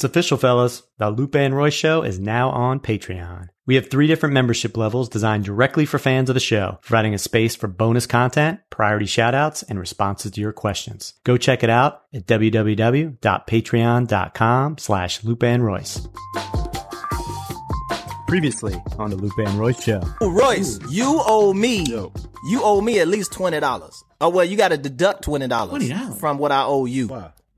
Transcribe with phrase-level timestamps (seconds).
[0.00, 0.82] It's official, fellas.
[0.96, 3.48] The Lupe and Royce Show is now on Patreon.
[3.66, 7.18] We have three different membership levels designed directly for fans of the show, providing a
[7.18, 11.12] space for bonus content, priority shoutouts, and responses to your questions.
[11.24, 16.08] Go check it out at www.patreon.com slash Lupe and Royce.
[18.26, 20.00] Previously on the Lupe and Royce Show.
[20.22, 21.84] Oh, Ooh, Royce, you owe me.
[21.84, 22.10] You
[22.62, 24.02] owe me at least twenty dollars.
[24.18, 26.18] Oh well, you got to deduct twenty dollars $20?
[26.18, 27.08] from what I owe you.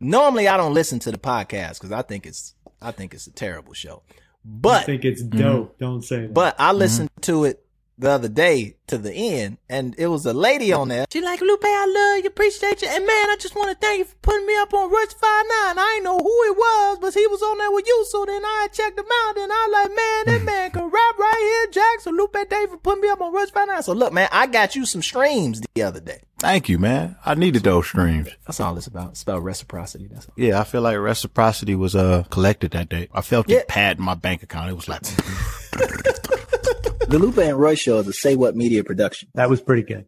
[0.03, 3.31] Normally, I don't listen to the podcast because I think it's I think it's a
[3.31, 4.03] terrible show.
[4.45, 5.39] But I think it's mm-hmm.
[5.39, 5.79] dope.
[5.79, 6.35] Don't say that.
[6.35, 6.79] but I mm-hmm.
[6.79, 7.62] listened to it
[8.03, 11.07] the other day to the end, and it was a lady on there.
[11.11, 14.01] She like Lupe, I love you, appreciate you, and man, I just want to thank
[14.01, 15.79] you for putting me up on Royce Five Nine.
[15.79, 18.43] I ain't know who it was, but he was on there with you, so then
[18.45, 22.17] I checked him out, and I like, man, that man can rap right here, Jackson.
[22.17, 23.83] Lupe, thank you for putting me up on Royce Five Nine.
[23.83, 26.21] So look, man, I got you some streams the other day.
[26.39, 27.17] Thank you, man.
[27.25, 28.29] I needed those streams.
[28.47, 29.11] That's all it's about.
[29.11, 30.09] It's about reciprocity.
[30.13, 30.35] That's all.
[30.37, 33.09] Yeah, I feel like reciprocity was uh collected that day.
[33.15, 33.59] I felt Yeah.
[33.59, 34.69] it pad in my bank account.
[34.69, 35.03] It was like
[35.73, 39.29] The Lupe and Royce Show is a Say What Media production.
[39.35, 40.07] That was pretty good.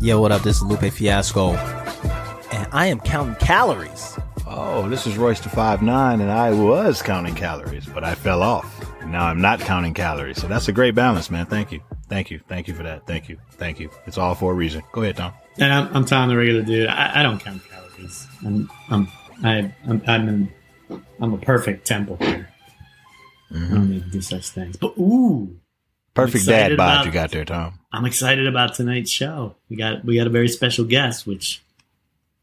[0.00, 0.42] Yo, what up?
[0.42, 4.16] This is Lupe Fiasco, and I am counting calories.
[4.46, 8.40] Oh, this is Royce the five nine, and I was counting calories, but I fell
[8.40, 8.72] off.
[9.04, 10.40] Now I'm not counting calories.
[10.40, 11.46] So that's a great balance, man.
[11.46, 11.80] Thank you.
[12.08, 12.40] Thank you.
[12.48, 13.06] Thank you for that.
[13.06, 13.38] Thank you.
[13.52, 13.90] Thank you.
[14.06, 14.82] It's all for a reason.
[14.92, 15.32] Go ahead, Tom.
[15.58, 16.86] and I'm, I'm Tom, the regular dude.
[16.88, 18.26] I, I don't count calories.
[18.44, 19.08] I'm I'm
[19.44, 20.52] I, I'm I'm, in,
[21.20, 22.48] I'm a perfect temple here.
[23.52, 23.64] Mm-hmm.
[23.64, 24.76] I don't need to do such things.
[24.76, 25.56] But ooh,
[26.14, 27.78] Perfect dad bod about- you got there, Tom.
[27.92, 29.56] I'm excited about tonight's show.
[29.68, 31.62] We got we got a very special guest, which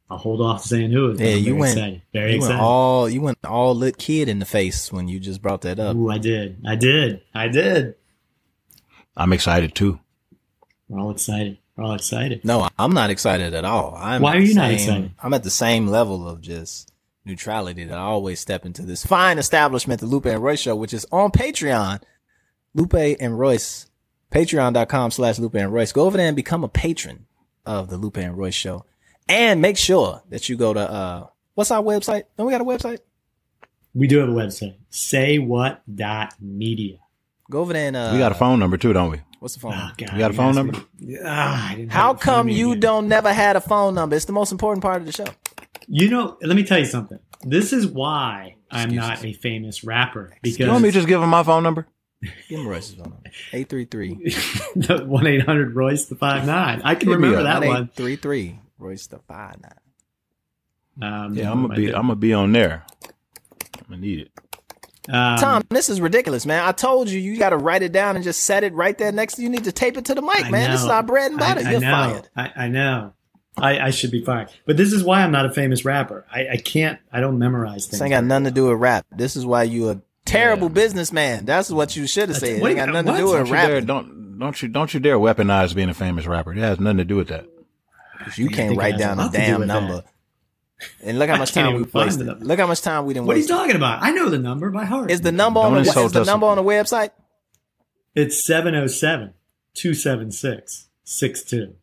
[0.10, 1.12] I'll hold off saying who.
[1.12, 2.02] it is, but Yeah, I'm you very went- excited.
[2.14, 2.54] very you excited.
[2.56, 5.80] went all you went all lit kid in the face when you just brought that
[5.80, 5.96] up.
[5.96, 7.96] Ooh, I did, I did, I did.
[9.16, 10.00] I'm excited too.
[10.90, 11.58] We're all excited.
[11.76, 12.44] We're all excited.
[12.46, 13.96] No, I'm not excited at all.
[13.98, 15.12] I'm Why at are you the not same- excited?
[15.22, 16.92] I'm at the same level of just
[17.26, 20.94] neutrality that I always step into this fine establishment, the Lupe and Royce Show, which
[20.94, 22.02] is on Patreon.
[22.76, 23.88] Lupe and Royce,
[24.32, 25.92] patreon.com slash Lupe and Royce.
[25.92, 27.28] Go over there and become a patron
[27.66, 28.86] of the Lupe and Royce Show.
[29.30, 32.24] And make sure that you go to, uh, what's our website?
[32.36, 33.00] Don't we got a website?
[33.94, 34.74] We do have a website.
[34.90, 36.98] Say what dot media.
[37.52, 39.22] Go over there and, uh, we got a phone number too, don't we?
[39.40, 39.74] What's the phone?
[39.74, 39.94] Oh, number?
[39.98, 40.74] God, You got a phone number?
[41.00, 42.80] me- Ah, I didn't How it in front of come you again.
[42.80, 44.16] don't never had a phone number?
[44.16, 45.26] It's the most important part of the show.
[45.88, 47.20] You know, let me tell you something.
[47.42, 51.22] This is why I'm not a famous rapper because You want me to just give
[51.22, 51.88] him my phone number?
[52.48, 53.30] Give him Royce's phone number.
[53.52, 54.16] 833
[54.78, 56.82] the one eight hundred Royce the five nine.
[56.86, 57.84] I can Hit remember that one.
[57.98, 61.14] 833 Royce the five nine.
[61.26, 61.88] Um, Yeah, I'm gonna be.
[61.88, 61.96] did.
[61.96, 62.86] I'm gonna be on there.
[63.04, 64.32] I'm gonna need it.
[65.10, 66.64] Um, Tom, this is ridiculous, man.
[66.64, 69.12] I told you you got to write it down and just set it right there
[69.12, 69.48] next to you.
[69.48, 70.72] You need to tape it to the mic, I man.
[70.72, 70.94] This is know.
[70.94, 71.62] our bread and butter.
[71.62, 71.92] I, I You're know.
[71.92, 72.30] fired.
[72.36, 73.14] I, I know.
[73.58, 74.50] I, I should be fired.
[74.66, 76.26] But this is why I'm not a famous rapper.
[76.32, 77.00] I, I can't.
[77.12, 77.92] I don't memorize things.
[77.92, 79.06] This ain't got nothing to do with rap.
[79.12, 81.46] This is why you a terrible businessman.
[81.46, 82.62] That's what you should have said.
[82.62, 83.12] It ain't got nothing what?
[83.14, 83.76] to do Don't with you dare!
[83.76, 83.86] rap.
[83.86, 86.54] Don't don't you don't you dare weaponize being a famous rapper.
[86.54, 87.46] It has nothing to do with that.
[88.36, 90.06] You can't write down a lot do damn with that.
[91.00, 91.10] Number.
[91.10, 92.20] And look how much time we even find wasted.
[92.22, 92.46] the number.
[92.46, 93.50] Look how much time we didn't What are you waste.
[93.50, 94.02] talking about?
[94.04, 95.12] I know the number by heart.
[95.12, 97.12] Is the number on Don't the, is the number on the website?
[98.16, 99.34] It's 707
[99.76, 101.76] 276 62.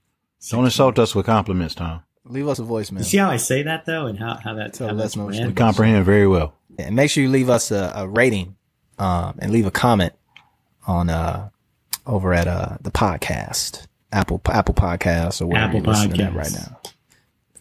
[0.51, 2.03] Don't insult us with compliments, Tom.
[2.25, 2.99] Leave us a voicemail.
[2.99, 5.17] You see how I say that though, and how how that Tell how us that's
[5.17, 5.55] We random?
[5.55, 6.55] comprehend very well.
[6.79, 8.57] and make sure you leave us a, a rating
[8.99, 10.13] um, and leave a comment
[10.87, 11.49] on uh,
[12.07, 16.37] over at uh, the podcast Apple Apple Podcasts or wherever Apple you're listening at Podcasts.
[16.37, 16.81] right now.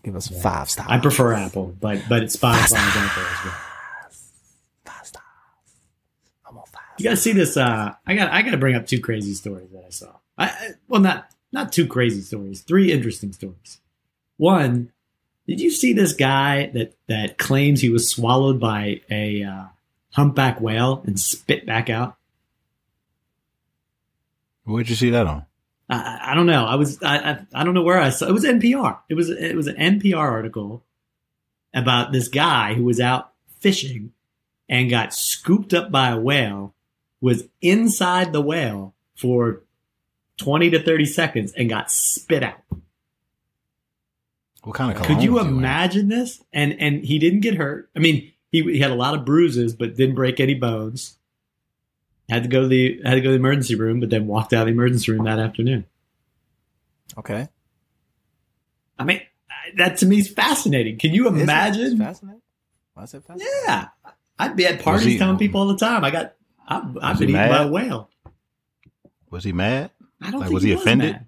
[0.09, 0.87] Give us five stars.
[0.89, 3.53] I prefer Apple, but but it's Spotify is out there as well.
[4.85, 5.23] five stars.
[6.47, 6.81] I'm on five.
[6.97, 7.55] You got to see this.
[7.55, 10.13] Uh, I got I got to bring up two crazy stories that I saw.
[10.35, 13.81] I, I well, not not two crazy stories, three interesting stories.
[14.37, 14.91] One,
[15.47, 19.65] did you see this guy that that claims he was swallowed by a uh,
[20.13, 22.15] humpback whale and spit back out?
[24.63, 25.45] Where'd you see that on?
[25.89, 26.65] I, I don't know.
[26.65, 28.99] I was I, I I don't know where I saw it was NPR.
[29.09, 30.83] It was it was an NPR article
[31.73, 34.13] about this guy who was out fishing
[34.67, 36.75] and got scooped up by a whale,
[37.21, 39.63] was inside the whale for
[40.37, 42.61] twenty to thirty seconds and got spit out.
[44.63, 46.43] What kind of Could you imagine this?
[46.53, 47.89] And and he didn't get hurt.
[47.95, 51.17] I mean, he, he had a lot of bruises, but didn't break any bones.
[52.29, 54.53] Had to go to the had to go to the emergency room, but then walked
[54.53, 55.85] out of the emergency room that afternoon.
[57.17, 57.47] Okay.
[58.97, 59.21] I mean,
[59.77, 60.97] that to me is fascinating.
[60.99, 61.43] Can you Is it?
[61.43, 61.97] Imagine?
[61.97, 62.41] fascinating.
[62.93, 63.53] Why is it fascinating?
[63.65, 63.87] Yeah,
[64.37, 66.03] I'd be at parties he- telling people all the time.
[66.03, 66.33] I got,
[66.67, 68.09] I've, I've been he eaten by a whale.
[69.31, 69.91] Was he mad?
[70.21, 71.11] I don't Like, think was he offended?
[71.13, 71.27] mad.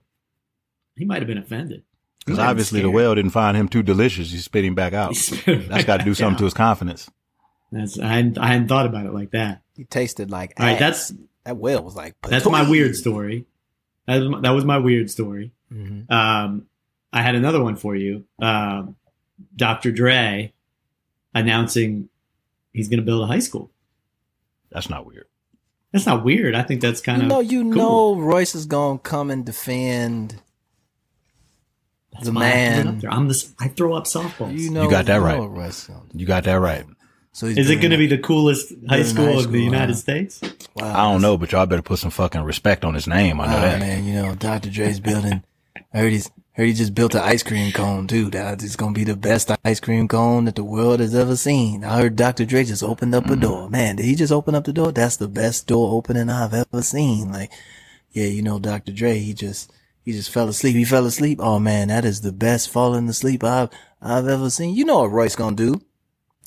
[0.96, 1.84] He might have been offended.
[2.26, 4.32] Because might have been obviously the whale didn't find him too delicious.
[4.32, 5.16] He spit him back out.
[5.46, 7.10] That's got to do back something to his confidence.
[7.72, 9.61] That's I hadn't, I hadn't thought about it like that.
[9.76, 10.80] He tasted like All right, ass.
[11.10, 11.14] that's
[11.46, 12.16] that whale was like.
[12.24, 13.46] that's my weird story.
[14.08, 15.52] That was my, that was my weird story.
[15.72, 16.10] Mhm.
[16.12, 16.66] Um,
[17.14, 18.26] I had another one for you.
[18.42, 18.96] Um,
[19.56, 19.92] Dr.
[19.92, 20.54] Dre
[21.34, 22.10] announcing
[22.74, 23.72] he's going to build a high school.
[24.72, 25.26] That's not weird.
[25.92, 26.56] That's not weird.
[26.56, 28.16] I think that's kind You of know, you cool.
[28.16, 30.42] know, Royce is gonna come and defend
[32.14, 33.02] That's the why I man.
[33.10, 33.54] I'm this.
[33.60, 34.58] I throw up softballs.
[34.58, 35.38] You know, you got that you right.
[35.38, 36.86] know Royce You got that right.
[37.34, 39.52] So he's Is it going to be the coolest high building a school high of
[39.52, 40.00] the United huh?
[40.00, 40.42] States?
[40.76, 43.40] Wow, I don't know, but y'all better put some fucking respect on his name.
[43.40, 43.80] I know Wow, that.
[43.80, 44.06] man.
[44.06, 44.70] You know, Dr.
[44.70, 45.44] Dre's building.
[45.94, 48.30] I heard he's heard he just built an ice cream cone too.
[48.30, 51.84] That it's gonna be the best ice cream cone that the world has ever seen.
[51.84, 52.46] I heard Dr.
[52.46, 53.42] Dre just opened up a mm.
[53.42, 53.70] door.
[53.70, 54.92] Man, did he just open up the door?
[54.92, 57.32] That's the best door opening I've ever seen.
[57.32, 57.52] Like,
[58.12, 58.92] yeah, you know, Dr.
[58.92, 59.72] Dre, he just
[60.04, 60.76] he just fell asleep.
[60.76, 61.40] He fell asleep.
[61.42, 63.70] Oh man, that is the best falling asleep I've
[64.02, 64.76] I've ever seen.
[64.76, 65.82] You know what Royce gonna do?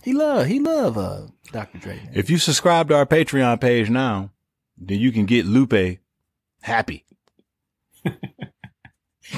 [0.05, 1.79] He love he love uh Dr.
[1.79, 1.97] Dre.
[1.97, 2.11] Man.
[2.15, 4.31] If you subscribe to our Patreon page now,
[4.77, 5.99] then you can get Lupe
[6.63, 7.05] happy.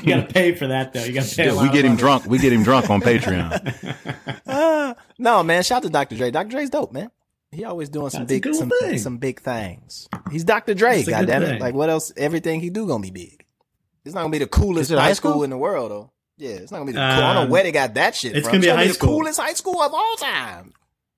[0.03, 1.05] You got to pay for that though.
[1.05, 1.49] You got to pay.
[1.49, 2.01] a lot We of get him money.
[2.01, 2.27] drunk.
[2.27, 4.41] We get him drunk on Patreon.
[4.47, 5.63] Ah, no, man.
[5.63, 6.17] Shout out to Dr.
[6.17, 6.31] Dre.
[6.33, 6.49] Dr.
[6.51, 7.11] Dre's dope, man.
[7.53, 8.99] He always doing some That's big, some, thing.
[8.99, 10.09] some big things.
[10.31, 10.75] He's Dr.
[10.75, 10.97] Dre.
[10.97, 11.61] That's a Goddamn it!
[11.61, 12.13] Like what else?
[12.17, 13.47] Everything he do gonna be big.
[14.05, 15.31] It's not gonna be the coolest high high school?
[15.31, 15.45] school?
[15.45, 16.11] in the world, though.
[16.39, 16.99] Yeah, it's not gonna be the.
[16.99, 17.07] cool.
[17.09, 18.37] I don't know Um, where they got that shit.
[18.37, 18.53] it's from.
[18.57, 19.09] gonna be a high the school.
[19.19, 20.73] coolest high school of all time.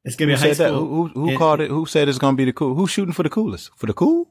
[0.05, 0.69] It's going to Who be a high said that?
[0.76, 0.87] school.
[0.88, 1.70] Who, who, who It- called it?
[1.70, 2.75] Who said it's going to be the cool?
[2.75, 3.70] Who's shooting for the coolest?
[3.76, 4.29] For the cool?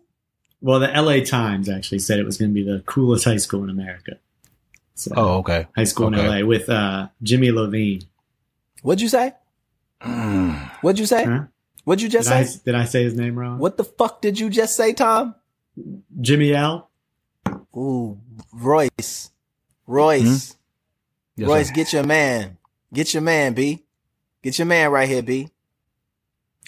[0.62, 3.64] Well, the LA Times actually said it was going to be the coolest high school
[3.64, 4.14] in America.
[4.96, 5.68] So, Oh, okay.
[5.76, 6.20] high school okay.
[6.20, 8.02] in LA with uh, Jimmy Levine.
[8.82, 9.34] What'd you say?
[10.02, 10.72] Mm.
[10.82, 11.26] What'd you say?
[11.26, 11.44] Huh?
[11.84, 12.60] What'd you Did just I, say?
[12.66, 13.60] did I say his name wrong?
[13.60, 15.36] What the fuck did you just say, Tom?
[16.22, 16.90] Jimmy L.
[17.76, 18.18] Ooh,
[18.52, 19.30] Royce.
[19.86, 20.56] Royce.
[21.38, 21.74] Yes, Royce, sir.
[21.74, 22.58] get your man.
[22.92, 23.86] Get your man, B.
[24.42, 25.50] Get your man right here, B.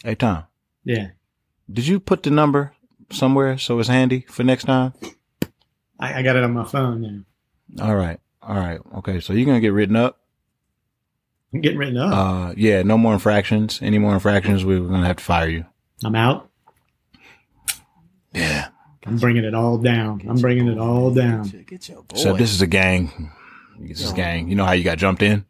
[0.04, 0.44] Hey, Tom,
[0.86, 1.08] Yeah,
[1.72, 2.74] did you put the number
[3.12, 4.94] somewhere so it's handy for next time?
[6.00, 7.26] I, I got it on my phone
[7.76, 7.86] now.
[7.86, 8.20] All right.
[8.42, 8.80] All right.
[8.98, 9.20] Okay.
[9.20, 10.20] So you're going to get written up.
[11.54, 12.14] I'm getting written up.
[12.14, 13.80] Uh, yeah, no more infractions.
[13.82, 15.66] Any more infractions, we're going to have to fire you.
[16.06, 16.50] I'm out.
[18.34, 18.70] Yeah.
[19.06, 20.22] I'm bringing it all down.
[20.30, 21.44] I'm bringing it all down.
[21.44, 22.18] Get your, get your boy.
[22.18, 23.32] So this is a gang.
[23.80, 24.50] This is a gang.
[24.50, 25.46] You know how you got jumped in?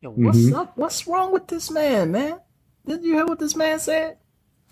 [0.00, 0.54] Yo, what's Mhm.
[0.56, 0.76] up?
[0.76, 2.40] What's wrong with this man, man?
[2.86, 4.18] Did you hear what this man said?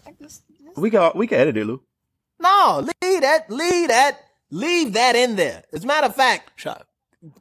[0.07, 1.83] Like this, this- We got we can edit it, Lou.
[2.41, 4.21] No, leave that, leave that,
[4.51, 5.65] leave that in there.
[5.73, 6.87] As a matter of fact, Shout,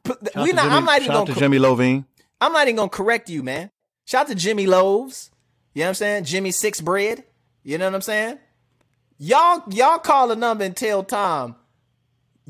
[0.02, 0.64] put, shout we not.
[0.64, 1.32] Jimmy, I'm not even gonna.
[1.32, 2.04] to Jimmy Lovine.
[2.40, 3.70] I'm not even gonna correct you, man.
[4.04, 5.30] Shout out to Jimmy Loaves.
[5.74, 6.24] You know what I'm saying?
[6.24, 7.24] Jimmy Six Bread.
[7.62, 8.38] You know what I'm saying?
[9.18, 11.56] Y'all, y'all call a number and tell Tom.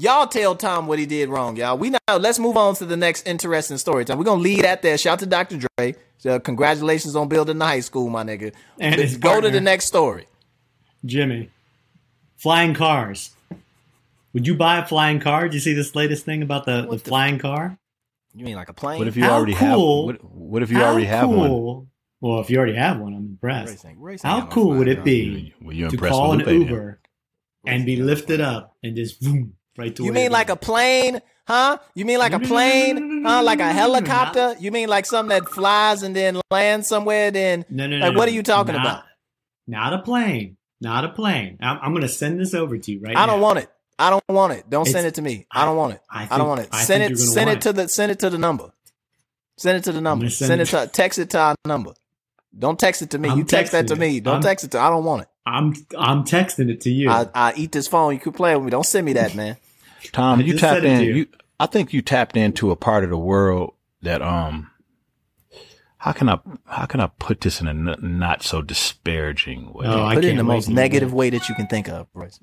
[0.00, 1.76] Y'all tell Tom what he did wrong, y'all.
[1.76, 4.16] We now let's move on to the next interesting story time.
[4.16, 4.96] We're gonna leave that there.
[4.96, 5.58] Shout out to Dr.
[5.76, 5.96] Dre.
[6.18, 8.54] So congratulations on building the high school, my nigga.
[8.78, 10.26] And Let's his go to the next story.
[11.04, 11.50] Jimmy.
[12.36, 13.30] Flying cars.
[14.34, 15.44] Would you buy a flying car?
[15.44, 17.76] Did you see this latest thing about the, the the- flying car?
[18.34, 18.98] You mean like a plane?
[19.00, 20.20] What if you How already cool- have?
[20.22, 21.88] What, what if you How already have one?
[22.20, 23.70] Well, if you already have one, I'm impressed.
[23.70, 26.38] Royce ain't- Royce ain't How cool would it be Well, you to impressed call an
[26.38, 26.68] with Lupe.
[26.68, 27.00] Uber
[27.66, 31.78] and be lifted up and just boom right to You mean like a plane, huh?
[31.94, 33.42] You mean like a plane, huh?
[33.42, 34.40] Like a helicopter?
[34.40, 34.62] Mm-hmm.
[34.64, 37.30] You mean like something that flies and then lands somewhere?
[37.30, 38.04] Then No, no, no.
[38.06, 39.04] like, no, what are you talking Not- about?
[39.66, 40.56] Not a plane.
[40.80, 41.58] Not a plane.
[41.60, 43.22] I'm, I'm going to send this over to you right now.
[43.22, 43.70] I don't want it.
[43.98, 44.68] I don't want it.
[44.70, 45.46] Don't It's- send it to me.
[45.50, 46.00] I don't want it.
[46.10, 46.74] I I, don't want it.
[46.74, 47.18] Send it.
[47.18, 47.88] Send it to the.
[47.88, 48.70] Send it to the number.
[49.56, 50.28] Send it to the number.
[50.30, 50.86] send Send, it- to.
[50.92, 51.92] Text it to our number.
[52.56, 53.28] Don't text it to me.
[53.28, 53.98] I'm you text that to it.
[53.98, 54.20] me.
[54.20, 54.78] Don't I'm- text it to.
[54.78, 55.28] I don't want it.
[55.44, 57.10] I'm I'm texting it to you.
[57.10, 58.12] I I eat this phone.
[58.14, 58.70] You could play with me.
[58.70, 59.56] Don't send me that, man.
[60.12, 61.02] Tom, I you tapped in.
[61.02, 61.14] you.
[61.14, 61.26] You,
[61.60, 64.70] I think you tapped into a part of the world that um.
[65.98, 69.86] How can I how can I put this in a n- not so disparaging way?
[69.86, 72.38] Oh, I Put it in the most negative way that you can think of, Royce.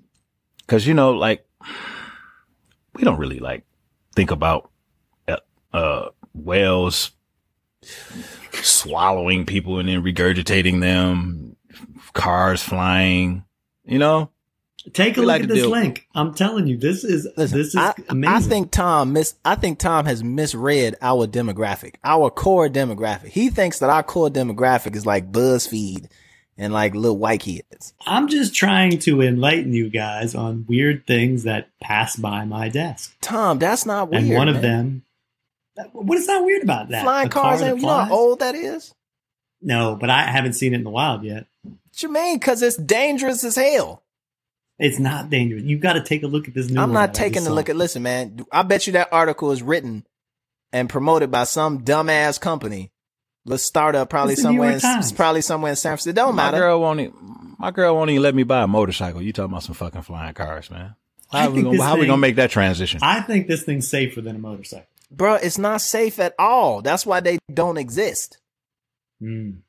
[0.60, 1.48] Because you know, like
[2.94, 3.66] we don't really like
[4.14, 4.70] think about
[5.30, 5.38] uh,
[5.74, 7.12] uh whales
[8.52, 11.56] swallowing people and then regurgitating them,
[12.14, 13.46] cars flying.
[13.86, 14.32] You know,
[14.94, 16.08] Take a we look like at this link.
[16.14, 18.36] I'm telling you, this is Listen, this is I, amazing.
[18.36, 19.36] I think Tom miss.
[19.44, 23.30] I think Tom has misread our demographic, our core demographic.
[23.30, 26.08] He thinks that our core demographic is like BuzzFeed
[26.58, 27.94] and like little white kids.
[28.06, 33.16] I'm just trying to enlighten you guys on weird things that pass by my desk,
[33.22, 34.24] Tom, that's not weird.
[34.24, 35.04] and one of them.
[35.92, 37.04] What is not weird about that?
[37.04, 37.60] flying cars.
[37.60, 38.94] that ain't- You know how old that is?
[39.62, 41.48] No, but I haven't seen it in the wild yet.
[41.64, 41.74] What
[42.04, 42.38] you mean?
[42.38, 44.02] Because it's dangerous as hell.
[44.78, 45.64] It's not dangerous.
[45.64, 46.80] You've got to take a look at this new.
[46.82, 47.76] I'm one not taking a look at.
[47.76, 48.46] Listen, man.
[48.52, 50.06] I bet you that article is written
[50.74, 52.92] and promoted by some dumbass company.
[53.46, 54.72] Let's start up probably It's somewhere.
[54.72, 56.10] In, it's probably somewhere in San Francisco.
[56.10, 56.58] It don't My matter.
[56.58, 57.00] girl won't.
[57.00, 59.22] Even, my girl won't even let me buy a motorcycle.
[59.22, 60.96] You talking about some fucking flying cars, man?
[61.32, 63.00] I How we gonna, this how we gonna make that transition?
[63.02, 64.88] I think this thing's safer than a motorcycle.
[65.12, 66.82] Bro, it's not safe at all.
[66.82, 68.40] That's why they don't exist.
[69.22, 69.60] Mm.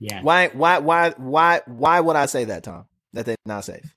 [0.00, 0.22] Yeah.
[0.22, 2.86] Why why why why why would I say that, Tom?
[3.12, 3.94] That they're not safe.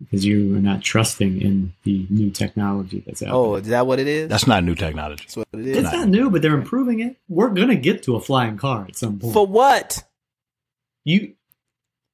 [0.00, 3.62] Because you are not trusting in the new technology that's out Oh, there.
[3.62, 4.28] is that what it is?
[4.28, 5.24] That's not new technology.
[5.24, 5.92] That's what it It's is.
[5.92, 7.16] not new, but they're improving it.
[7.28, 9.34] We're gonna get to a flying car at some point.
[9.34, 10.04] For what?
[11.04, 11.34] you,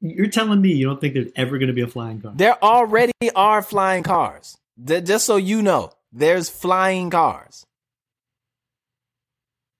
[0.00, 2.33] you're telling me you don't think there's ever gonna be a flying car?
[2.35, 4.57] There already are flying cars.
[4.83, 7.67] Just so you know, there's flying cars.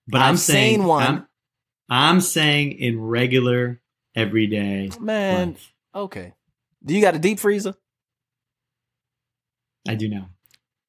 [0.07, 1.03] But I've I'm saying seen one.
[1.07, 1.27] I'm,
[1.89, 3.81] I'm saying in regular,
[4.15, 5.73] everyday oh, Man, life.
[5.95, 6.33] okay.
[6.83, 7.73] Do you got a deep freezer?
[9.87, 10.29] I do now.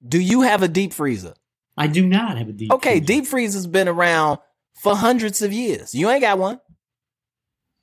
[0.06, 1.34] Do you have a deep freezer?
[1.76, 2.72] I do not have a deep.
[2.72, 3.04] Okay, freezer.
[3.06, 4.38] deep freezer's been around
[4.74, 5.94] for hundreds of years.
[5.94, 6.60] You ain't got one.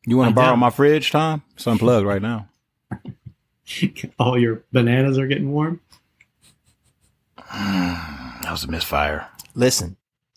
[0.06, 0.60] You want to borrow don't.
[0.60, 1.44] my fridge, Tom?
[1.56, 2.50] It's unplugged right now.
[4.20, 5.80] All your bananas are getting warm.
[7.54, 9.30] That was a misfire.
[9.56, 9.96] Listen,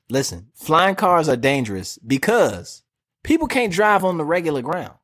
[0.09, 0.47] listen.
[0.55, 2.83] Flying cars are dangerous because
[3.25, 4.95] people can't drive on the regular ground.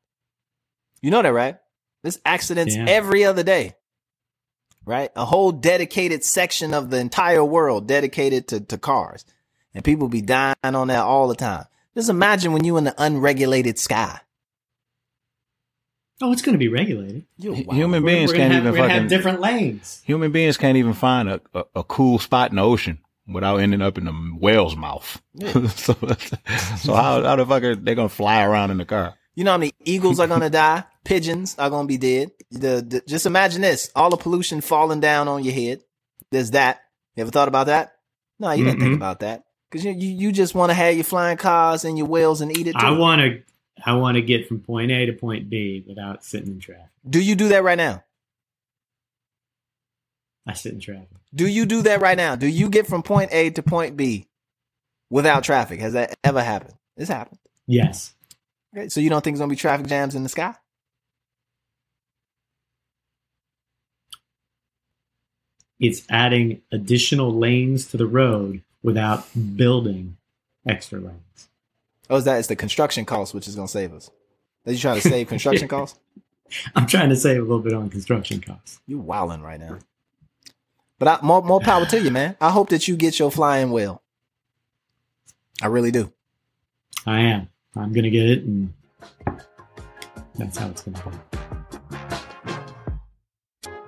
[1.01, 1.57] You know that, right?
[2.01, 2.85] There's accidents Yeah.
[2.87, 3.75] every other day.
[4.85, 5.11] Right?
[5.15, 9.23] A whole dedicated section of the entire world dedicated to, to cars.
[9.73, 11.65] And people be dying on that all the time.
[11.95, 14.19] Just imagine when you in the unregulated sky.
[16.21, 17.25] Oh, it's going to be regulated.
[17.37, 19.01] You're H- Human We're- beings we're can't have, even we're fucking.
[19.01, 20.01] have different lanes.
[20.05, 23.81] human beings can't even find a, a, a cool spot in the ocean without ending
[23.81, 25.21] up in the whale's mouth.
[25.41, 25.93] so,
[26.77, 29.15] so how how the fuck are they gonna fly around in the car?
[29.35, 30.83] You know how many eagles are gonna die?
[31.03, 32.31] Pigeons are gonna be dead.
[32.51, 35.81] The, the just imagine this: all the pollution falling down on your head.
[36.31, 36.81] There's that.
[37.15, 37.95] You ever thought about that?
[38.39, 38.97] No, you didn't think Mm-mm.
[38.97, 42.07] about that because you, you you just want to have your flying cars and your
[42.07, 42.73] whales and eat it.
[42.73, 42.85] Too.
[42.85, 43.41] I want to.
[43.85, 46.89] I want to get from point A to point B without sitting in traffic.
[47.09, 48.03] do you do that right now?
[50.45, 51.07] I sit in traffic.
[51.33, 52.35] Do you do that right now?
[52.35, 54.27] Do you get from point A to point B
[55.09, 55.79] without traffic?
[55.79, 56.75] Has that ever happened?
[56.97, 57.39] It's happened.
[57.65, 58.13] Yes.
[58.75, 60.55] Okay, so you don't think there's gonna be traffic jams in the sky?
[65.79, 69.25] It's adding additional lanes to the road without
[69.55, 70.17] building
[70.65, 71.49] extra lanes.
[72.09, 74.09] Oh, is that it's the construction cost which is gonna save us?
[74.65, 75.99] Are you trying to save construction costs?
[76.75, 78.79] I'm trying to save a little bit on construction costs.
[78.87, 79.79] You wilding right now.
[80.99, 82.37] But I, more more power to you, man.
[82.39, 84.01] I hope that you get your flying whale.
[85.61, 86.13] I really do.
[87.05, 87.49] I am.
[87.75, 88.73] I'm gonna get it, and
[90.35, 91.17] that's how it's gonna be.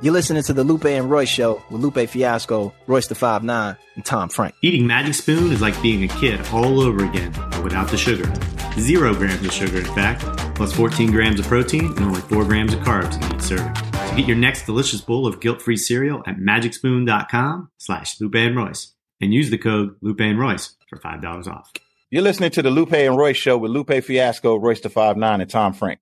[0.01, 3.77] You're listening to the Lupe and Royce Show with Lupe Fiasco, Royce the Five Nine,
[3.96, 4.54] and Tom Frank.
[4.62, 8.32] Eating Magic Spoon is like being a kid all over again, but without the sugar.
[8.77, 10.22] Zero grams of sugar, in fact,
[10.56, 13.74] plus 14 grams of protein and only 4 grams of carbs in each serving.
[13.75, 18.94] So get your next delicious bowl of guilt-free cereal at magicspoon.com slash Lupe and Royce
[19.22, 21.72] and use the code Lupe and Royce for $5 off.
[22.15, 25.41] You're listening to the Lupe and Royce Show with Lupe Fiasco, Royce the Five Nine,
[25.41, 26.00] and Tom Frank.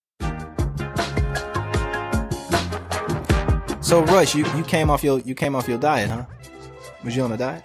[3.82, 6.26] So Royce, you, you came off your you came off your diet, huh?
[7.04, 7.64] Was you on a diet?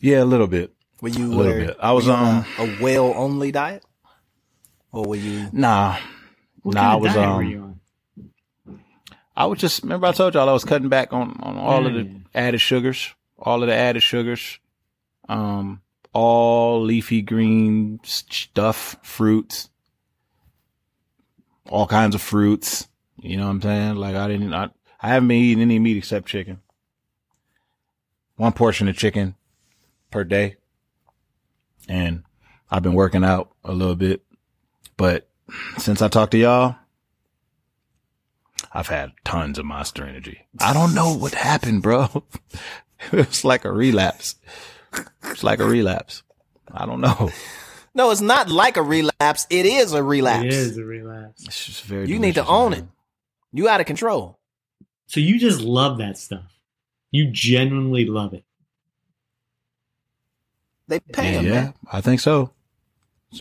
[0.00, 0.72] Yeah, a little bit.
[1.02, 1.76] Were you A little were- bit.
[1.78, 3.84] I was were you on- a, a whale only diet,
[4.90, 5.50] or were you?
[5.52, 5.98] Nah,
[6.62, 6.80] What nah.
[6.80, 8.80] kind I was diet were um, you on?
[9.36, 11.92] I was just remember I told y'all I was cutting back on on all of
[11.92, 12.22] the Mm.
[12.34, 14.58] added sugars, all of the added sugars,
[15.28, 15.82] um,
[16.16, 19.68] all leafy green stuff, fruits,
[21.68, 22.88] all kinds of fruits.
[23.18, 23.96] You know what I'm saying?
[23.96, 26.62] Like I didn't, I, I haven't been eating any meat except chicken.
[28.36, 29.34] One portion of chicken
[30.10, 30.56] per day,
[31.86, 32.22] and
[32.70, 34.22] I've been working out a little bit,
[34.96, 35.28] but
[35.76, 36.76] since I talked to y'all.
[38.72, 40.46] I've had tons of monster energy.
[40.60, 42.24] I don't know what happened, bro.
[43.12, 44.36] it's like a relapse.
[45.24, 46.22] It's like a relapse.
[46.72, 47.30] I don't know.
[47.94, 49.46] No, it's not like a relapse.
[49.48, 50.44] It is a relapse.
[50.44, 51.44] It is a relapse.
[51.46, 52.06] It's just very.
[52.08, 52.80] You need to own man.
[52.80, 52.84] it.
[53.52, 54.38] You out of control.
[55.06, 56.44] So you just love that stuff.
[57.10, 58.44] You genuinely love it.
[60.88, 61.74] They pay Yeah, him, yeah, man.
[61.90, 62.50] I think so.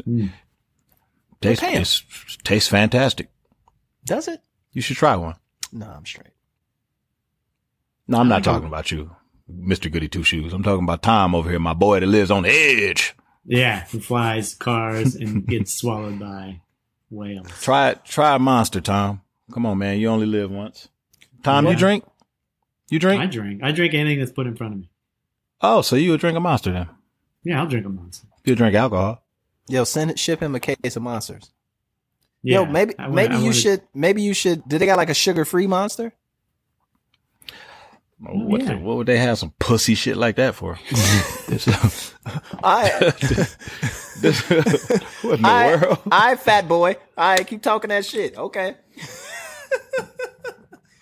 [0.08, 0.32] Mm.
[1.42, 1.82] Tastes, pay 'em.
[1.82, 2.04] it's,
[2.44, 3.30] tastes fantastic.
[4.06, 4.42] Does it?
[4.72, 5.36] You should try one.
[5.72, 6.34] No, I'm straight.
[8.08, 9.16] No, I'm not talking about you,
[9.52, 9.92] Mr.
[9.92, 10.54] Goody Two Shoes.
[10.54, 13.16] I'm talking about Tom over here, my boy that lives on the edge.
[13.46, 16.62] Yeah, who flies cars and gets swallowed by
[17.10, 17.48] whales.
[17.62, 18.04] Try it.
[18.06, 19.22] Try a monster, Tom.
[19.54, 20.00] Come on, man.
[20.00, 20.90] You only live once.
[21.44, 22.04] Tom, you drink?
[22.90, 23.22] You drink?
[23.22, 23.62] I drink.
[23.64, 24.90] I drink anything that's put in front of me.
[25.62, 26.90] oh, so you would drink a monster then?
[27.44, 28.28] Yeah, I'll drink a monster.
[28.44, 29.24] You drink alcohol?
[29.68, 31.52] Yo, send it, ship him a case of monsters.
[32.42, 34.68] Yeah, Yo, maybe wanna- maybe I you wanna- should maybe you should.
[34.68, 36.14] Did they got like a sugar free monster?
[38.20, 38.74] What, yeah.
[38.74, 40.80] the- what would they have some pussy shit like that for?
[42.64, 42.90] I
[44.22, 44.42] this-
[45.22, 46.00] what in the I, world?
[46.12, 46.96] I fat boy.
[47.18, 48.38] I keep talking that shit.
[48.38, 48.76] Okay.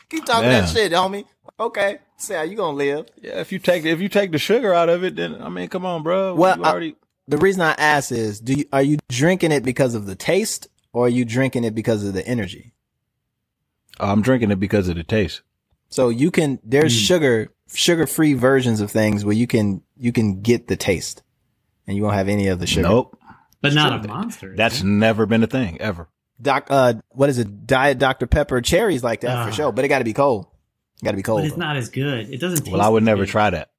[0.09, 0.63] keep talking Man.
[0.63, 1.25] that shit, homie.
[1.59, 1.99] Okay.
[2.17, 3.07] See how you gonna live.
[3.21, 5.67] Yeah, if you take if you take the sugar out of it, then I mean,
[5.67, 6.35] come on, bro.
[6.35, 6.95] Well, you I- already
[7.27, 10.67] The reason I ask is, do you are you drinking it because of the taste,
[10.93, 12.73] or are you drinking it because of the energy?
[13.99, 15.41] I'm drinking it because of the taste.
[15.93, 20.41] So you can there's sugar sugar free versions of things where you can you can
[20.41, 21.21] get the taste,
[21.85, 22.87] and you won't have any of the sugar.
[22.89, 23.15] Nope,
[23.61, 24.55] but not a monster.
[24.55, 24.85] that's it?
[24.85, 26.09] never been a thing ever.
[26.41, 27.67] Doc, uh, what is it?
[27.67, 29.45] Diet Dr Pepper cherries like that Ah.
[29.45, 30.47] for sure, but it got to be cold.
[31.03, 31.41] Got to be cold.
[31.41, 31.59] but it's though.
[31.61, 32.27] not as good.
[32.33, 32.65] It doesn't.
[32.65, 33.29] Taste Well, I would never good.
[33.31, 33.69] try that.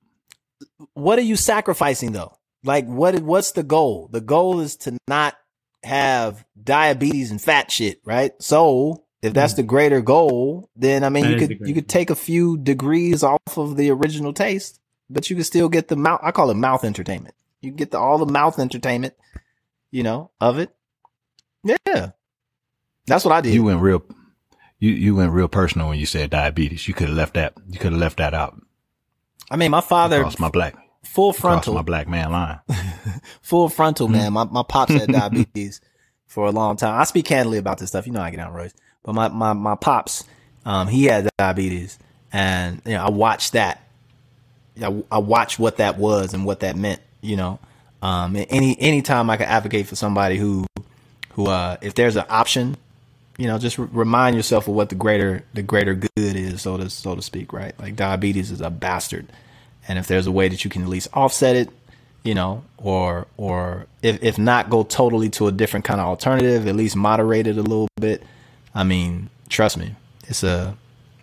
[0.94, 2.36] what are you sacrificing though?
[2.62, 4.08] Like what what's the goal?
[4.10, 5.34] The goal is to not
[5.82, 8.32] have diabetes and fat shit, right?
[8.40, 11.24] So if that's the greater goal, then I mean.
[11.24, 15.30] That you could you could take a few degrees off of the original taste, but
[15.30, 17.34] you could still get the mouth I call it mouth entertainment.
[17.60, 19.14] You get the all the mouth entertainment,
[19.90, 20.74] you know, of it.
[21.64, 22.10] Yeah.
[23.06, 23.54] That's what I did.
[23.54, 24.02] You went real,
[24.78, 26.86] you you went real personal when you said diabetes.
[26.88, 27.54] You could have left that.
[27.68, 28.60] You could have left that out.
[29.50, 32.60] I mean my father Across my black, full frontal my black man line.
[33.42, 34.12] full frontal, Hmm.
[34.12, 34.32] man.
[34.34, 35.80] My my pops had diabetes
[36.26, 36.98] for a long time.
[37.00, 38.06] I speak candidly about this stuff.
[38.06, 38.74] You know I get out, Royce.
[39.04, 40.24] But my my my pops,
[40.64, 41.98] um, he had diabetes,
[42.32, 43.80] and you know I watched that.
[44.82, 47.00] I, I watched what that was and what that meant.
[47.20, 47.58] You know,
[48.02, 50.66] um, and any anytime I could advocate for somebody who
[51.32, 52.76] who uh, if there's an option,
[53.36, 56.76] you know, just r- remind yourself of what the greater the greater good is, so
[56.76, 57.78] to so to speak, right?
[57.78, 59.26] Like diabetes is a bastard,
[59.86, 61.68] and if there's a way that you can at least offset it,
[62.22, 66.66] you know, or or if if not go totally to a different kind of alternative,
[66.66, 68.22] at least moderate it a little bit.
[68.74, 69.94] I mean, trust me,
[70.26, 70.76] it's a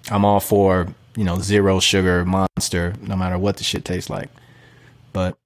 [0.09, 4.29] I'm all for you know zero sugar monster, no matter what the shit tastes like.
[5.13, 5.37] But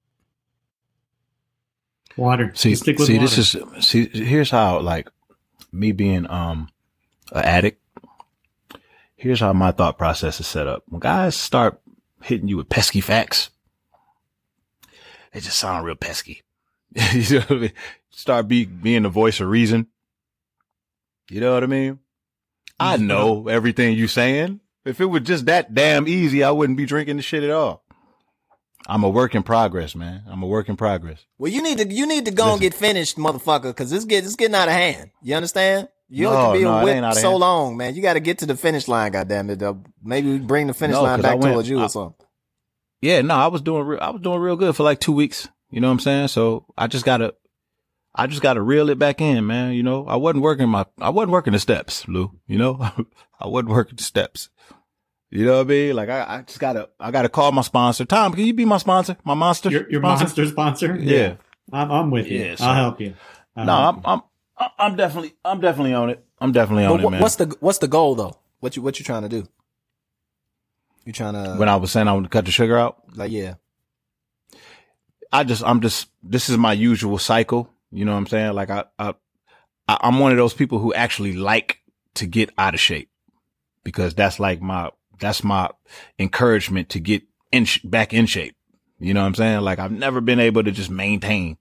[2.16, 2.52] water.
[2.54, 3.26] See, stick with see, water.
[3.26, 4.06] this is see.
[4.08, 5.08] Here's how, like,
[5.72, 6.68] me being um
[7.32, 7.82] an addict.
[9.16, 10.84] Here's how my thought process is set up.
[10.88, 11.80] When guys start
[12.22, 13.50] hitting you with pesky facts,
[15.32, 16.42] they just sound real pesky.
[17.12, 17.72] you know what I mean?
[18.10, 19.88] Start be being the voice of reason.
[21.30, 21.98] You know what I mean?
[22.78, 24.60] I know everything you saying.
[24.84, 27.82] If it was just that damn easy, I wouldn't be drinking the shit at all.
[28.88, 30.22] I'm a work in progress, man.
[30.28, 31.24] I'm a work in progress.
[31.38, 34.24] well, you need to you need to go and get finished, motherfucker, because it's get
[34.24, 35.10] it's getting out of hand.
[35.22, 35.88] You understand?
[36.08, 37.40] You No, only can be no, a whip ain't out of so hand.
[37.40, 37.96] long, man.
[37.96, 39.10] You got to get to the finish line.
[39.10, 39.60] Goddamn it!
[40.04, 42.24] Maybe we bring the finish No, line back went- towards you I- or something.
[43.00, 45.48] Yeah, no, I was doing real, I was doing real good for like two weeks.
[45.70, 46.28] You know what I'm saying?
[46.28, 47.34] So I just gotta,
[48.18, 49.74] I just gotta reel it back in, man.
[49.74, 52.32] You know, I wasn't working my, I wasn't working the steps, Lou.
[52.46, 52.78] You know,
[53.40, 54.48] I wasn't working the steps.
[55.30, 55.96] You know what I mean?
[55.96, 58.04] Like I, I just gotta, I gotta call my sponsor.
[58.04, 59.16] Tom, can you be my sponsor?
[59.24, 59.70] My monster?
[59.70, 60.24] your, your sponsor?
[60.24, 60.96] monster sponsor.
[60.98, 61.34] Yeah.
[61.72, 62.38] I'm, I'm with you.
[62.38, 63.14] Yeah, so- I'll help you.
[63.56, 64.22] I'll No, help I'm,
[64.58, 66.24] I'm, I'm definitely, I'm definitely on it.
[66.40, 67.20] I'm definitely on But it, man.
[67.20, 68.38] what's the what's the goal though?
[68.60, 69.46] What you what you trying to do?
[71.04, 73.54] You trying to when I was saying I would cut the sugar out, like yeah
[75.32, 77.68] I just, I'm just, this is my usual cycle.
[77.90, 78.54] You know what I'm saying?
[78.54, 79.14] Like I, I,
[79.88, 81.80] I'm one of those people who actually like
[82.14, 83.10] to get out of shape
[83.84, 85.70] because that's like my, that's my
[86.18, 87.22] encouragement to get
[87.52, 88.56] in, back in shape.
[88.98, 89.60] You know what I'm saying?
[89.60, 91.58] Like I've never been able to just maintain,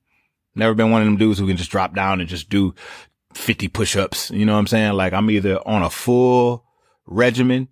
[0.55, 2.73] never been one of them dudes who can just drop down and just do
[3.33, 4.31] 50 push-ups.
[4.31, 4.93] You know what I'm saying?
[4.93, 6.65] Like I'm either on a full
[7.05, 7.67] regimen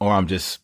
[0.00, 0.60] or I'm just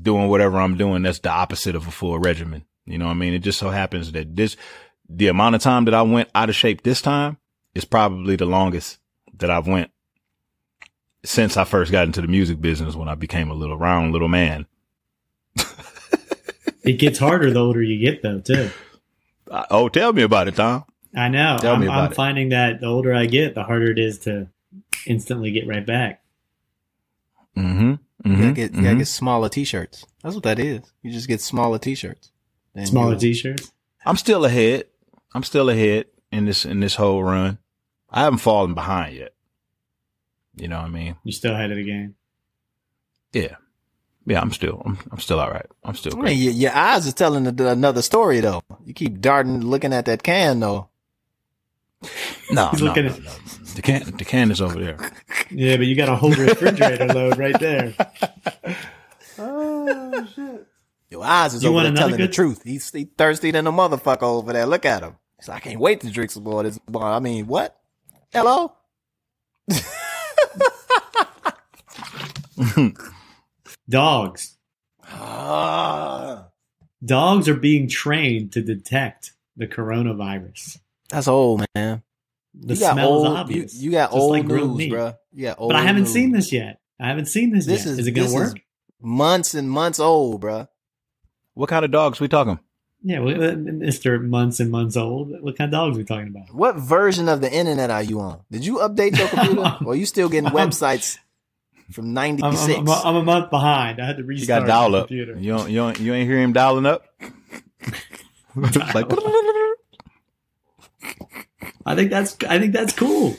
[0.00, 1.02] doing whatever I'm doing.
[1.02, 2.64] That's the opposite of a full regimen.
[2.84, 3.34] You know what I mean?
[3.34, 4.56] It just so happens that this,
[5.14, 7.36] the amount of time that I went out of shape this time
[7.74, 8.98] is probably the longest
[9.38, 9.90] that I've went
[11.24, 14.28] since I first got into the music business when I became a little round little
[14.28, 14.66] man.
[16.84, 18.68] It gets harder the older you get, though, too.
[19.48, 20.84] Uh, Oh, tell me about it, Tom.
[21.14, 21.58] I know.
[21.60, 22.14] Tell I'm, me about I'm it.
[22.16, 24.48] finding that the older I get, the harder it is to
[25.06, 26.22] instantly get right back.
[27.56, 27.92] Mm-hmm.
[28.30, 30.06] you gotta get you gotta get smaller t-shirts.
[30.24, 30.80] That's what that is.
[31.02, 32.32] You just get smaller t-shirts.
[32.84, 33.72] Smaller you- t-shirts.
[34.04, 34.86] I'm still ahead.
[35.34, 37.58] I'm still ahead in this in this whole run.
[38.10, 39.32] I haven't fallen behind yet.
[40.56, 41.16] You know what I mean?
[41.24, 42.14] You're still ahead of the game.
[43.32, 43.56] Yeah.
[44.26, 45.66] Yeah, I'm still I'm, I'm still all right.
[45.84, 48.62] I'm still I mean, your, your eyes are telling another story though.
[48.84, 50.88] You keep darting, looking at that can though.
[52.50, 53.30] No, He's no, looking no, at- no.
[53.74, 54.98] The can, the can is over there.
[55.54, 57.94] Yeah, but you got a whole refrigerator load right there.
[59.38, 60.66] Oh shit!
[61.10, 62.62] Your eyes is You over want there another telling the truth.
[62.64, 64.64] He's he thirsty than a motherfucker over there.
[64.64, 65.16] Look at him.
[65.42, 66.78] He's like, I can't wait to drink some more of this.
[66.86, 67.02] Boy.
[67.02, 67.76] I mean, what?
[68.32, 68.72] Hello?
[73.88, 74.56] Dogs.
[75.04, 76.46] Ah,
[77.04, 80.78] Dogs are being trained to detect the coronavirus.
[81.08, 82.02] that's old, man.
[82.54, 83.26] The you got smell old.
[83.26, 83.74] is You, obvious.
[83.74, 84.90] you got just old like news, meat.
[84.90, 85.14] bro.
[85.32, 85.70] You got old.
[85.72, 86.12] But I haven't news.
[86.12, 86.80] seen this yet.
[87.00, 87.92] I haven't seen this, This yet.
[87.92, 88.62] is Is it going this to is work?
[89.00, 90.68] months and months old, bro.
[91.54, 92.58] What kind of dogs we talking?
[93.04, 94.22] Yeah, well, uh, Mr.
[94.24, 95.30] Months and Months Old.
[95.42, 96.54] What kind of dogs are we talking about?
[96.54, 98.40] What version of the internet are you on?
[98.50, 101.18] Did you update your computer, or you still getting websites
[101.90, 102.78] from I'm, '96?
[102.78, 104.00] I'm, I'm, a- I'm a month behind.
[104.00, 105.08] I had to restart You got dial my up.
[105.08, 105.36] computer.
[105.36, 107.04] You don't, you don't, you ain't hear him dialing up.
[108.54, 109.06] like,
[111.84, 113.36] I think that's I think that's cool.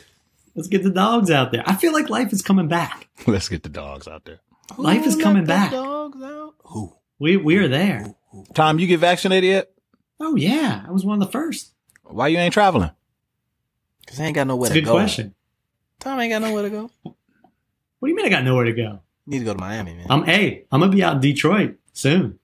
[0.55, 1.63] Let's get the dogs out there.
[1.65, 3.07] I feel like life is coming back.
[3.25, 4.39] let's get the dogs out there.
[4.77, 5.71] Life is Who let coming the back.
[5.71, 6.53] Dogs out?
[6.65, 6.93] Who?
[7.19, 8.13] We we are there.
[8.53, 9.71] Tom, you get vaccinated yet?
[10.19, 11.73] Oh yeah, I was one of the first.
[12.03, 12.91] Why you ain't traveling?
[14.07, 14.93] Cause I ain't got nowhere That's a to good go.
[14.93, 15.35] question.
[15.99, 16.91] Tom ain't got nowhere to go.
[17.03, 17.13] What
[18.03, 18.99] do you mean I got nowhere to go?
[19.25, 20.07] Need to go to Miami, man.
[20.09, 22.39] I'm hey, I'm gonna be out in Detroit soon.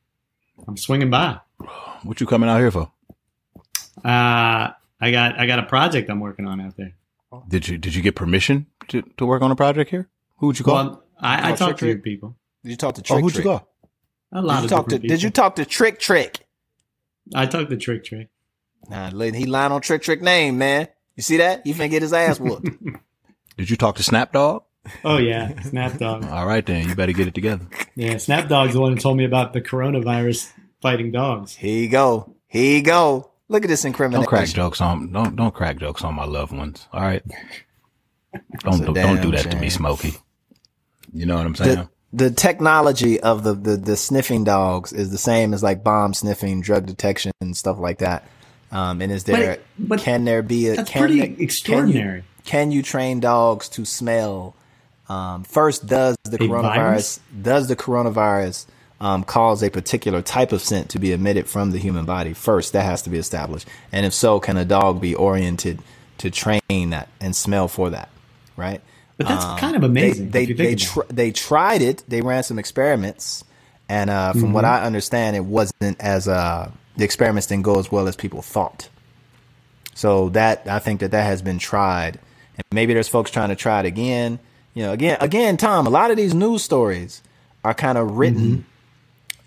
[0.68, 1.40] I'm swinging by.
[2.04, 2.92] What you coming out here for?
[4.04, 4.72] Uh,
[5.02, 6.94] I got I got a project I'm working on out there.
[7.48, 10.10] Did you did you get permission to, to work on a project here?
[10.38, 10.76] Who would you call?
[10.76, 12.36] Well, I, I Oh, talk to your people.
[12.64, 13.46] Did you talk to oh, who'd Trick?
[13.46, 13.69] you call?
[14.32, 14.96] A lot Did you of talk to?
[14.96, 16.46] different Did you talk to Trick Trick?
[17.34, 18.30] I talked to Trick Trick.
[18.90, 20.88] Nah, he lying on Trick Trick name, man.
[21.16, 21.62] You see that?
[21.66, 22.70] He finna get his ass whooped.
[23.58, 24.64] Did you talk to Snapdog?
[25.04, 26.30] Oh yeah, Snapdog.
[26.32, 27.68] All right, then you better get it together.
[27.96, 31.56] Yeah, Snapdog's the one who told me about the coronavirus fighting dogs.
[31.56, 32.36] Here you go.
[32.48, 33.32] Here you go.
[33.50, 36.88] Look at this Don't crack jokes on don't don't crack jokes on my loved ones.
[36.94, 37.24] All right.
[38.60, 39.80] Don't a do, don't do damn that to me, shame.
[39.80, 40.14] Smokey.
[41.12, 41.76] You know what I'm saying?
[41.78, 46.14] The, the technology of the, the, the sniffing dogs is the same as like bomb
[46.14, 48.24] sniffing, drug detection, and stuff like that.
[48.72, 51.38] Um, and is there But- but can there be a That's can pretty there- can
[51.38, 52.24] you- extraordinary.
[52.46, 54.56] Can you, train dogs to smell?
[55.08, 57.20] Um, first, does the A coronavirus virus?
[57.42, 58.66] does the coronavirus
[59.02, 62.34] um, cause a particular type of scent to be emitted from the human body?
[62.34, 63.68] First, that has to be established.
[63.92, 65.80] And if so, can a dog be oriented
[66.20, 68.10] to train that and smell for that?
[68.58, 68.82] Right.
[69.20, 70.32] But that's Um, kind of amazing.
[70.32, 72.04] They they, they, tr- they tried it.
[72.08, 73.44] They ran some experiments,
[73.88, 74.54] and uh, from Mm-hmm.
[74.54, 78.42] what I understand, it wasn't as uh, the experiments didn't go as well as people
[78.42, 78.90] thought.
[79.94, 82.18] So that I think that that has been tried,
[82.56, 84.40] and maybe there's folks trying to try it again.
[84.74, 85.86] You know, again, again, Tom.
[85.86, 87.22] A lot of these news stories
[87.66, 88.64] are kind of written,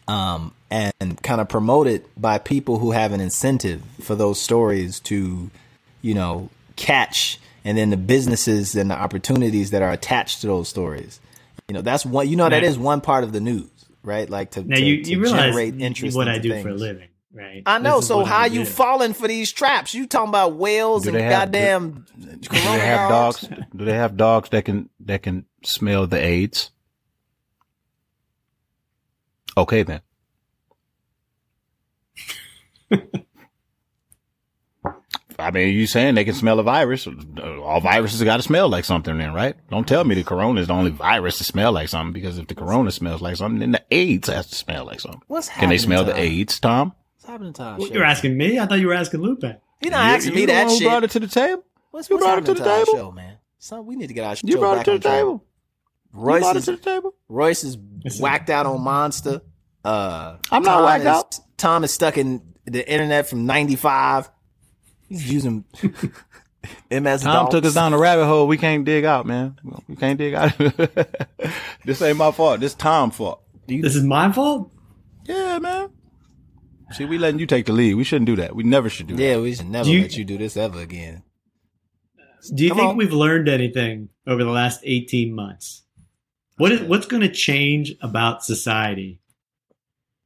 [0.07, 5.51] um, and kind of promoted by people who have an incentive for those stories to,
[6.03, 10.69] you know, catch, and then the businesses and the opportunities that are attached to those
[10.69, 11.21] stories.
[11.69, 12.29] You know, that's one.
[12.29, 13.71] You know, that Now- is one part of the news,
[14.03, 14.29] right?
[14.29, 16.17] Like to, Now to, you, to you realize generate interest.
[16.17, 17.63] what I into do for a living, right?
[17.65, 18.01] I know.
[18.01, 18.71] So how I you do.
[18.71, 19.95] falling for these traps?
[19.95, 23.41] You talking about whales and have- goddamn Do they have dogs?
[23.43, 23.63] dogs?
[23.77, 26.71] Do they have dogs that can that can smell the AIDS?
[29.57, 30.01] Okay then.
[35.39, 37.07] I mean, you saying they can smell a virus?
[37.07, 39.57] All viruses got to smell like something, then, right?
[39.71, 42.13] Don't tell me the corona is the only virus to smell like something.
[42.13, 45.21] Because if the corona smells like something, then the AIDS has to smell like something.
[45.29, 45.61] What's happening?
[45.61, 46.19] Can they happening smell the to?
[46.21, 46.95] AIDS, Tom?
[47.15, 47.89] What's happening to our Well.
[47.89, 48.59] You're asking me?
[48.59, 49.43] I thought you were asking Lupe.
[49.43, 50.87] You're not asking you me that one who shit.
[50.89, 51.65] brought it to the table.
[51.91, 52.99] What's, you what's brought it to the our table.
[52.99, 53.37] show, man?
[53.59, 55.19] Son, we need to get our show You brought it to the track.
[55.19, 55.45] table.
[56.15, 57.15] You Royce brought it is to the table.
[57.29, 57.79] Royce is
[58.21, 59.41] whacked out on Monster.
[59.85, 61.39] Uh, I'm not Tom whacked is, out.
[61.57, 64.31] Tom is stuck in the internet from '95.
[65.13, 65.65] He's using
[66.91, 67.23] MS.
[67.23, 67.51] Tom DOS.
[67.51, 69.57] took us down a rabbit hole we can't dig out, man.
[69.89, 70.53] We can't dig out.
[71.85, 72.61] this ain't my fault.
[72.61, 73.43] This Tom's fault.
[73.67, 74.71] This is my fault?
[75.25, 75.91] Yeah, man.
[76.93, 77.95] See, we letting you take the lead.
[77.95, 78.55] We shouldn't do that.
[78.55, 79.23] We never should do that.
[79.23, 81.23] Yeah, we should never you- let you do this ever again.
[82.55, 82.97] Do you Come think on.
[82.97, 85.85] we've learned anything over the last 18 months?
[86.59, 89.21] What is what's going to change about society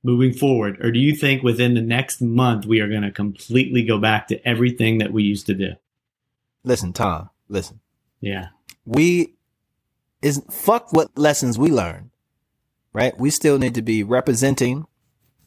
[0.06, 0.78] moving forward?
[0.82, 4.28] Or do you think within the next month we are going to completely go back
[4.28, 5.72] to everything that we used to do?
[6.64, 7.28] Listen, Tom.
[7.48, 7.80] Listen.
[8.20, 8.48] Yeah.
[8.84, 9.34] we
[10.22, 12.10] is fuck what lessons we learned,
[12.92, 13.18] right?
[13.18, 14.86] We still need to be representing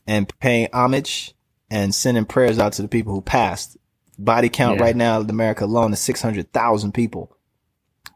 [0.06, 1.34] and paying homage
[1.72, 3.78] and sending prayers out to the people who passed.
[4.18, 4.86] Body count Yeah.
[4.86, 7.36] right now in America alone is 600,000 people.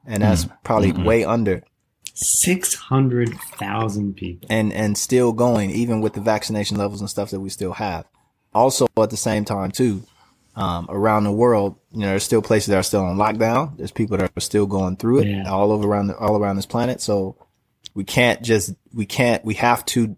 [0.06, 0.56] And that's mm-hmm.
[0.64, 1.06] probably mm-hmm.
[1.06, 1.64] way under
[2.14, 4.48] 600,000 people.
[4.50, 8.06] and, and still going, even with the vaccination levels and stuff that we still have.
[8.54, 10.04] Also at the same time too,
[10.56, 13.76] um, around the world, you know, there's still places that are still on lockdown.
[13.78, 15.50] There's people that are still going through it Yeah.
[15.52, 17.02] all over around the, all around this planet.
[17.02, 17.36] So
[17.96, 20.16] we can't just we can't we have to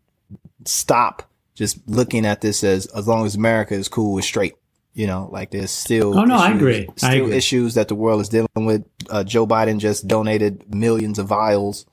[0.66, 4.56] stop just looking at this as as long as America is cool with straight.
[4.96, 6.88] You know, like there's still Oh, no, I issues- agree.
[6.90, 7.36] I Still agree.
[7.38, 8.84] issues that the world is dealing with.
[9.10, 11.86] Uh, Joe Biden just donated millions of vials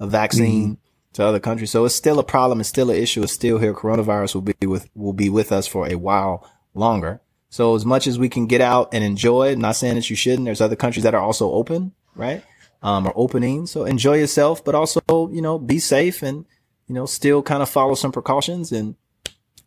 [0.00, 1.12] of vaccine Mm-hmm.
[1.14, 2.58] to other countries, so it's still a problem.
[2.60, 3.22] It's still an issue.
[3.22, 3.72] It's still here.
[3.72, 6.44] Coronavirus will be with will be with us for a while
[6.74, 7.20] longer.
[7.48, 10.44] So as much as we can get out and enjoy, not saying that you shouldn't.
[10.44, 12.42] There's other countries that are also open, right?
[12.82, 13.66] Um, or opening.
[13.66, 15.00] So enjoy yourself, but also
[15.32, 16.44] you know be safe and
[16.88, 18.96] you know still kind of follow some precautions and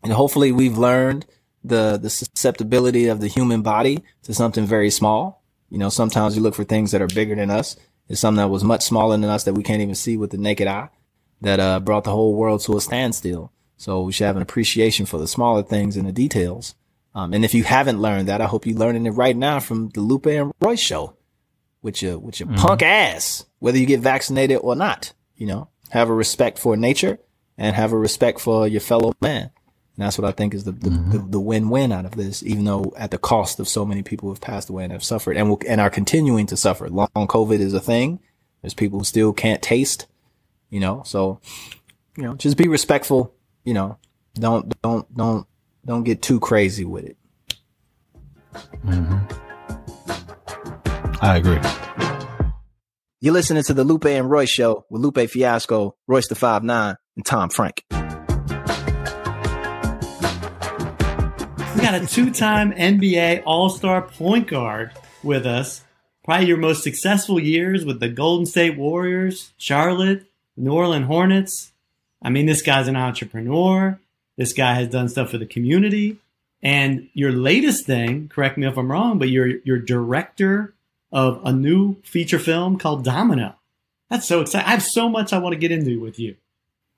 [0.03, 1.25] and hopefully we've learned
[1.63, 5.43] the the susceptibility of the human body to something very small.
[5.69, 7.77] You know, sometimes we look for things that are bigger than us.
[8.09, 10.37] It's something that was much smaller than us that we can't even see with the
[10.37, 10.89] naked eye
[11.41, 13.51] that uh, brought the whole world to a standstill.
[13.77, 16.75] So we should have an appreciation for the smaller things and the details.
[17.15, 19.89] Um, and if you haven't learned that, I hope you're learning it right now from
[19.89, 21.15] the Lupe and Royce show
[21.81, 25.13] with your with your punk ass, whether you get vaccinated or not.
[25.35, 27.19] You know, have a respect for nature
[27.57, 29.51] and have a respect for your fellow man.
[29.97, 31.11] And that's what I think is the the, mm-hmm.
[31.11, 34.27] the, the win-win out of this, even though at the cost of so many people
[34.27, 36.89] who have passed away and have suffered and will, and are continuing to suffer.
[36.89, 38.19] Long COVID is a thing.
[38.61, 40.07] There's people who still can't taste,
[40.69, 41.39] you know, so,
[42.15, 43.97] you know, just be respectful, you know,
[44.35, 45.47] don't, don't, don't,
[45.85, 47.17] don't get too crazy with it.
[48.85, 49.17] Mm-hmm.
[51.21, 51.59] I agree.
[53.19, 56.95] You're listening to the Lupe and Royce show with Lupe Fiasco, Royce the Five Nine,
[57.15, 57.83] and Tom Frank.
[61.81, 64.91] Got a two-time NBA All-Star point guard
[65.23, 65.83] with us.
[66.23, 71.71] Probably your most successful years with the Golden State Warriors, Charlotte, New Orleans Hornets.
[72.21, 73.99] I mean, this guy's an entrepreneur.
[74.37, 76.17] This guy has done stuff for the community.
[76.61, 80.75] And your latest thing, correct me if I'm wrong, but you're you're director
[81.11, 83.55] of a new feature film called Domino.
[84.07, 84.67] That's so exciting.
[84.67, 86.35] I have so much I want to get into with you.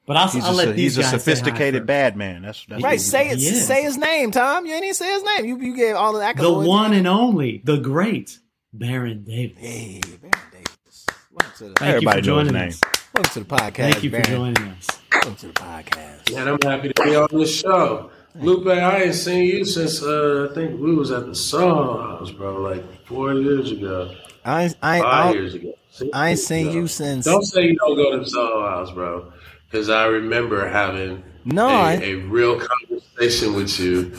[0.06, 2.42] But I'll, He's, I'll a, let these he's a guys say hi sophisticated bad man.
[2.42, 3.40] That's, that's Right, say it.
[3.40, 4.66] Say his name, Tom.
[4.66, 5.46] You ain't even say his name.
[5.46, 6.64] You you gave all the accolades.
[6.64, 8.40] The one and only, the great
[8.74, 9.58] Baron Davis.
[9.58, 11.06] Hey, Baron Davis.
[11.32, 12.70] Welcome to the, Everybody you knows his joining name.
[12.70, 12.82] us.
[13.14, 13.76] welcome to the podcast.
[13.76, 14.88] Thank you for joining us.
[15.14, 16.34] Welcome to the podcast.
[16.36, 18.12] Man, I'm happy to be on the show.
[18.36, 22.32] Lupe, I ain't seen you since uh, I think we was at the Soho House,
[22.32, 24.14] bro, like four years ago,
[24.44, 25.74] I I five I, years ago.
[25.92, 26.76] Six I ain't seen ago.
[26.80, 27.26] you since.
[27.26, 29.32] Don't say you don't go to the Soho House, bro,
[29.74, 34.12] because I remember having No, a, I- a real conversation with you.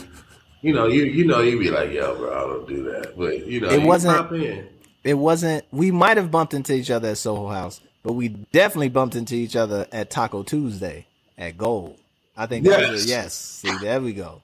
[0.61, 3.45] You know, you you know, you'd be like, yo, bro, I don't do that, but
[3.47, 4.67] you know, It you wasn't- pop in.
[5.03, 5.63] It wasn't.
[5.71, 9.35] We might have bumped into each other at Soho House, but we definitely bumped into
[9.35, 11.05] each other at Taco Tuesday
[11.37, 11.99] at Gold.
[12.35, 13.35] I think that was a yes.
[13.35, 14.41] See, there we go.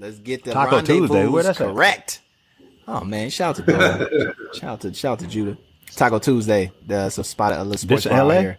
[0.00, 1.66] Let's get the Taco Tuesday, where rendezvous that's at?
[1.68, 2.20] correct.
[2.88, 4.34] Oh man, shout out to Gold.
[4.56, 5.56] shout out to shout out to Judah.
[5.94, 6.72] Taco Tuesday.
[6.84, 8.40] That's a spot at a little sports bar LA?
[8.40, 8.58] here.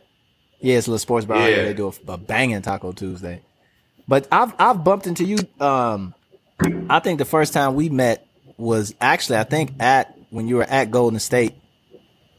[0.64, 1.50] Yeah, it's a little sports bar.
[1.50, 1.64] Yeah.
[1.66, 3.42] They do a, a banging Taco Tuesday.
[4.08, 5.38] But I've I've bumped into you.
[5.60, 6.14] Um,
[6.90, 8.26] I think the first time we met
[8.58, 11.54] was actually I think at when you were at Golden State.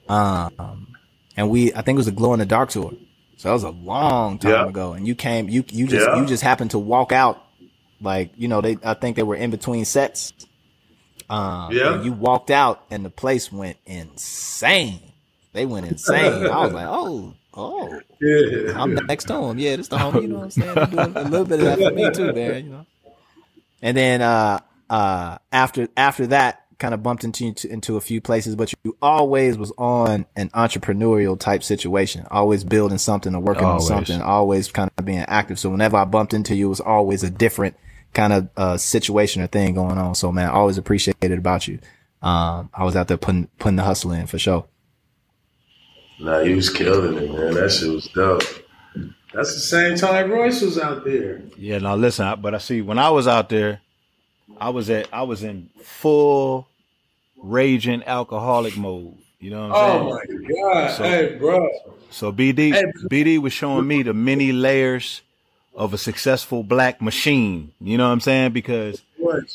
[0.08, 0.94] Um,
[1.36, 2.92] and we I think it was a glow in the dark tour.
[3.36, 4.68] So that was a long time Yeah.
[4.68, 4.92] ago.
[4.92, 6.20] And you came you you just Yeah.
[6.20, 7.42] you just happened to walk out
[8.00, 10.32] like you know they I think they were in between sets.
[11.30, 12.02] Um, Yeah.
[12.02, 15.00] you walked out and the place went insane.
[15.52, 16.46] They went insane.
[16.46, 18.00] I was like, oh, oh.
[18.20, 18.80] Yeah.
[18.80, 19.58] I'm next to him.
[19.58, 20.22] Yeah, this the homie.
[20.22, 20.78] You know what I'm saying?
[20.78, 22.64] I'm doing a little bit of that for me too, man.
[22.64, 22.86] You know.
[23.82, 28.20] And then uh uh after after that, kind of bumped into you into a few
[28.20, 33.64] places, but you always was on an entrepreneurial type situation, always building something or working
[33.64, 33.90] Always.
[33.90, 35.58] on something, always kind of being active.
[35.58, 37.76] So whenever I bumped into you, it was always a different
[38.12, 40.14] kind of uh situation or thing going on.
[40.14, 41.78] So man, I always appreciated about you.
[42.22, 44.66] Um, I was out there putting putting the hustle in for sure.
[46.24, 47.54] Nah, he was killing it, man.
[47.54, 48.42] That shit was dope.
[49.34, 51.42] That's the same time Royce was out there.
[51.58, 53.80] Yeah, now listen, I- but I see when I was out there,
[54.60, 56.66] I was at I was in full
[57.42, 59.14] raging alcoholic mode.
[59.40, 60.38] You know what I'm Oh saying?
[60.48, 61.68] Oh my god, So- hey, bro.
[62.10, 62.84] So BD Hey.
[63.10, 65.20] BD was showing me the many layers
[65.74, 67.72] of a successful black machine.
[67.80, 68.52] You know what I'm saying?
[68.52, 69.02] Because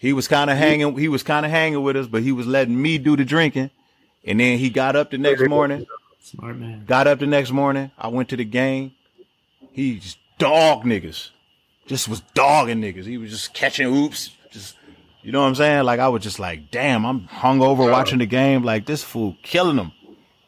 [0.01, 2.45] he was kind of hanging he was kind of hanging with us, but he was
[2.45, 3.71] letting me do the drinking.
[4.25, 5.86] And then he got up the next morning.
[6.19, 6.86] Smart man.
[6.86, 7.91] Got up the next morning.
[7.97, 8.93] I went to the game.
[9.71, 11.29] He just dog niggas.
[11.88, 13.05] Just was dogging niggas.
[13.05, 14.32] He was just catching oops.
[14.51, 14.75] Just
[15.21, 15.84] you know what I'm saying?
[15.84, 18.63] Like I was just like, damn, I'm hungover watching the game.
[18.63, 19.91] Like this fool killing them.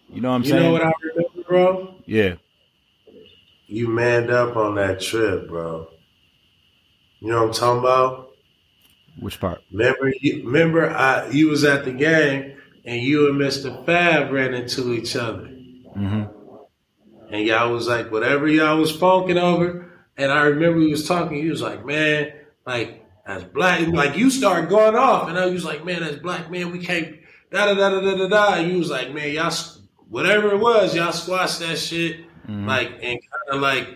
[0.09, 0.63] You know what I'm You saying?
[0.63, 1.95] You know what I remember, bro?
[2.05, 2.35] yeah.
[3.67, 5.87] You manned up on that trip, bro.
[7.21, 8.31] You know what I'm talking about?
[9.19, 9.61] Which part?
[9.71, 14.53] Remember, you, remember, I, you was at the game and you and Mister Fab ran
[14.53, 15.50] into each other,
[15.95, 17.33] Mm-hmm.
[17.33, 19.91] and y'all was like whatever y'all was funking over.
[20.17, 21.41] And I remember we was talking.
[21.41, 22.33] He was like, man,
[22.65, 26.51] like as black, like you start going off, and I was like, man, as black
[26.51, 27.17] man, we can't
[27.51, 28.53] da da da da da da da.
[28.55, 29.53] And you was like, man, y'all,
[30.09, 33.87] whatever it was, y'all squashed that shit, like and kind of like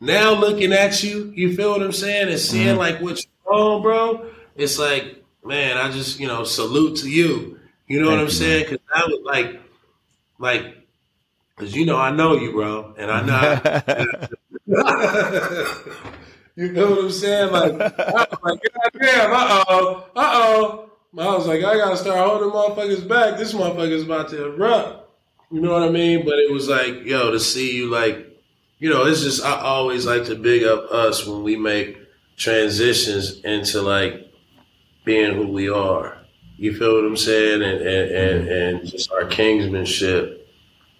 [0.00, 4.30] now looking at you, you feel what I'm saying, and seeing like what's wrong, bro.
[4.56, 7.58] It's like, man, I just you know salute to you.
[7.88, 8.64] You know what I'm saying?
[8.64, 9.60] Because that was like,
[10.38, 10.81] like,
[11.62, 13.60] because you know I know you, bro, and I know.
[16.56, 17.52] you know what I'm saying?
[17.52, 20.90] Like, I was like, God damn, uh oh, uh oh.
[21.16, 23.38] I was like, I gotta start holding motherfuckers back.
[23.38, 25.08] This motherfucker's about to erupt.
[25.52, 26.24] You know what I mean?
[26.24, 28.26] But it was like, yo, to see you like,
[28.80, 31.96] you know, it's just I always like to big up us when we make
[32.36, 34.32] transitions into like
[35.04, 36.18] being who we are.
[36.56, 37.62] You feel what I'm saying?
[37.62, 40.41] And and, and, and just our kingsmanship.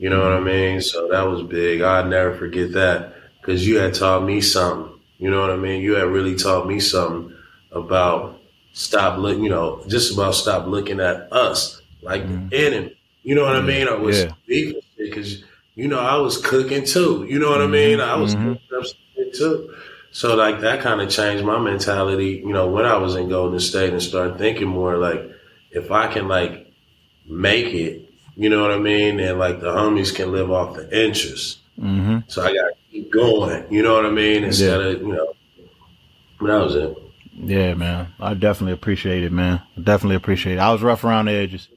[0.02, 0.46] You know what I mm-hmm.
[0.46, 0.80] mean?
[0.80, 1.80] So that was big.
[1.80, 4.98] I'd never forget that because you had taught me something.
[5.18, 5.80] You know what I mean?
[5.80, 7.32] You had really taught me something
[7.70, 8.40] about
[8.72, 9.38] stop look.
[9.38, 12.48] You know, just about stop looking at us like mm-hmm.
[12.48, 12.98] the enemy.
[13.22, 13.86] You know what I mean?
[13.86, 14.74] I was Yeah.
[14.98, 15.44] because
[15.76, 17.24] you know I was cooking too.
[17.30, 18.00] You know what I mean?
[18.00, 18.58] Mm-hmm, I was Mhm.
[18.68, 19.72] cooking too.
[20.10, 22.42] So like that kind of changed my mentality.
[22.44, 25.30] You know, when I was in Golden State and started thinking more like
[25.70, 26.72] if I can like
[27.24, 31.04] make it, you know what I mean, and like the homies can live off the
[31.04, 31.60] interest.
[31.78, 32.20] Mm-hmm.
[32.28, 33.72] So I got to keep going.
[33.72, 34.44] You know what I mean?
[34.44, 35.32] Instead of you know,
[36.40, 36.96] but that was it.
[37.34, 38.12] Yeah, man.
[38.20, 39.62] I definitely appreciate it, man.
[39.76, 40.60] I definitely appreciate it.
[40.60, 41.68] I was rough around the edges.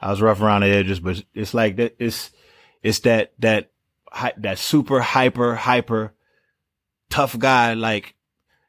[0.00, 1.96] I was rough around the edges, but it's like that.
[1.98, 2.30] It's
[2.82, 3.70] it's that that
[4.38, 6.14] that super hyper hyper
[7.10, 7.74] tough guy.
[7.74, 8.14] Like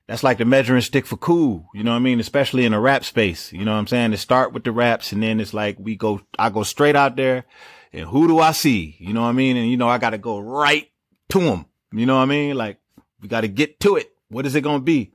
[0.10, 1.69] that's like the measuring stick for cool.
[1.74, 2.19] You know what I mean?
[2.19, 3.54] Especially in the rap space.
[3.54, 4.12] You know what I'm saying?
[4.12, 6.22] It start with the raps, and then it's like we go.
[6.38, 7.45] I go straight out there,
[7.93, 8.95] and who do I see?
[9.00, 9.56] You know what I mean?
[9.56, 10.89] And you know I got to go right
[11.30, 11.65] to him.
[11.91, 12.58] You know what I mean?
[12.58, 12.80] Like
[13.22, 14.12] we got to get to it.
[14.30, 15.12] What is it gonna be?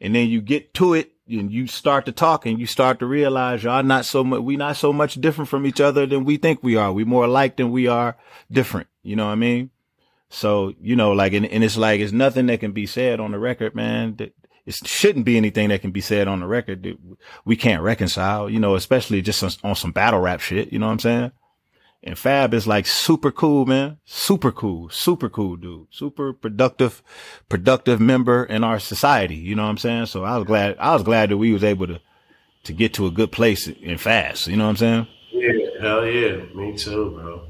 [0.00, 3.06] and then you get to it and you start to talk and you start to
[3.06, 6.36] realize y'all not so much we not so much different from each other than we
[6.36, 8.16] think we are we more alike than we are
[8.50, 9.70] different you know what i mean
[10.30, 13.32] so you know like and, and it's like it's nothing that can be said on
[13.32, 14.34] the record man that
[14.66, 16.98] it shouldn't be anything that can be said on the record that
[17.44, 20.86] we can't reconcile you know especially just on, on some battle rap shit you know
[20.86, 21.32] what i'm saying
[22.02, 23.98] and Fab is like super cool, man.
[24.04, 25.88] Super cool, super cool dude.
[25.90, 27.02] Super productive,
[27.48, 29.34] productive member in our society.
[29.34, 30.06] You know what I'm saying?
[30.06, 32.00] So I was glad, I was glad that we was able to,
[32.64, 34.46] to get to a good place and fast.
[34.46, 35.06] You know what I'm saying?
[35.32, 37.46] Yeah, hell yeah, me too, bro.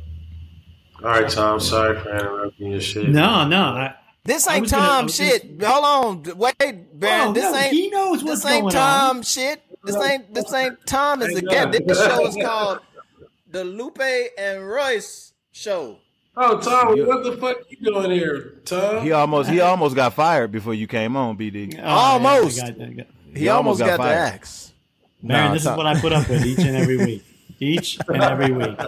[1.03, 1.61] All right, Tom.
[1.61, 3.09] Sorry for interrupting your shit.
[3.09, 3.63] No, no.
[3.63, 5.63] I, This I ain't was gonna- I Tom shit.
[5.63, 5.85] Hold
[6.29, 7.29] on, wait, Baron.
[7.29, 7.73] Oh, this no, ain't.
[7.73, 9.23] he knows what's this ain't going Tom on.
[9.23, 9.63] shit.
[9.85, 10.35] This ain't.
[10.35, 11.23] This ain't Tom.
[11.23, 11.71] Is I a know.
[11.71, 12.81] This show is called
[13.51, 14.01] the Lupe
[14.39, 15.99] and Royce Show.
[16.37, 19.03] Oh, Tom, what the fuck are you doing here, Tom?
[19.03, 21.77] He almost, he almost got fired before you came on, BD.
[21.83, 22.63] Oh, Almost.
[22.63, 24.73] I got- got- He, He almost, almost got, got the axe.
[25.23, 27.25] Man, Nah, this is what I put up with each and every week.
[27.61, 28.79] Each and every week.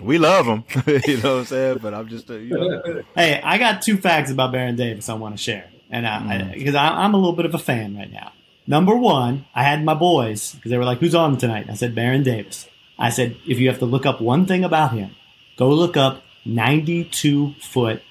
[0.00, 0.64] We love him.
[0.86, 1.78] you know what I'm saying?
[1.82, 5.14] But I'm just, uh, you know, Hey, I got two facts about Baron Davis I
[5.14, 8.10] want to share, and I, because I, I'm a little bit of a fan right
[8.10, 8.32] now.
[8.66, 11.94] Number one, I had my boys because they were like, "Who's on tonight?" I said
[11.94, 12.68] Baron Davis.
[12.98, 15.14] I said, if you have to look up one thing about him,
[15.56, 18.02] go look up 92 foot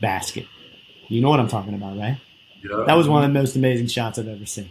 [0.00, 0.46] basket.
[1.08, 2.18] You know what I'm talking about, right?
[2.62, 2.84] Yeah.
[2.86, 4.68] That was one of the most amazing shots I've ever seen.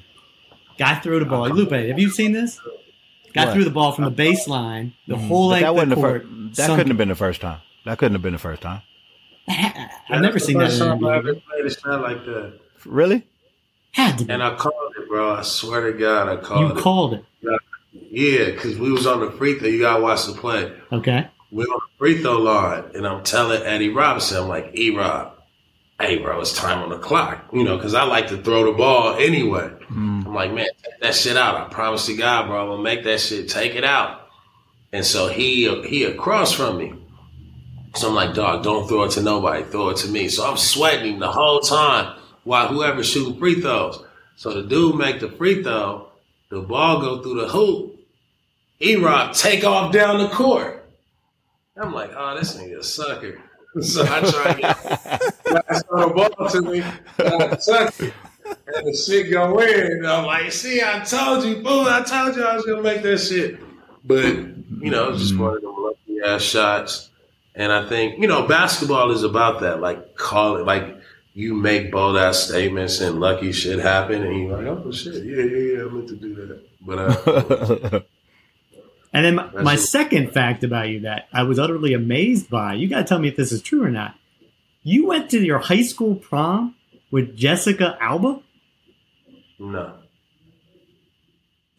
[0.77, 1.49] Guy threw the ball.
[1.49, 2.59] Lupe, have you seen this?
[3.35, 3.53] Guy What?
[3.53, 5.27] threw the ball from the uh, uh, baseline, the mm.
[5.27, 6.25] whole length that of wasn't the the court.
[6.55, 7.59] that sunk couldn't have been the first time.
[7.85, 8.81] That couldn't have been the first time.
[9.47, 11.17] I've never seen that First in an time I NBA.
[11.19, 13.27] ever played a shot like that, Really?
[13.91, 14.33] Had to be.
[14.33, 15.35] and I called it, bro.
[15.35, 16.75] I swear to God, I called You it.
[16.75, 17.25] You called it.
[18.11, 19.67] yeah, because we was on the free throw.
[19.67, 20.73] You gotta watch the play.
[20.91, 21.27] Okay.
[21.51, 25.34] We're on the free throw line, and I'm telling Eddie Robinson, I'm like, E Rob,
[25.99, 27.45] hey, bro, it's time on the clock.
[27.53, 29.71] You know, because I like to throw the ball anyway.
[29.89, 30.25] Mm.
[30.25, 31.55] I'm like, man, take that shit out.
[31.55, 33.49] I promise to God, bro, I'm gonna make that shit.
[33.49, 34.30] Take it out.
[34.91, 36.93] And so he he across from me.
[37.95, 39.63] So I'm like, dog, don't throw it to nobody.
[39.63, 40.28] Throw it to me.
[40.28, 44.03] So I'm sweating the whole time while whoever shooting free throws.
[44.36, 46.09] So the dude make the free throw,
[46.49, 47.93] the ball go through the hoop.
[48.82, 50.86] E-Rock take off down the court.
[51.78, 53.41] I'm like, oh, this nigga a sucker.
[53.82, 58.13] So I try to get I throw the ball to me, and I suck it.
[58.45, 59.91] And the shit go in.
[59.91, 63.01] And I'm like, see, I told you, boo, I told you I was gonna make
[63.01, 63.59] that shit.
[64.05, 67.09] But, you know, it was just one of them lucky ass shots.
[67.55, 69.82] And I think, you know, basketball is about that.
[69.82, 70.95] Like call it like
[71.34, 75.43] you make bold ass statements and lucky shit happen, and you're like, oh shit, yeah,
[75.43, 76.61] yeah, yeah, I meant to do that.
[76.82, 77.99] But uh,
[79.16, 82.74] And then my, That's my second fact about you that I was utterly amazed by,
[82.74, 84.13] you got to tell me if this is true or not.
[84.84, 86.76] You went to your high school prom
[87.11, 88.41] with Jessica Alba
[89.57, 89.93] no,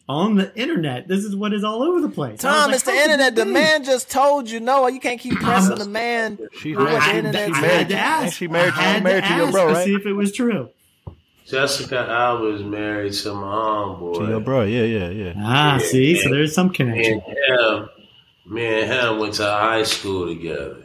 [0.09, 1.07] on the internet.
[1.07, 2.43] This is what is all over the place.
[2.43, 3.35] I was Tom, like, it's the internet.
[3.35, 4.87] The man just told you no.
[4.87, 6.39] You can't keep pressing the man.
[6.53, 6.93] She's Who married.
[6.95, 7.35] was I the had, internet?
[7.51, 7.87] I had married.
[7.89, 8.23] to to- ask.
[8.23, 9.85] ain't she married to- I had married to your ask bro, to right?
[9.85, 10.69] see if it was true.
[11.49, 14.17] Jessica Alba is married to my homeboy.
[14.17, 15.33] To your bro, yeah, yeah, yeah.
[15.37, 17.21] Ah, Yeah, see, so there's some Me connection.
[17.25, 17.89] and him,
[18.47, 20.77] me and him went to high school together.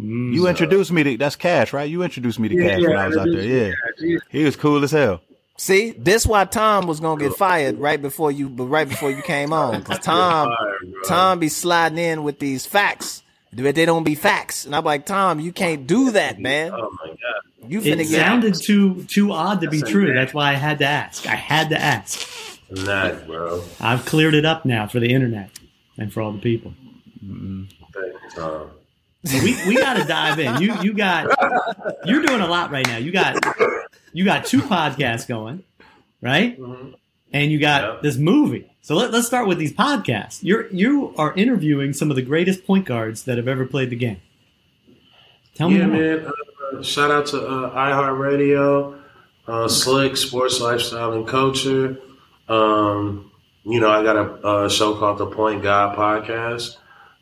[0.00, 0.32] Mm.
[0.32, 1.88] You introduced me to that's Cash, right?
[1.88, 3.72] You introduced me to Cash when I was out there.
[4.00, 5.20] Yeah, he was cool as hell.
[5.56, 9.22] See, this why Tom was gonna get fired right before you, but right before you
[9.22, 10.94] came on, because Tom, Fired.
[11.06, 13.22] Tom be sliding in with these facts,
[13.52, 16.70] but they don't be facts, and I'm like, Tom, you can't do that, man.
[16.72, 17.17] Oh my god.
[17.68, 20.06] You finna It get sounded too too odd to be That's true.
[20.06, 20.14] man.
[20.16, 21.26] That's why I had to ask.
[21.26, 22.28] I had to ask.
[22.70, 23.62] Not, bro.
[23.80, 25.50] I've cleared it up now for the internet
[25.96, 26.74] and for all the people.
[27.20, 28.70] Thank you, Tom.
[29.24, 30.60] So we, we got to dive in.
[30.62, 31.26] You you got
[32.04, 32.98] you're doing a lot right now.
[32.98, 33.36] You got
[34.12, 35.64] you got two podcasts going,
[36.22, 36.58] right?
[37.32, 37.98] And you got Yeah.
[38.02, 38.70] this movie.
[38.80, 40.38] So let, let's start with these podcasts.
[40.42, 43.96] You're you are interviewing some of the greatest point guards that have ever played the
[43.96, 44.20] game.
[45.54, 45.96] Tell me yeah, more.
[45.96, 46.26] man.
[46.26, 46.30] Uh,
[46.82, 48.98] shout out to uh, iHeartRadio,
[49.46, 51.98] uh, Slick Sports Lifestyle and Culture.
[52.48, 53.30] Um,
[53.64, 56.76] you know, I got a, a show called the Point God Podcast,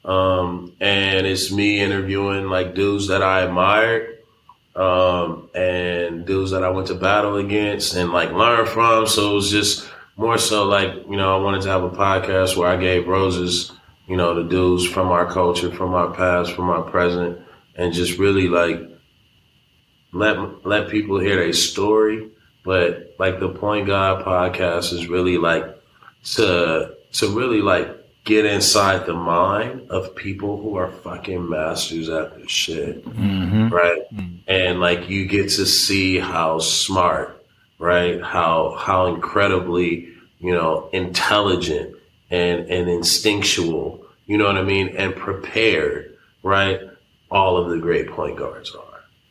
[0.04, 4.18] um, and it's me interviewing like dudes that I admired,
[4.76, 9.06] um, and dudes that I went to battle against and like learn from.
[9.06, 12.56] So it was just more so like you know I wanted to have a podcast
[12.56, 13.72] where I gave roses,
[14.06, 17.38] you know, the dudes from our culture, from our past, from our present,
[17.74, 18.95] and just really like
[20.18, 22.30] let let people hear their story.
[22.64, 25.64] But like the Point God podcast is really like
[26.34, 27.88] to to really like
[28.24, 33.68] get inside the mind of people who are fucking masters at this shit Mm-hmm.
[33.68, 34.02] right?
[34.48, 37.44] And like you get to see how smart,
[37.78, 38.20] right?
[38.20, 40.08] How how incredibly,
[40.38, 41.94] you know, intelligent
[42.30, 46.80] and and instinctual, you know what I mean, and prepared, right?
[47.30, 48.85] All of the great point guards are,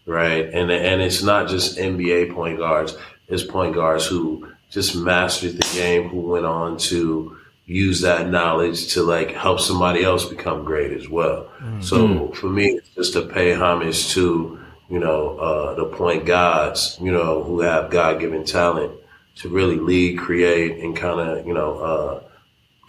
[0.06, 0.46] right?
[0.46, 2.96] And and it's not just NBA point guards,
[3.28, 8.94] it's point guards who just mastered the game, who went on to use that knowledge
[8.94, 11.50] to like help somebody else become great as well.
[11.82, 16.98] So for me, it's just to pay homage to, you know, uh, the point gods,
[17.02, 18.94] you know, who have God given talent
[19.38, 22.24] to really lead, create, and kind of, you know, uh,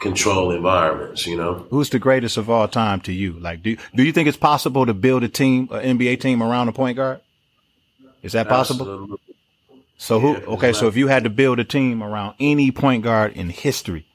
[0.01, 1.67] control environments, you know?
[1.71, 3.33] Who's the greatest of all time to you?
[3.33, 6.69] Like, do do you think it's possible to build a team, an NBA team around
[6.69, 7.21] a point guard?
[8.23, 8.83] Is that possible?
[8.83, 9.19] Absolutely.
[9.99, 10.33] So who?
[10.33, 13.49] Yeah, Okay, so if you had to build a team around any point guard in
[13.49, 14.07] history,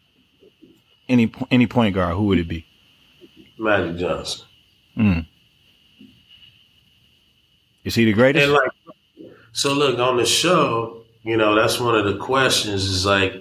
[1.10, 2.66] any any point guard, who would it be?
[3.58, 4.46] Magic Johnson.
[4.98, 5.28] Mm.
[7.84, 8.44] Is he the greatest?
[8.46, 8.72] And like,
[9.54, 13.34] so look on the show, you know, that's one of the questions is like,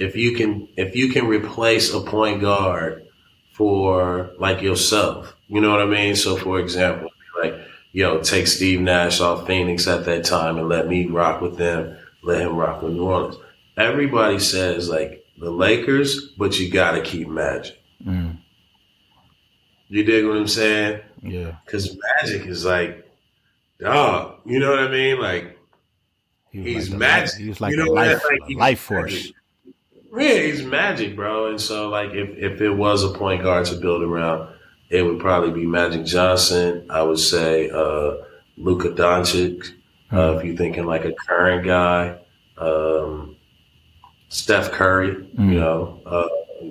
[0.00, 3.06] if you can, if you can replace a point guard
[3.52, 6.16] for like yourself, you know what I mean?
[6.16, 7.08] So for example,
[7.40, 7.54] like,
[7.92, 11.96] yo, take Steve Nash off Phoenix at that time and let me rock with them,
[12.22, 13.36] let him rock with New Orleans.
[13.76, 17.76] Everybody says like the Lakers, but you got to keep Magic.
[18.04, 18.38] Mm.
[19.88, 21.00] You dig what I'm saying?
[21.22, 23.06] Yeah, Because Magic is like,
[23.80, 25.20] dog, you know what I mean?
[25.20, 25.58] Like,
[26.52, 27.32] he He's like magic.
[27.34, 29.12] life- He was like You a know life, he's life force.
[29.12, 29.34] magic.
[30.16, 31.46] Yeah, he's magic, bro.
[31.46, 34.48] And so, like, if, if it was a point guard to build around,
[34.88, 36.86] it would probably be Magic Johnson.
[36.90, 38.16] I would say uh,
[38.56, 39.68] Luka Doncic.
[40.12, 42.18] Uh, if you're thinking like a current guy,
[42.58, 43.36] um,
[44.28, 45.14] Steph Curry.
[45.14, 45.52] Mm.
[45.52, 46.28] You know, uh,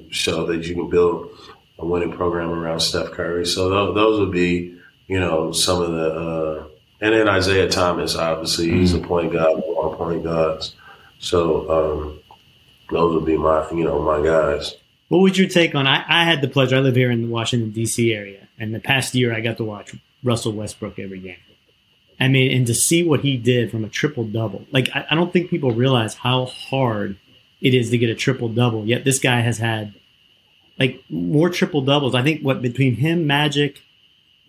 [0.10, 1.30] show that you can build
[1.78, 3.46] a winning program around Steph Curry.
[3.46, 4.78] So those, those would be,
[5.08, 6.10] you know, some of the.
[6.10, 6.68] Uh,
[7.02, 10.76] and then Isaiah Thomas, obviously, he's a point guard, all point guards.
[11.20, 12.20] So um,
[12.92, 14.76] those would be my, you know, my guys.
[15.10, 15.88] What would your take on?
[15.88, 16.76] I, I had the pleasure.
[16.76, 18.14] I live here in the Washington D.C.
[18.14, 21.38] area, and the past year I got to watch Russell Westbrook every game.
[22.20, 25.16] I mean, and to see what he did from a triple double, like I, I
[25.16, 27.18] don't think people realize how hard
[27.62, 28.86] it is to get a triple double.
[28.86, 29.94] Yet this guy has had
[30.78, 32.16] like more triple doubles.
[32.16, 33.82] I think what between him, Magic,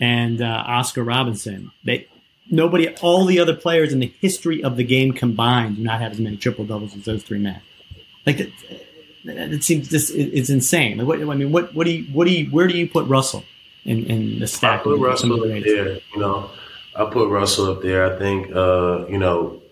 [0.01, 2.09] and uh, Oscar Robinson, they
[2.51, 6.13] nobody, all the other players in the history of the game combined do not have
[6.13, 7.63] as many triple doubles as those three men.
[8.27, 8.39] Like
[9.25, 10.99] that, it seems this it- it's insane.
[10.99, 13.07] Like what I mean, what what do you what do you where do you put
[13.07, 13.45] Russell
[13.85, 14.83] in, in the I stack?
[14.83, 16.51] put some of Russell in there, you know.
[16.97, 18.13] I put Russell up there.
[18.13, 19.63] I think, uh, you know,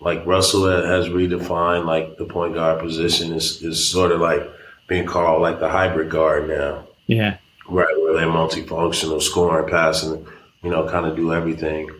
[0.00, 4.42] like Russell has redefined like the point guard position is, is sort of like
[4.86, 6.86] being called like the hybrid guard now.
[7.08, 7.38] Yeah.
[7.68, 7.94] Right.
[7.98, 10.24] Where they're multifunctional, scoring, passing,
[10.62, 11.90] you know, kind of do everything.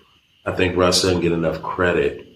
[0.47, 2.27] I think Russ doesn't get enough credit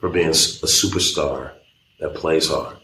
[0.00, 1.52] for being a superstar
[2.00, 2.76] that plays hard.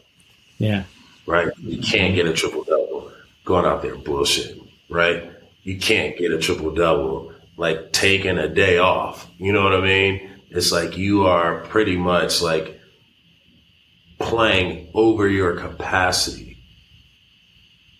[0.58, 0.84] Yeah.
[1.26, 1.48] Right.
[1.58, 3.12] You can't get a triple double
[3.44, 4.58] going out there bullshit.
[4.88, 5.30] Right.
[5.62, 9.28] You can't get a triple double like taking a day off.
[9.38, 10.30] You know what I mean?
[10.50, 12.80] It's like you are pretty much like
[14.18, 16.58] playing over your capacity.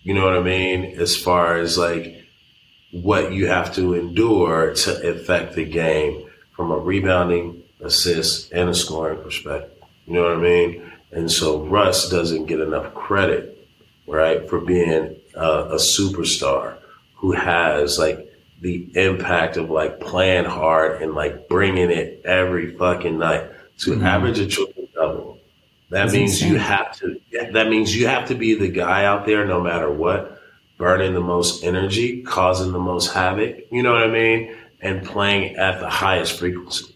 [0.03, 0.99] You know what I mean?
[0.99, 2.23] As far as like
[2.91, 8.73] what you have to endure to affect the game from a rebounding, assist, and a
[8.73, 9.71] scoring perspective.
[10.05, 10.91] You know what I mean?
[11.15, 13.65] And so Russ doesn't get enough credit,
[14.05, 16.77] right, for being a, a superstar
[17.15, 23.17] who has like the impact of like playing hard and like bringing it every fucking
[23.17, 24.05] night to mm-hmm.
[24.05, 25.39] average a triple double.
[25.89, 26.51] That That's means insane.
[26.51, 27.21] you have to.
[27.53, 30.41] That means you have to be the guy out there, no matter what,
[30.77, 33.59] burning the most energy, causing the most havoc.
[33.71, 34.53] You know what I mean?
[34.81, 36.93] And playing at the highest frequency.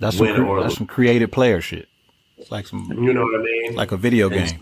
[0.00, 1.88] That's some, cre- that's some creative player shit.
[2.42, 2.88] It's like some.
[3.02, 3.74] You know what I mean?
[3.74, 4.60] Like a video game.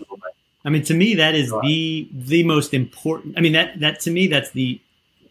[0.63, 3.37] I mean, to me, that is the the most important.
[3.37, 4.79] I mean, that that to me, that's the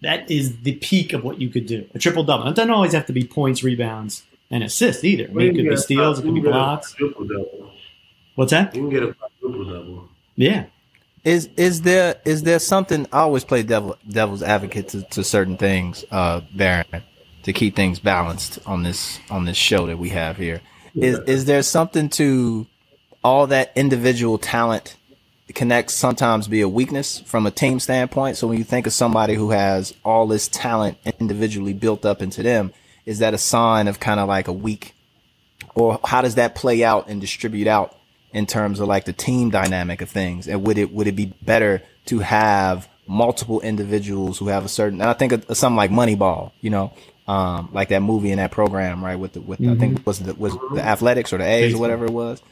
[0.03, 1.89] that is the peak of what you could do.
[1.95, 2.49] A triple double.
[2.49, 5.25] It doesn't always have to be points, rebounds, and assists either.
[5.25, 6.97] I mean, it could be steals, it could be blocks.
[8.35, 8.75] What's that?
[8.75, 10.09] You can get a triple double.
[10.37, 10.67] Yeah.
[11.23, 13.07] Is is there is there something?
[13.13, 16.87] I always play devil devil's advocate to, to certain things, uh, Baron,
[17.43, 20.63] to keep things balanced on this on this show that we have here.
[20.95, 22.67] Is is there something to
[23.23, 24.97] all that individual talent
[25.53, 28.37] connect sometimes be a weakness from a team standpoint.
[28.37, 32.43] So when you think of somebody who has all this talent individually built up into
[32.43, 32.73] them,
[33.07, 34.95] is that a sign of kind of like a weak,
[35.75, 37.97] or how does that play out and distribute out
[38.33, 40.47] in terms of like the team dynamic of things?
[40.47, 45.01] And would it would it be better to have multiple individuals who have a certain?
[45.01, 46.93] And I think of, something like Moneyball, you know,
[47.31, 49.17] um, like that movie and that program, right?
[49.17, 49.73] With the with mm-hmm.
[49.73, 52.43] I think was the was the athletics or the A's or whatever it was.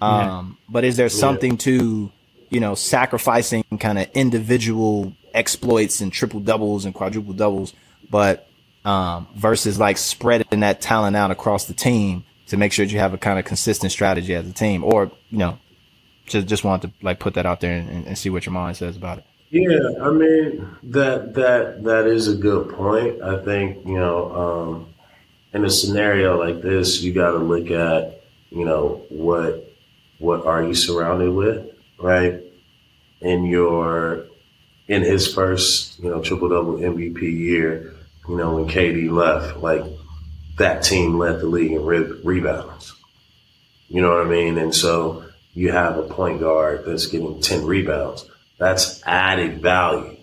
[0.00, 0.64] Um, yeah.
[0.68, 2.12] but is there something to
[2.50, 7.74] you know, sacrificing kind of individual exploits and triple doubles and quadruple doubles,
[8.10, 8.48] but
[8.84, 12.98] um, versus like spreading that talent out across the team to make sure that you
[12.98, 15.58] have a kind of consistent strategy as a team, or you know,
[16.26, 18.76] just just want to like put that out there and, and see what your mind
[18.76, 19.24] says about it.
[19.50, 23.22] Yeah, I mean that that that is a good point.
[23.22, 24.94] I think you know, um,
[25.54, 29.72] in a scenario like this, you got to look at you know what
[30.18, 31.66] what are you surrounded with
[32.00, 32.40] right?
[33.22, 34.26] In your
[34.88, 37.94] in his first, you know, triple double MVP year,
[38.28, 39.84] you know, when KD left, like
[40.58, 42.94] that team led the league in re- rebounds.
[43.88, 44.58] You know what I mean?
[44.58, 45.24] And so
[45.54, 48.28] you have a point guard that's getting 10 rebounds.
[48.58, 50.16] That's added value.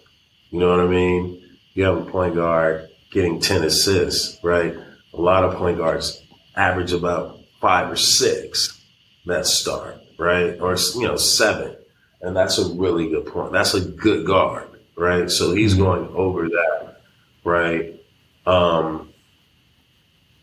[0.52, 1.42] You know what I mean?
[1.74, 4.76] You have a point guard getting 10 assists, right?
[5.14, 6.22] A lot of point guards
[6.56, 8.82] average about five or six
[9.26, 10.60] that start right?
[10.60, 11.76] Or, you know, seven.
[12.22, 13.52] And that's a really good point.
[13.52, 15.30] That's a good guard, right?
[15.30, 15.84] So he's mm-hmm.
[15.84, 17.02] going over that,
[17.44, 18.00] right?
[18.46, 19.14] Um,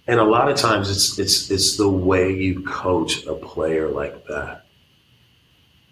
[0.07, 4.27] and a lot of times it's it's it's the way you coach a player like
[4.27, 4.65] that,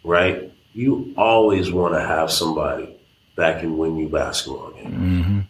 [0.05, 0.53] right?
[0.73, 2.97] You always want to have somebody
[3.37, 4.95] that can win you basketball games.
[4.95, 5.41] Mm-hmm.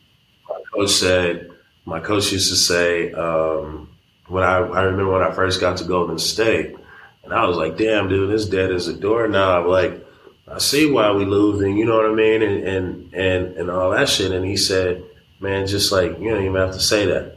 [0.48, 1.50] My coach said,
[1.84, 3.90] my coach used to say, um,
[4.28, 6.76] when I, I remember when I first got to Golden State,
[7.24, 9.66] and I was like, damn, dude, this dead as a doorknob.
[9.66, 10.06] Like,
[10.48, 12.42] I see why we losing, you know what I mean?
[12.42, 14.32] And, and, and, and all that shit.
[14.32, 15.04] And he said,
[15.38, 17.36] man, just like, you don't even have to say that.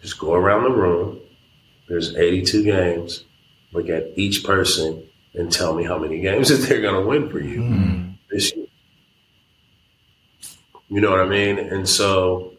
[0.00, 1.20] Just go around the room.
[1.88, 3.24] There's 82 games.
[3.72, 7.28] Look at each person and tell me how many games that they're going to win
[7.30, 8.18] for you mm.
[8.30, 8.66] this year.
[10.88, 11.58] You know what I mean?
[11.58, 12.54] And so,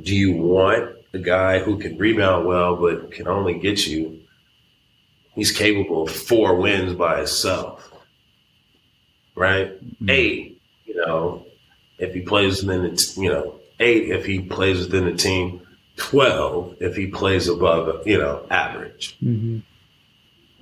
[0.00, 4.20] do you want a guy who can rebound well but can only get you
[5.34, 7.90] he's capable of four wins by himself.
[9.34, 9.72] Right?
[9.72, 10.10] Mm-hmm.
[10.10, 11.46] Eight, you know,
[11.98, 15.62] if he plays within the, you know, eight if he plays within the team,
[15.96, 19.16] 12 if he plays above, you know, average.
[19.22, 19.60] Mm-hmm.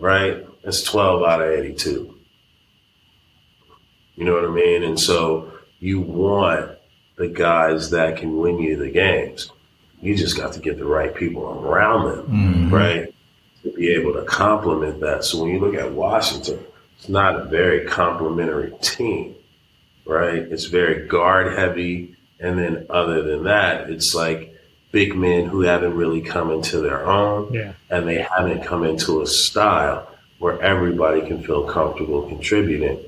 [0.03, 0.47] Right?
[0.69, 2.15] That's 12 out of 82.
[4.17, 4.83] You know what I mean?
[4.83, 5.51] And so
[5.81, 6.73] you want
[7.17, 9.51] the guys that can win you the games.
[10.03, 12.75] You just got to get the right people around them, mm-hmm.
[12.75, 13.15] right?
[13.63, 15.25] to be able to complement that.
[15.25, 16.63] So when you look at Washington,
[16.99, 19.37] it's not a very complementary team,
[20.05, 20.35] right?
[20.35, 22.15] It's very guard heavy.
[22.41, 24.55] And then other than that, it's like
[24.93, 27.73] big men who haven't really come into their own, Yeah.
[27.89, 30.09] and they haven't come into a style
[30.39, 32.99] where everybody can feel comfortable contributing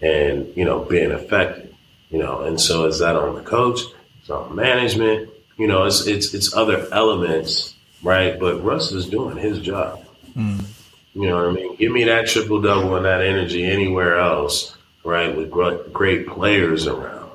[0.00, 1.74] and you know being effective.
[2.10, 3.80] You know, and so is that on the coach?
[4.20, 5.30] It's on management.
[5.56, 8.38] You know, it's it's it's other elements, right?
[8.38, 10.04] But Russ is doing his job.
[10.36, 10.64] Mm.
[11.14, 11.76] You know what I mean?
[11.76, 15.36] Give me that triple double and that energy anywhere else, right?
[15.36, 17.32] With gr- great players around,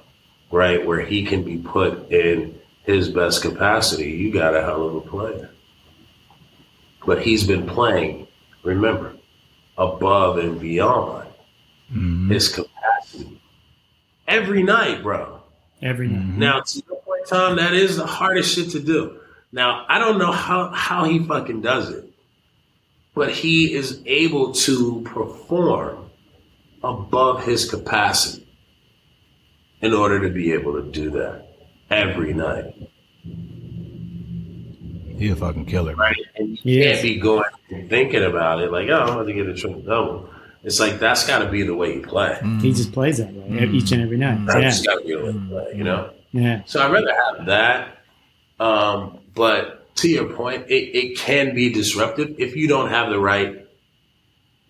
[0.49, 0.85] right?
[0.85, 4.11] Where he can be put in his best capacity.
[4.11, 5.49] You got a hell of a player.
[7.05, 8.27] But he's been playing,
[8.63, 9.14] remember,
[9.77, 11.27] above and beyond
[11.91, 12.31] mm-hmm.
[12.31, 13.41] his capacity
[14.27, 15.41] every night, bro.
[15.81, 16.37] Every night.
[16.37, 19.19] Now, to your point, Tom, that is the hardest shit to do.
[19.51, 22.05] Now, I don't know how, how he fucking does it,
[23.13, 26.09] but he is able to perform
[26.83, 28.47] above his capacity
[29.81, 31.47] in order to be able to do that
[31.89, 32.73] every night,
[35.17, 35.95] He a fucking kill killer.
[35.95, 36.15] right?
[36.35, 36.97] And you Yes.
[37.01, 37.43] can't be going
[37.89, 40.29] thinking about it like, oh, I'm going to get a triple double.
[40.63, 42.37] It's like that's got to be the way you play.
[42.61, 44.45] He just plays that way e- each and every night.
[44.47, 44.93] That's Yeah.
[44.93, 46.09] got to be the way you play, you know?
[46.31, 46.61] Yeah.
[46.65, 47.97] So I'd rather have that.
[48.59, 53.19] Um, but to your point, it, it can be disruptive if you don't have the
[53.19, 53.65] right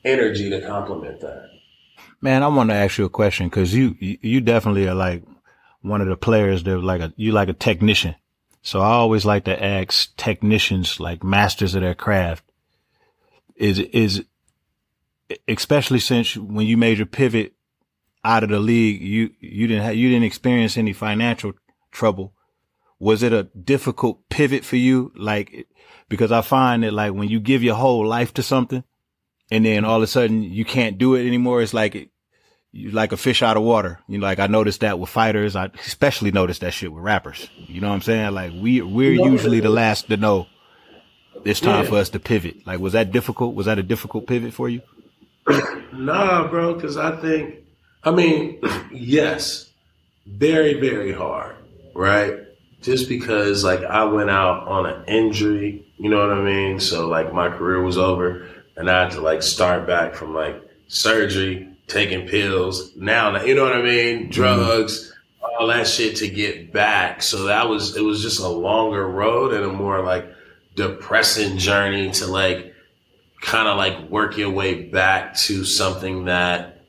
[0.04, 1.50] energy to complement that.
[2.22, 5.24] Man, I want to ask you a question because you, you you definitely are like
[5.82, 8.16] one of the players that like a you like a technician.
[8.66, 12.44] So I always like to ask technicians, like masters of their craft,
[13.56, 14.26] is is
[15.48, 17.54] especially since when you made your pivot
[18.24, 21.54] out of the league, you you didn't have, you didn't experience any financial
[21.92, 22.34] trouble.
[22.98, 25.12] Was it a difficult pivot for you?
[25.16, 25.68] Like,
[26.10, 28.84] because I find that like when you give your whole life to something,
[29.52, 31.62] and then all of a sudden you can't do it anymore.
[31.62, 32.10] It's like
[32.76, 34.00] you like a fish out of water.
[34.08, 35.56] You know, like I noticed that with fighters.
[35.56, 37.50] I especially noticed that shit with rappers.
[37.58, 38.34] You know what I'm saying?
[38.34, 40.48] Like we we're usually the last to know
[41.46, 41.90] it's time Yeah.
[41.90, 42.66] for us to pivot.
[42.68, 43.56] Like was that difficult?
[43.56, 44.82] Was that a difficult pivot for you?
[45.94, 47.56] Nah, bro, because I think,
[48.04, 48.60] I mean,
[48.92, 49.72] yes,
[50.26, 51.56] very, very hard,
[51.94, 52.34] right?
[52.82, 56.82] Just because, like, I went out on an injury, you know what I mean?
[56.82, 58.46] So, like, my career was over,
[58.76, 63.64] and I had to, like, start back from, like, surgery, taking pills, now, you know
[63.64, 64.20] what I mean?
[64.20, 64.32] Mm-hmm.
[64.32, 67.22] Drugs, all that shit to get back.
[67.22, 70.28] So, that was, it was just a longer road and a more, like,
[70.76, 72.74] depressing journey to, like,
[73.46, 76.82] kind of like work your way back to something that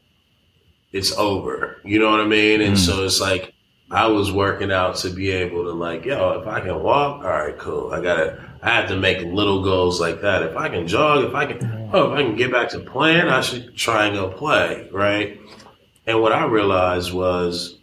[0.90, 1.80] it's over.
[1.84, 2.62] You know what I mean?
[2.62, 3.04] And so mm.
[3.06, 3.52] it's like
[3.90, 7.30] I was working out to be able to like, yo, if I can walk, all
[7.30, 7.92] right, cool.
[7.92, 10.42] I gotta I have to make little goals like that.
[10.42, 13.28] If I can jog, if I can oh, if I can get back to playing,
[13.28, 15.40] I should try and go play, right?
[16.04, 17.78] And what I realized was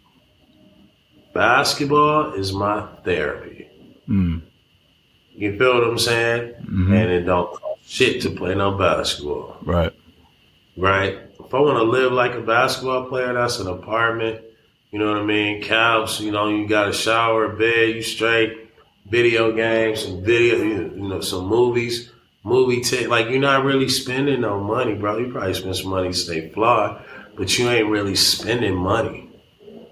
[1.32, 3.66] basketball is my therapy.
[4.08, 4.42] Mm.
[5.34, 6.52] You feel what I'm saying?
[6.70, 6.92] Mhm.
[6.94, 9.92] And it don't cost shit to play no basketball, Right.
[10.76, 11.18] right?
[11.44, 14.42] If I want to live like a basketball player, that's an apartment.
[14.92, 15.62] You know what I mean?
[15.62, 18.63] Couch, you know, you got a shower, a bed, you straight.
[19.06, 22.10] Video games, some video, you know, some movies,
[22.42, 23.06] movie.
[23.06, 25.18] Like you're not really spending no money, bro.
[25.18, 27.02] You probably spend some money to stay fly,
[27.36, 29.30] but you ain't really spending money.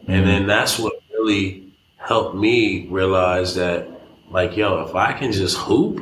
[0.06, 0.26] And mm-hmm.
[0.26, 3.88] then that's what really helped me realize that,
[4.30, 6.00] like, yo, if I can just hoop,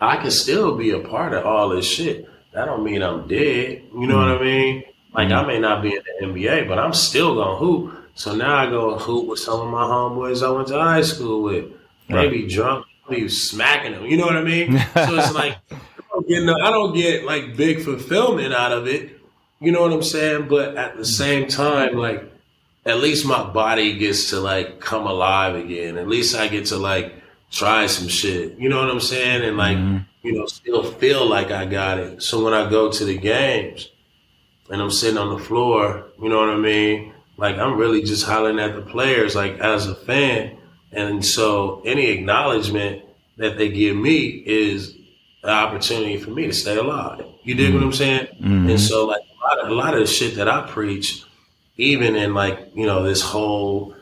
[0.00, 2.28] I can still be a part of all this shit.
[2.52, 3.82] That don't mean I'm dead.
[3.92, 4.42] You know what mm-hmm.
[4.42, 4.84] I mean?
[5.14, 5.48] Like I mm-hmm.
[5.48, 7.94] may not be in the NBA, but I'm still gonna hoop.
[8.18, 11.02] So now I go and hoop with some of my homeboys I went to high
[11.02, 11.66] school with.
[12.08, 14.06] They be drunk, be smacking them.
[14.06, 14.76] You know what I mean?
[14.76, 15.76] so it's like I
[16.12, 19.20] don't get I don't get like big fulfillment out of it.
[19.60, 20.48] You know what I'm saying?
[20.48, 22.28] But at the same time, like
[22.84, 25.96] at least my body gets to like come alive again.
[25.96, 27.14] At least I get to like
[27.52, 28.58] try some shit.
[28.58, 29.44] You know what I'm saying?
[29.44, 29.98] And like, mm-hmm.
[30.22, 32.20] you know, still feel like I got it.
[32.24, 33.92] So when I go to the games
[34.70, 37.14] and I'm sitting on the floor, you know what I mean?
[37.38, 40.58] Like I'm really just hollering at the players like as a fan.
[40.92, 43.04] And so any acknowledgement
[43.36, 44.94] that they give me is
[45.44, 47.24] an opportunity for me to stay alive.
[47.44, 48.28] You dig what I'm saying?
[48.40, 51.24] And so like a lot, of, a lot of the shit that I preach,
[51.76, 53.94] even in like, you know, this whole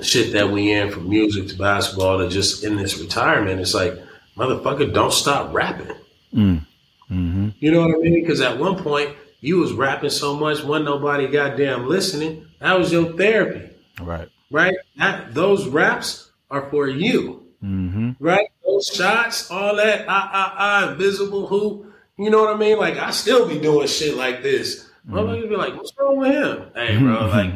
[0.00, 3.94] shit that we in from music to basketball to just in this retirement, it's like,
[4.36, 5.94] motherfucker, don't stop rapping.
[6.32, 6.66] Mm.
[7.10, 7.48] Mm-hmm.
[7.58, 8.14] You know what I mean?
[8.14, 12.46] Because at one point you was rapping so much, wasn't nobody goddamn listening.
[12.60, 13.70] That was your therapy,
[14.00, 14.28] Right.
[14.50, 14.74] right?
[14.98, 18.12] That those raps are for you, Mm-hmm.
[18.20, 18.48] right?
[18.66, 21.92] Those shots, all that, ah ah ah, invisible hoop.
[22.18, 22.78] You know what I mean?
[22.78, 24.88] Like I still be doing shit like this.
[25.08, 27.52] Motherfuckers be like, "What's wrong with him?" Hey, bro, like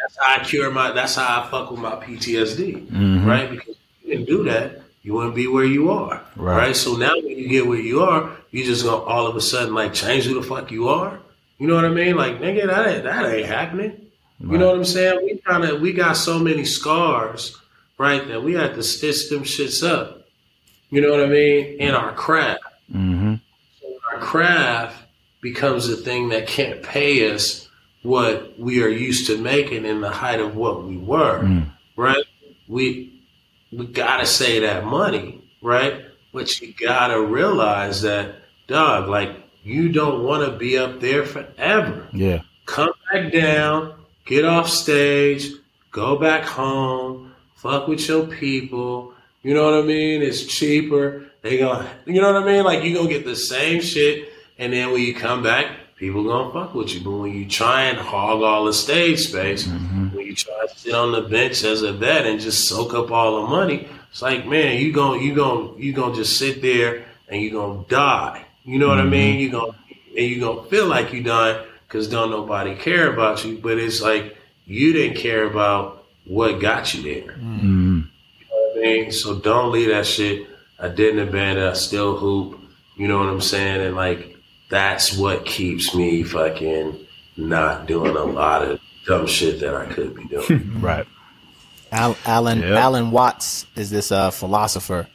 [0.00, 0.92] that's how I cure my.
[0.92, 3.24] That's how I fuck with my PTSD, Mhm.
[3.26, 3.50] right?
[3.50, 6.20] Because you didn't do that, you wouldn't be where you are.
[6.36, 6.56] Right.
[6.56, 6.76] Right.
[6.76, 9.74] So now when you get where you are, you just gonna all of a sudden
[9.74, 11.18] like change who the fuck you are.
[11.58, 12.16] You know what I mean?
[12.16, 14.06] Like nigga, that ain't, that ain't happening.
[14.40, 15.18] You know what I'm saying?
[15.24, 17.56] We kind of we got so many scars,
[17.98, 18.26] right?
[18.28, 20.26] That we had to stitch them shits up.
[20.90, 21.80] You know what I mean?
[21.80, 22.62] In our craft,
[22.94, 23.34] Mm-hmm.
[24.14, 24.96] our craft
[25.42, 27.68] becomes a thing that can't pay us
[28.02, 31.66] what we are used to making in the height of what we were, Mm.
[31.96, 32.24] right?
[32.68, 33.20] We
[33.72, 36.04] we gotta say that money, right?
[36.32, 38.36] But you gotta realize that,
[38.68, 39.36] dog, like
[39.68, 42.40] you don't want to be up there forever Yeah.
[42.66, 43.94] come back down,
[44.24, 45.50] get off stage,
[45.90, 49.12] go back home, fuck with your people.
[49.42, 50.22] You know what I mean?
[50.22, 51.26] It's cheaper.
[51.42, 52.64] They gonna, you know what I mean?
[52.64, 55.66] Like you gonna get the same shit, and then when you come back,
[55.96, 57.00] people gonna fuck with you.
[57.00, 60.16] But when you try and hog all the stage space, mm-hmm.
[60.16, 63.10] when you try to sit on the bench as a vet and just soak up
[63.10, 67.04] all the money, it's like man, you gonna you gonna you gonna just sit there
[67.28, 68.44] and you gonna die.
[68.68, 69.40] You know what I mean?
[69.40, 69.72] You gonna
[70.16, 73.56] and you gonna feel like you done because don't nobody care about you.
[73.56, 77.32] But it's like you didn't care about what got you there.
[77.32, 78.00] Mm-hmm.
[78.00, 80.46] You know what I mean, so don't leave that shit.
[80.78, 81.66] I didn't abandon.
[81.66, 82.60] I still hoop.
[82.96, 83.80] You know what I'm saying?
[83.80, 84.36] And like
[84.68, 87.06] that's what keeps me fucking
[87.38, 90.76] not doing a lot of dumb shit that I could be doing.
[90.82, 91.06] Right.
[91.90, 92.72] Al- Alan Yep.
[92.76, 95.08] Alan Watts is this uh, philosopher,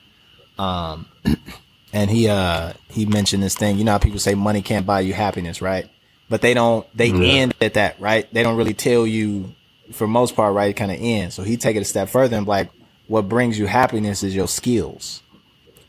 [0.58, 1.06] um,
[1.94, 3.78] and he uh, he mentioned this thing.
[3.78, 5.90] You know how people say money can't buy you happiness, right?
[6.30, 6.86] But they don't.
[6.98, 8.32] They end at that, right?
[8.34, 9.54] They don't really tell you,
[9.92, 10.72] for most part, right?
[10.72, 11.36] It kind of ends.
[11.36, 12.70] So he take it a step further and like,
[13.08, 15.22] what brings you happiness is your skills.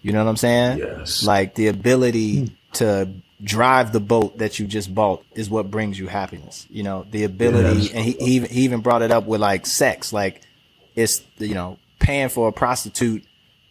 [0.03, 0.79] You know what I'm saying?
[0.79, 1.25] Yes.
[1.25, 3.09] Like the ability to
[3.43, 6.67] drive the boat that you just bought is what brings you happiness.
[6.69, 7.93] You know, the ability, Yes.
[7.93, 10.13] and he, he even he even brought it up with like sex.
[10.13, 10.43] Like
[10.95, 13.25] it's you know paying for a prostitute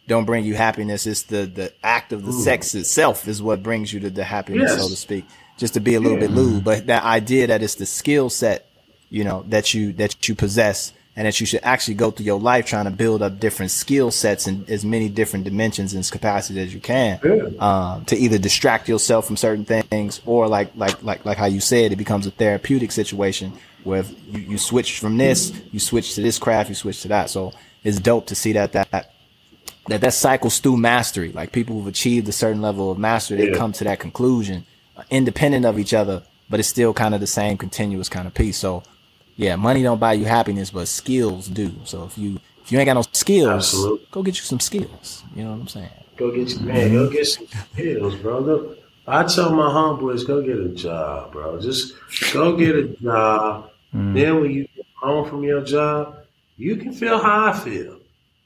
[0.06, 1.06] don't bring you happiness.
[1.06, 4.70] It's the the act of the sex itself is what brings you to the happiness,
[4.70, 4.82] Yes.
[4.82, 5.24] so to speak.
[5.56, 8.68] Just to be a little bit lewd, but that idea that it's the skill set,
[9.08, 12.40] you know, that you that you possess, and that you should actually go through your
[12.40, 16.66] life trying to build up different skill sets and as many different dimensions and capacities
[16.66, 17.20] as you can,
[17.60, 21.60] um, to either distract yourself from certain things or like like like like how you
[21.60, 23.52] said, it becomes a therapeutic situation
[23.84, 27.30] where you, you switch from this, you switch to this craft, you switch to that.
[27.30, 27.52] So
[27.84, 29.13] it's dope to see that that that
[29.88, 31.32] that that cycles through mastery.
[31.32, 33.56] Like people who've achieved a certain level of mastery, they Yeah.
[33.56, 34.64] come to that conclusion,
[34.96, 38.34] uh, independent of each other, but it's still kind of the same continuous kind of
[38.34, 38.56] piece.
[38.56, 38.82] So,
[39.36, 41.72] yeah, money don't buy you happiness, but skills do.
[41.84, 44.06] So if you if you ain't got no skills, Absolutely.
[44.10, 45.22] go get you some skills.
[45.36, 45.90] You know what I'm saying?
[46.16, 46.92] Go get you, man.
[46.92, 48.38] Go get some skills, bro.
[48.38, 51.60] Look, I tell my homeboys, go get a job, bro.
[51.60, 51.92] Just
[52.32, 53.70] go get a job.
[53.92, 56.16] Then when you get home from your job,
[56.56, 57.98] you can feel how I feel.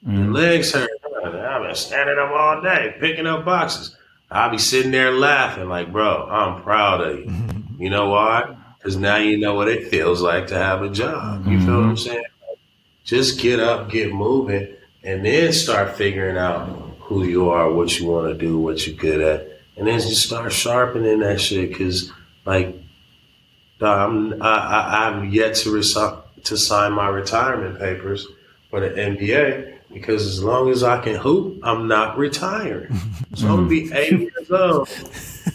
[0.05, 0.89] Your legs hurt.
[1.25, 3.95] I've been standing up all day picking up boxes.
[4.31, 7.33] I'll be sitting there laughing like, bro, I'm proud of you.
[7.79, 8.57] You know why?
[8.77, 11.47] Because now you know what it feels like to have a job.
[11.47, 12.09] You feel what I'm mm-hmm.
[12.09, 12.25] saying?
[13.05, 16.67] Just get up, get moving, and then start figuring out
[16.99, 20.27] who you are, what you want to do, what you're good at, and then just
[20.27, 21.69] start sharpening that shit.
[21.69, 22.11] Because,
[22.45, 22.75] like,
[23.81, 28.27] I'm I, I, I'm yet to resi- to sign my retirement papers
[28.69, 32.95] for the NBA because as long as I can hoop, I'm not retiring.
[33.35, 33.95] So I'm gonna be mm-hmm.
[33.95, 34.89] eight years old,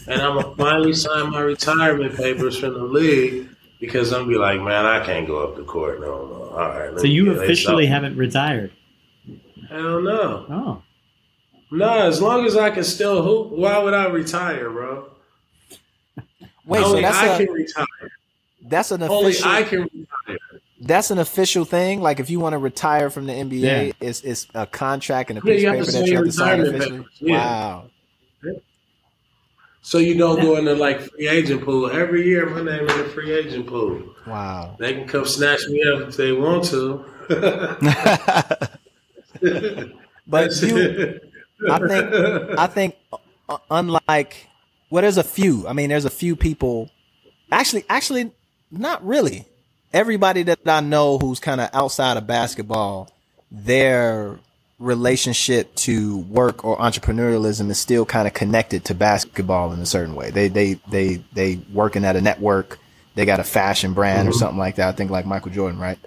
[0.07, 4.37] and I'm gonna finally sign my retirement papers from the league because I'm gonna be
[4.37, 6.61] like, man, I can't go up the court no more.
[6.61, 6.99] All right.
[6.99, 8.71] So you officially haven't retired.
[9.69, 10.45] Hell no.
[10.49, 10.83] Oh.
[11.71, 15.09] No, as long as I can still hoop, why would I retire, bro?
[16.65, 17.85] Wait, so Only that's I a can retire.
[18.63, 20.05] that's an Only I can retire.
[20.85, 22.01] That's an official thing.
[22.01, 23.91] Like if you want to retire from the NBA, Yeah.
[23.99, 26.61] it's it's a contract and a piece you of paper that you have to sign
[26.61, 27.05] officially.
[27.19, 27.37] yeah.
[27.37, 27.85] Wow.
[29.81, 31.91] So you don't go into like free agent pool.
[31.91, 34.01] Every year my name in the free agent pool.
[34.25, 34.75] Wow.
[34.79, 37.05] They can come snatch me up if they want to.
[40.27, 41.19] But you
[41.69, 42.13] I think
[42.59, 42.95] I think
[43.47, 44.47] uh, unlike
[44.89, 45.67] well, there's a few.
[45.67, 46.89] I mean, there's a few people.
[47.51, 48.31] Actually, actually,
[48.71, 49.45] not really.
[49.95, 53.09] Everybody that I know who's kind of outside of basketball,
[53.49, 54.37] their
[54.77, 60.13] relationship to work or entrepreneurialism is still kind of connected to basketball in a certain
[60.13, 60.31] way.
[60.31, 62.77] They they they they working at a network.
[63.15, 64.89] They got a fashion brand or something like that.
[64.89, 65.97] I think like Michael Jordan, right?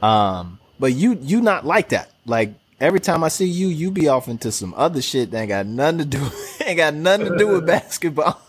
[0.00, 2.12] Um, but you you not like that.
[2.26, 5.48] Like every time I see you, you be off into some other shit that ain't
[5.48, 6.30] got nothing to do
[6.64, 8.40] ain't got nothing to do with basketball.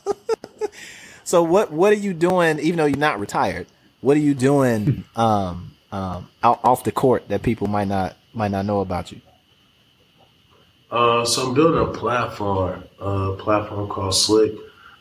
[1.23, 2.59] so what what are you doing?
[2.59, 3.65] Even though you're not retired,
[4.05, 8.51] what are you doing um, um, out off the court that people might not might
[8.51, 9.19] not know about you?
[10.91, 14.53] Uh, so I'm building a platform, a platform called Slick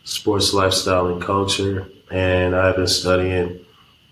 [0.05, 3.61] Sports Lifestyle and Culture, and I've been studying,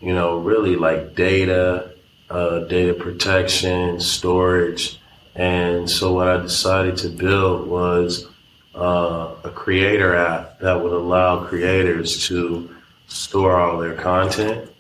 [0.01, 1.93] you know, really like data,
[2.29, 5.01] uh, data protection, storage,
[5.35, 8.29] and so what I decided to build was
[8.75, 12.69] uh, a creator app that would allow creators to
[13.07, 14.72] store all their content,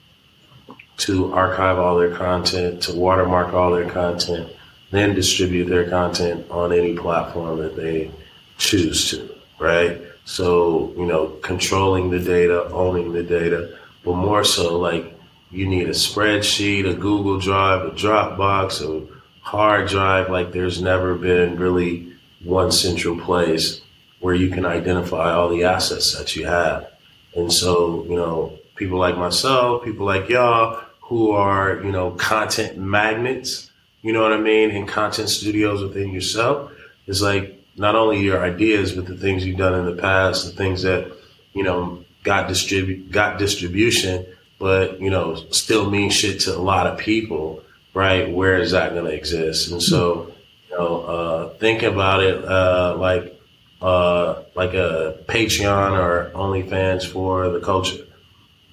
[1.02, 4.48] to archive all their content, to watermark all their content,
[4.90, 8.10] then distribute their content on any platform that they
[8.58, 10.00] choose to, right?
[10.24, 15.18] So, you know, controlling the data, owning the data, but more so like
[15.50, 19.06] you need a spreadsheet, a Google Drive, a Dropbox, a
[19.40, 20.30] hard drive.
[20.30, 22.12] Like there's never been really
[22.44, 23.80] one central place
[24.20, 26.88] where you can identify all the assets that you have.
[27.34, 32.78] And so, you know, people like myself, people like y'all who are, you know, content
[32.78, 36.72] magnets, you know what I mean, in content studios within yourself,
[37.06, 40.52] is like not only your ideas, but the things you've done in the past, the
[40.52, 41.12] things that,
[41.52, 44.24] you know, got distribute got distribution,
[44.58, 48.32] but, you know, still mean shit to a lot of people, right?
[48.32, 49.70] Where is that gonna exist?
[49.70, 50.32] And so,
[50.70, 53.38] you know, uh, think about it uh, like
[53.82, 58.06] uh, like a Patreon or OnlyFans for the culture,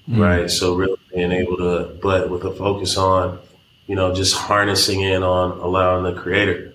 [0.09, 0.19] mm.
[0.19, 0.49] right?
[0.49, 3.39] So really being able to, but with a focus on,
[3.87, 6.73] you know, just harnessing in on allowing the creator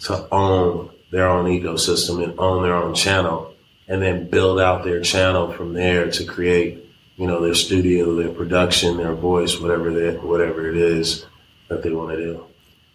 [0.00, 3.54] to own their own ecosystem and own their own channel,
[3.88, 6.84] and then build out their channel from there to create,
[7.16, 11.26] you know, their studio, their production, their voice, whatever that, whatever it is
[11.68, 12.44] that they want to do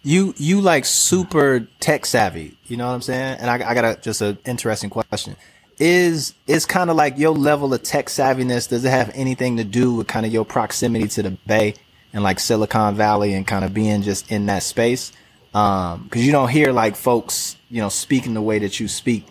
[0.02, 2.56] you you like super tech savvy.
[2.66, 3.38] You know what I'm saying?
[3.38, 5.36] And I, I got a, just an interesting question.
[5.80, 8.68] Is is kind of like your level of tech savviness?
[8.68, 11.74] Does it have anything to do with kind of your proximity to the Bay
[12.12, 15.10] and like Silicon Valley and kind of being just in that space?
[15.54, 19.26] Um, because you don't hear like folks, you know, speaking the way that you speak,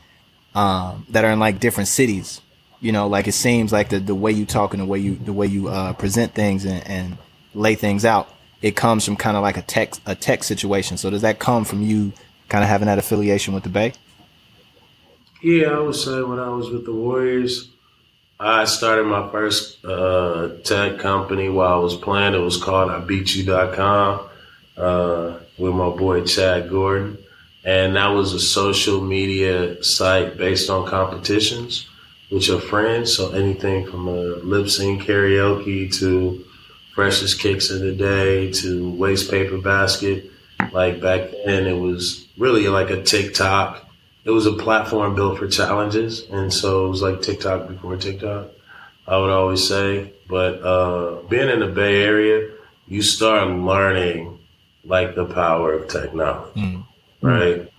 [0.56, 2.42] um, that are in like different cities.
[2.82, 5.16] You know, like it seems like the the way you talk and the way you
[5.16, 7.18] the way you uh, present things and, and
[7.54, 8.28] lay things out
[8.62, 10.98] it comes from kind of like a tech a tech situation.
[10.98, 12.12] So does that come from you
[12.50, 13.94] kind of having that affiliation with the Bay?
[15.42, 17.70] Yeah, I would say when I was with the Warriors,
[18.40, 22.34] I started my first uh, tech company while I was playing.
[22.34, 24.30] It was called IBeatYou.com
[24.78, 27.18] uh, with my boy Chad Gordon.
[27.64, 31.88] And that was a social media site based on competitions
[32.32, 33.16] with your friends.
[33.16, 36.46] So anything from a lip sync karaoke to
[36.94, 40.32] freshest kicks of the day to waste paper basket.
[40.72, 43.89] Like back then, it was really like a TikTok.
[44.30, 48.52] It was a platform built for challenges, and so it was like TikTok before TikTok.
[49.08, 52.52] I would always say, but uh, being in the Bay Area,
[52.88, 54.38] you start learning
[54.86, 56.86] like the power of technology, mm.
[57.22, 57.72] right?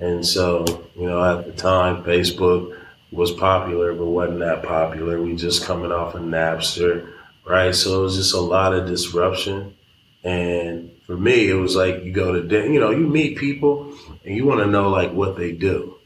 [0.00, 0.64] And so,
[0.96, 2.76] you know, at the time, Facebook
[3.12, 5.20] was popular, but wasn't that popular.
[5.20, 7.12] We just coming off of Napster
[7.44, 7.74] right?
[7.74, 9.76] So it was just a lot of disruption.
[10.24, 13.91] And for me, it was like you go to, you know, you meet people
[14.24, 15.96] and you want to know like what they do.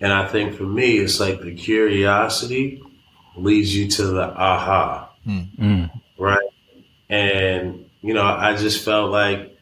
[0.00, 2.82] And I think for me, it's like the curiosity
[3.36, 5.90] leads you to the aha, mm.
[6.18, 6.48] right?
[7.08, 9.58] And, you know, I just felt like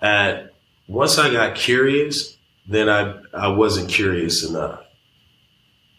[0.00, 0.52] at
[0.86, 2.36] once I got curious,
[2.66, 4.80] then I, I wasn't curious enough,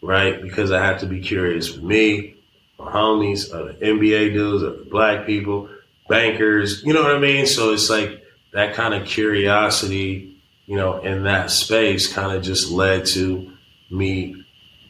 [0.02, 0.40] right?
[0.40, 2.36] Because I had to be curious for me,
[2.78, 5.68] my homies, other NBA dudes, other black people,
[6.08, 6.82] bankers.
[6.82, 7.46] You know what I mean?
[7.46, 12.70] So it's like that kind of curiosity, you know, in that space kind of just
[12.70, 13.52] led to
[13.90, 14.42] me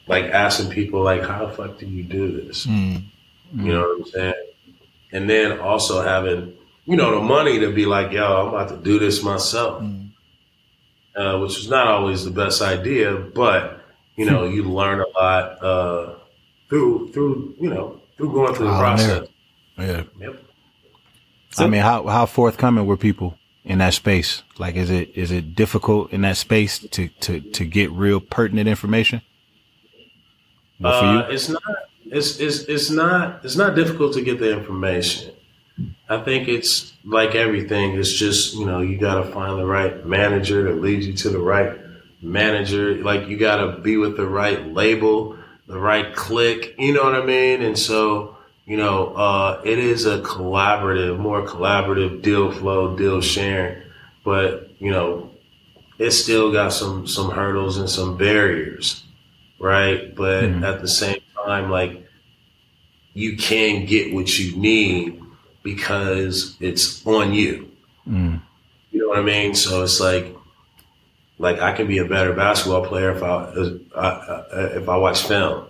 [0.06, 2.66] like asking people like, how the fuck do you do this?
[2.66, 3.04] Mm.
[3.54, 3.64] Mm.
[3.64, 4.34] You know what I'm saying?
[5.12, 6.54] And then also having,
[6.84, 9.82] you know, the money to be like, yo, I'm about to do this myself.
[9.82, 10.10] Mm.
[11.14, 13.84] Uh, which is not always the best idea, but
[14.16, 16.14] you know, you learn a lot uh,
[16.70, 19.28] through through you know through going through the process.
[19.76, 20.04] Yeah.
[20.18, 20.42] Yep.
[21.58, 24.42] I mean, how how forthcoming were people in that space?
[24.58, 28.68] Like, is it is it difficult in that space to to to get real pertinent
[28.68, 29.22] information?
[30.82, 31.62] Uh, it's not.
[32.06, 33.44] It's it's it's not.
[33.44, 35.34] It's not difficult to get the information.
[36.08, 37.98] I think it's like everything.
[37.98, 41.30] It's just you know you got to find the right manager that leads you to
[41.30, 41.78] the right
[42.20, 42.96] manager.
[42.96, 47.14] Like you got to be with the right label the right click, you know what
[47.14, 47.62] I mean?
[47.62, 53.82] And so, you know, uh, it is a collaborative, more collaborative deal flow, deal sharing,
[54.24, 55.30] but you know,
[55.98, 59.04] it's still got some some hurdles and some barriers,
[59.58, 60.14] right?
[60.14, 60.64] But mm-hmm.
[60.64, 62.06] at the same time, like
[63.14, 65.20] you can get what you need
[65.62, 67.70] because it's on you.
[68.08, 68.40] Mm.
[68.90, 69.54] You know what I mean?
[69.54, 70.36] So it's like
[71.38, 75.26] like I can be a better basketball player if I uh, uh, if I watch
[75.26, 75.66] film.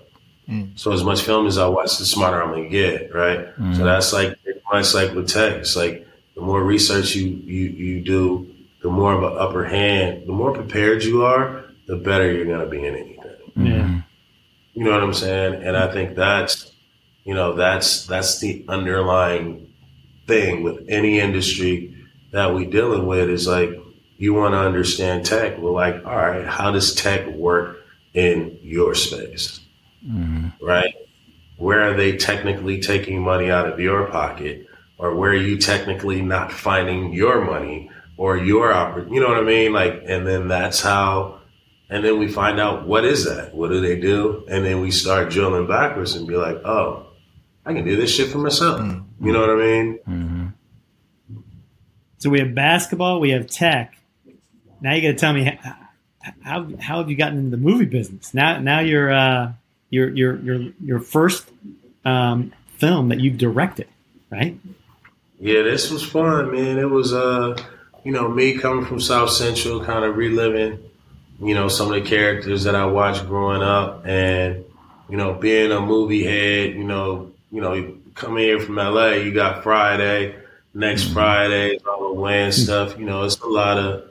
[0.48, 0.78] Mm.
[0.78, 3.48] So as much film as I watch, the smarter I'm gonna get, right?
[3.56, 3.76] So mm.
[3.78, 5.56] that's like pretty much like with tech.
[5.56, 10.26] It's like the more research you you you do, the more of an upper hand,
[10.26, 13.36] the more prepared you are, the better you're gonna be in anything.
[13.56, 13.66] Mm.
[13.66, 14.02] Yeah.
[14.74, 15.62] You know what I'm saying?
[15.62, 16.72] And I think that's,
[17.24, 19.68] you know, that's that's the underlying
[20.26, 21.94] thing with any industry
[22.32, 23.70] that we dealing with is like
[24.16, 25.60] you want to understand tech.
[25.60, 27.78] Well, like, all right, how does tech work
[28.14, 29.60] in your space?
[30.06, 30.64] Mm-hmm.
[30.64, 30.94] Right?
[31.56, 34.66] Where are they technically taking money out of your pocket?
[34.98, 39.14] Or where are you technically not finding your money or your opportunity?
[39.16, 39.72] you know what I mean?
[39.72, 41.40] Like, and then that's how
[41.92, 43.54] and then we find out what is that?
[43.54, 44.46] What do they do?
[44.48, 47.06] And then we start drilling backwards and be like, oh,
[47.66, 48.80] I can do this shit for myself.
[48.80, 49.26] Mm-hmm.
[49.26, 49.98] You know what I mean?
[50.08, 50.46] Mm-hmm.
[52.16, 53.94] So we have basketball, we have tech.
[54.80, 55.76] Now you got to tell me how,
[56.42, 58.32] how how have you gotten into the movie business?
[58.32, 59.52] Now now you're uh,
[59.92, 61.48] your your your your first
[62.04, 63.86] um, film that you've directed,
[64.30, 64.58] right?
[65.38, 66.78] Yeah, this was fun, man.
[66.78, 67.56] It was, uh,
[68.02, 70.78] you know, me coming from South Central, kind of reliving,
[71.40, 74.64] you know, some of the characters that I watched growing up, and
[75.10, 76.74] you know, being a movie head.
[76.74, 80.36] You know, you know, you come here from LA, you got Friday,
[80.72, 82.98] next Friday, all the land stuff.
[82.98, 84.08] You know, it's a lot of,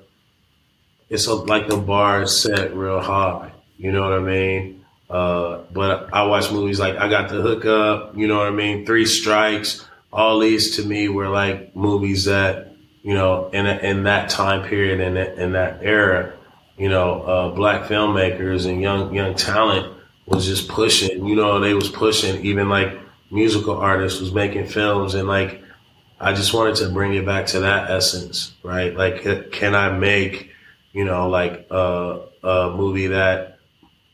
[1.10, 3.52] it's a, like the bar is set real high.
[3.78, 4.81] You know what I mean?
[5.12, 8.18] Uh, but I watch movies like I got the hook up.
[8.18, 8.86] You know what I mean?
[8.86, 14.04] Three Strikes all these to me were like movies that you know in a, in
[14.04, 16.34] that time period and in, in that era
[16.78, 19.96] you know uh, black filmmakers and young young talent
[20.26, 23.00] was just pushing you know they was pushing even like
[23.32, 25.64] musical artists was making films and like
[26.20, 30.52] i just wanted to bring it back to that essence right like can i make
[30.92, 33.51] you know like uh, a movie that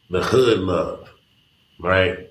[0.10, 1.10] the hood love
[1.80, 2.28] right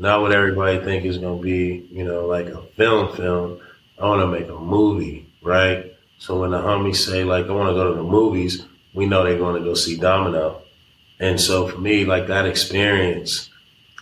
[0.00, 3.60] not what everybody think is to be, you know, like a film film.
[3.98, 5.94] I want to make a movie, right?
[6.18, 9.22] So when the homies say like, I want to go to the movies, we know
[9.24, 10.62] they're to go see Domino.
[11.20, 13.50] And so for me, like that experience,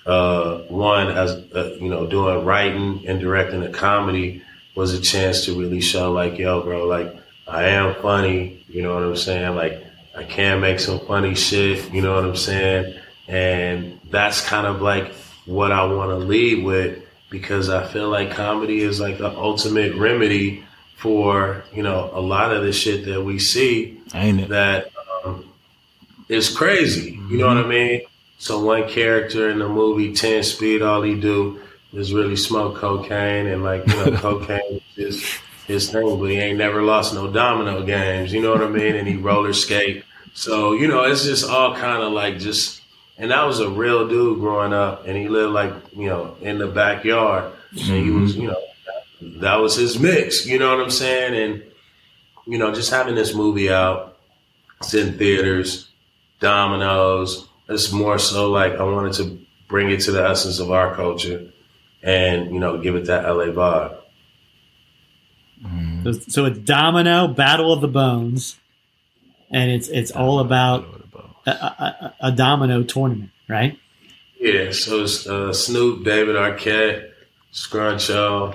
[0.06, 4.42] uh, one as uh, you know, doing writing and directing a comedy
[4.76, 7.14] was a chance to really show like, yo, bro, like
[7.48, 8.64] I am funny.
[8.68, 9.56] You know what I'm saying?
[9.56, 9.84] Like
[10.18, 11.92] I can make some funny shit.
[11.92, 12.98] You know what I'm saying?
[13.28, 15.12] And that's kind of like
[15.46, 19.94] what I want to lead with because I feel like comedy is like the ultimate
[19.94, 20.64] remedy
[20.96, 24.48] for you know a lot of the shit that we see Ain't it?
[24.48, 24.90] that
[25.24, 25.48] um,
[26.28, 27.12] is crazy.
[27.30, 28.02] You know what I mean?
[28.38, 31.60] So one character in the movie Ten Speed, all he do
[31.92, 35.24] is really smoke cocaine and like you know cocaine is
[35.68, 38.32] his thing, but he ain't never lost no domino games.
[38.32, 38.96] You know what I mean?
[38.96, 40.02] And he roller skate.
[40.38, 42.80] So you know it's just all kind of like just.
[43.20, 46.58] And I was a real dude growing up, and he lived like you know in
[46.58, 48.42] the backyard, and he was mm-hmm.
[48.42, 50.46] you know that was his mix.
[50.46, 51.34] You know what I'm saying?
[51.34, 51.64] And
[52.46, 54.16] you know just having this movie out,
[54.78, 55.88] it's in theaters,
[56.38, 57.48] dominoes.
[57.68, 61.50] It's more so like I wanted to bring it to the essence of our culture,
[62.00, 63.98] and you know give it that LA vibe.
[65.64, 66.04] Mm-hmm.
[66.04, 68.57] So, so it's Domino Battle of the Bones,
[69.50, 70.84] and it's it's all about
[71.46, 73.78] a, a, a- domino tournament, right?
[74.38, 77.10] Yeah, so it's uh, Snoop, David Arquette,
[77.52, 78.54] Scruncho,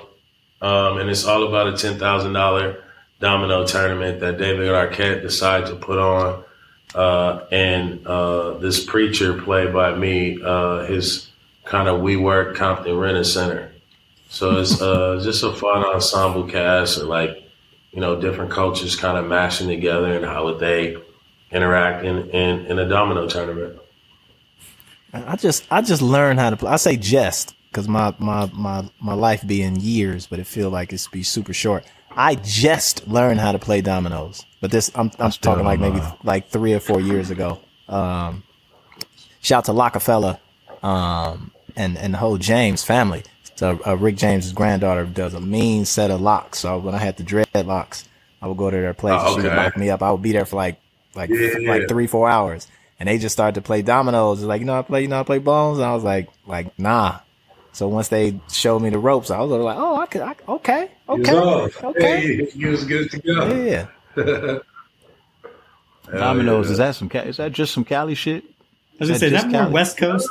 [0.62, 2.82] um, and it's all about a ten thousand dollar
[3.20, 6.44] domino tournament that David Arquette decided to put on.
[6.94, 11.28] Uh, and uh, this preacher played by me, uh, his
[11.64, 13.72] kind of we work Compton Rent Center.
[14.28, 17.43] So it's uh, just a fun ensemble cast and like
[17.94, 20.96] you know different cultures kind of mashing together and how would they
[21.54, 23.78] interact in, in, in a domino tournament.
[25.12, 26.72] I just I just learned how to play.
[26.72, 30.70] I say just because my my my my life be in years, but it feel
[30.70, 31.84] like it's be super short.
[32.16, 35.98] I just learned how to play dominoes, but this I'm I'm still talking like maybe
[35.98, 36.18] know.
[36.24, 37.60] like three or four years ago.
[37.88, 38.42] Um,
[39.40, 40.40] shout to Lockefeller,
[40.82, 43.22] um, and and the whole James family.
[43.56, 46.58] So uh, Rick James's granddaughter does a mean set of locks.
[46.60, 48.04] So when I had the dreadlocks,
[48.42, 49.20] I would go to their place.
[49.22, 49.56] Oh, She would okay.
[49.56, 50.02] lock me up.
[50.02, 50.80] I would be there for like
[51.14, 52.66] like Yeah, like three four hours,
[52.98, 54.40] and they just started to play dominoes.
[54.40, 56.28] It's like you know I play you know I play bones, and I was like
[56.46, 57.20] like nah.
[57.72, 60.90] So once they showed me the ropes, I was like oh I could I, okay
[61.08, 63.54] okay okay Hey, you was good to go.
[64.16, 64.58] yeah.
[66.12, 67.10] Dominoes, is that some?
[67.12, 68.44] Is that just some Cali shit?
[68.44, 68.48] I
[69.00, 69.72] was gonna Is say that that more Cali?
[69.72, 70.28] West Coast.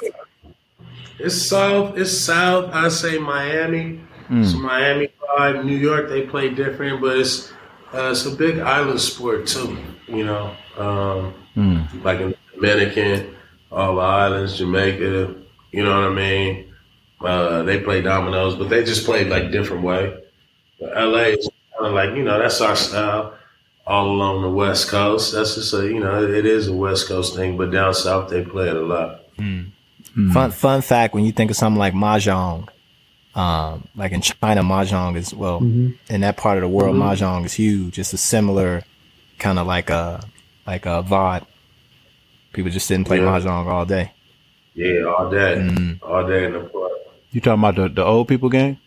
[1.23, 1.97] It's south.
[1.97, 2.69] It's south.
[2.73, 4.01] I say Miami.
[4.29, 5.63] It's Miami vibe.
[5.65, 7.51] New York, they play different, but it's
[7.93, 9.77] uh, it's a big island sport too.
[10.07, 12.03] You know, um, Mm.
[12.03, 13.35] like in the Dominican,
[13.71, 15.35] all the islands, Jamaica.
[15.71, 16.73] You know what I mean?
[17.21, 20.17] Uh, they play dominoes, but they just play like different way.
[20.79, 21.47] But LA is
[21.77, 23.35] kind of like you know that's our style.
[23.85, 27.35] All along the West Coast, that's just a you know it is a West Coast
[27.35, 27.55] thing.
[27.55, 29.21] But down south they play it a lot.
[30.31, 32.67] Fun fun fact: when you think of something like mahjong,
[33.35, 37.53] um, like in China, mahjong is well in that part of the world, mahjong is
[37.53, 37.97] huge.
[37.97, 38.83] It's a similar
[39.39, 40.23] kind of like a
[40.67, 41.45] like a vod.
[42.53, 43.23] People just sit and play Yeah.
[43.25, 44.11] mahjong all day.
[44.75, 45.99] Yeah, all day, Mm.
[46.03, 46.91] all day in the park.
[47.31, 48.77] You talking about the, the old people game?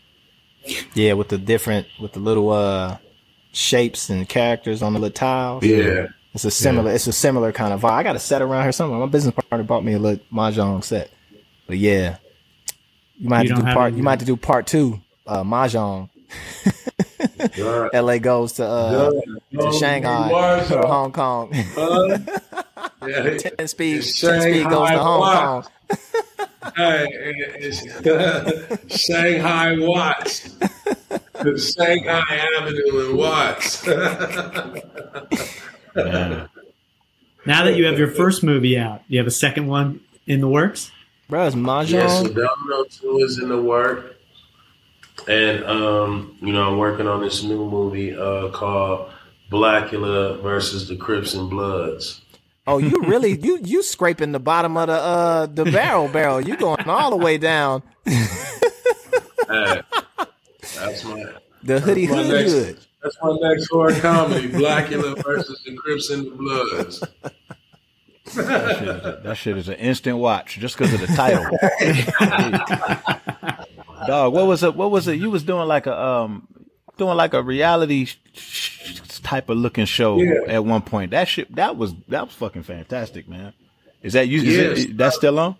[0.94, 2.98] Yeah, with the different with the little uh
[3.52, 5.64] shapes and characters on the little tiles.
[5.64, 6.06] Yeah,
[6.36, 6.92] It's a similar.
[6.92, 7.90] It's a similar kind of vibe.
[7.92, 9.00] I got a set around here somewhere.
[9.00, 11.10] My business partner bought me a little mahjong set.
[11.66, 12.18] But yeah,
[13.18, 13.88] you might You have to don't have part.
[13.88, 15.00] any- You might have to do part two.
[15.26, 16.08] Uh, mahjong.
[17.58, 17.90] Right.
[17.94, 18.18] L.A.
[18.20, 19.10] goes to uh,
[19.58, 20.30] to Shanghai
[20.70, 21.54] or Hong Kong.
[21.76, 22.18] Uh,
[23.06, 23.98] yeah, ten speed.
[23.98, 25.64] It's Ten speed goes to Hong Watch.
[25.64, 25.72] Kong.
[26.76, 27.06] Hey,
[27.60, 27.80] it's
[29.06, 30.48] Shanghai Watts.
[31.32, 33.86] The Shanghai Avenue in Watts.
[35.96, 36.46] Yeah.
[37.46, 40.48] Now that you have your first movie out, you have a second one in the
[40.48, 40.90] works.
[41.28, 42.34] Bro, it's yes, so mahjong.
[42.34, 44.16] Domino 2 is in the work.
[45.28, 49.10] And, um, you know, I'm working on this new movie uh, called
[49.50, 52.20] Blackula versus the Crips and Bloods.
[52.68, 56.40] Oh, you really you you scraping the bottom of the uh the barrel barrel.
[56.40, 57.84] You going all the way down
[59.48, 59.82] Hey,
[60.74, 61.24] that's my
[61.62, 62.85] the hoodie my hood next- hood.
[63.06, 67.00] That's my next horror comedy, Blackula versus the Crips and the Bloods.
[68.34, 71.44] That shit, is a, that shit is an instant watch just because of the title.
[74.06, 74.74] Dog, what was it?
[74.74, 75.18] What was it?
[75.18, 76.46] You was doing like a um,
[76.98, 80.40] doing like a reality sh- sh- type of looking show Yeah.
[80.48, 81.12] at one point.
[81.12, 83.52] That shit, that was that was fucking fantastic, man.
[84.02, 84.42] Is that you?
[84.42, 84.78] Is Yes.
[84.86, 85.56] it, that's still on?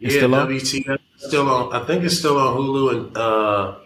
[0.00, 0.48] It's yeah, still on?
[0.48, 1.72] WTF still on.
[1.72, 3.76] I think it's still on Hulu and uh,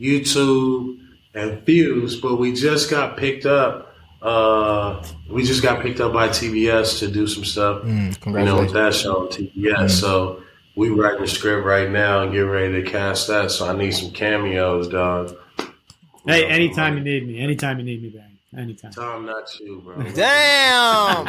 [0.00, 0.98] YouTube
[1.34, 3.94] and Fuse, but we just got picked up.
[4.20, 7.82] Uh, we just got picked up by TBS to do some stuff.
[7.82, 9.90] Mm, you know, with that show on TBS.
[9.90, 10.42] So
[10.76, 13.50] we writing the script right now and getting ready to cast that.
[13.50, 15.36] So I need some cameos, dog.
[16.26, 18.26] Hey, anytime you need me, anytime you need me, Barry.
[18.56, 18.90] Anytime.
[18.90, 20.02] Tom, not you, bro.
[20.14, 21.26] Damn.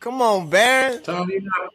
[0.00, 1.02] Come on, Baron.
[1.02, 1.72] Tom, you not.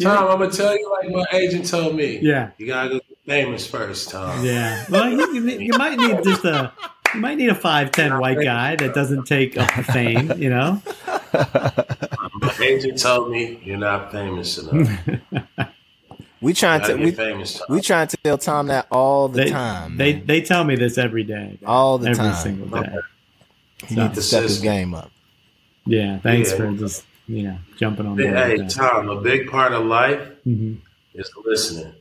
[0.00, 2.18] Tom, I'm gonna tell you like my agent told me.
[2.18, 2.50] Yeah.
[2.56, 4.44] You gotta go get is first, Tom.
[4.44, 4.84] Yeah.
[4.90, 6.72] Well, you, you, you might need just a
[7.14, 10.32] you might need a five ten white guy that doesn't take up the fame.
[10.36, 10.82] You know.
[12.40, 14.88] My agent told me you're not famous enough.
[16.40, 17.66] We trying Gotta we, famous, Tom.
[17.70, 19.96] we trying to tell Tom that all the They, time.
[19.96, 20.26] they man.
[20.26, 21.58] they tell me this every day.
[21.64, 22.34] all the every time.
[22.34, 22.96] single day.
[23.86, 25.12] he needs to step his game up.
[25.86, 26.18] Yeah.
[26.18, 26.56] Thanks Yeah.
[26.56, 28.24] for just you know jumping on Hey,
[28.56, 28.60] board.
[28.62, 28.66] hey.
[28.68, 30.78] Tom, a big part of life Mhm.
[31.14, 31.92] is listening.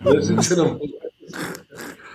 [0.00, 0.80] Listen to them.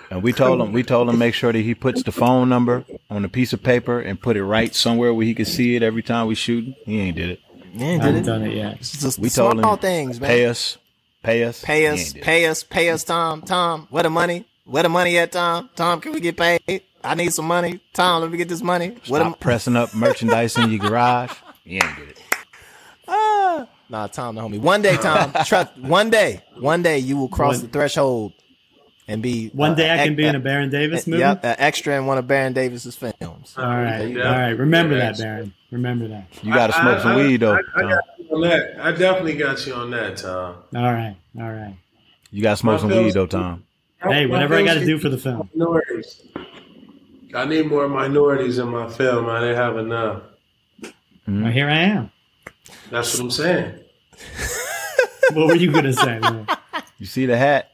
[0.10, 2.86] And we told him, we told him make sure that he puts the phone number
[3.10, 5.82] on a piece of paper and put it right somewhere where he can see it
[5.84, 6.76] every time we shoot.
[6.86, 7.40] He ain't did it.
[7.74, 8.26] Yeah, I did haven't it.
[8.26, 8.76] done it yet.
[8.80, 10.30] It's just We small told him things, man.
[10.30, 10.78] Pay us,
[11.24, 12.24] pay us, pay us, ain't did it.
[12.24, 13.42] pay us, pay us, Tom.
[13.42, 14.46] Tom, where the money?
[14.66, 15.70] Where the money at, Tom?
[15.76, 16.84] Tom, can we get paid?
[17.04, 17.82] I need some money.
[17.94, 18.90] Tom, let me get this money.
[19.08, 21.32] Where the Stop pressing up merchandise in your garage.
[21.64, 22.22] He ain't did it.
[23.08, 23.68] Ah.
[23.94, 24.60] Nah, Tom, the homie.
[24.60, 25.78] One day, Tom, trust.
[25.78, 28.34] One day, one day, you will cross One- the threshold
[29.08, 31.20] and be One uh, day I ex- can be in a Baron Davis movie.
[31.20, 33.54] Yep, an extra in one of Baron Davis's films.
[33.56, 34.24] All right, Yeah.
[34.24, 34.58] all right.
[34.58, 35.12] Remember Yeah.
[35.12, 35.54] that, Baron.
[35.70, 36.26] Remember that.
[36.42, 37.54] You got to smoke some I- weed though.
[37.54, 38.78] I, I got you on that.
[38.82, 40.56] I definitely got you on that, Tom.
[40.76, 41.76] All right, all right.
[42.32, 43.64] You got to smoke some My weed though, Tom.
[44.02, 45.48] Hey, whatever I got to do for the film.
[45.54, 46.24] Minorities.
[47.36, 49.30] I need more minorities in my film.
[49.30, 50.24] I didn't have enough.
[51.28, 52.12] Well, here I am.
[52.90, 53.80] That's what I'm saying.
[55.34, 56.20] What were you gonna say?
[56.20, 56.46] man?
[57.00, 57.70] You see the hat?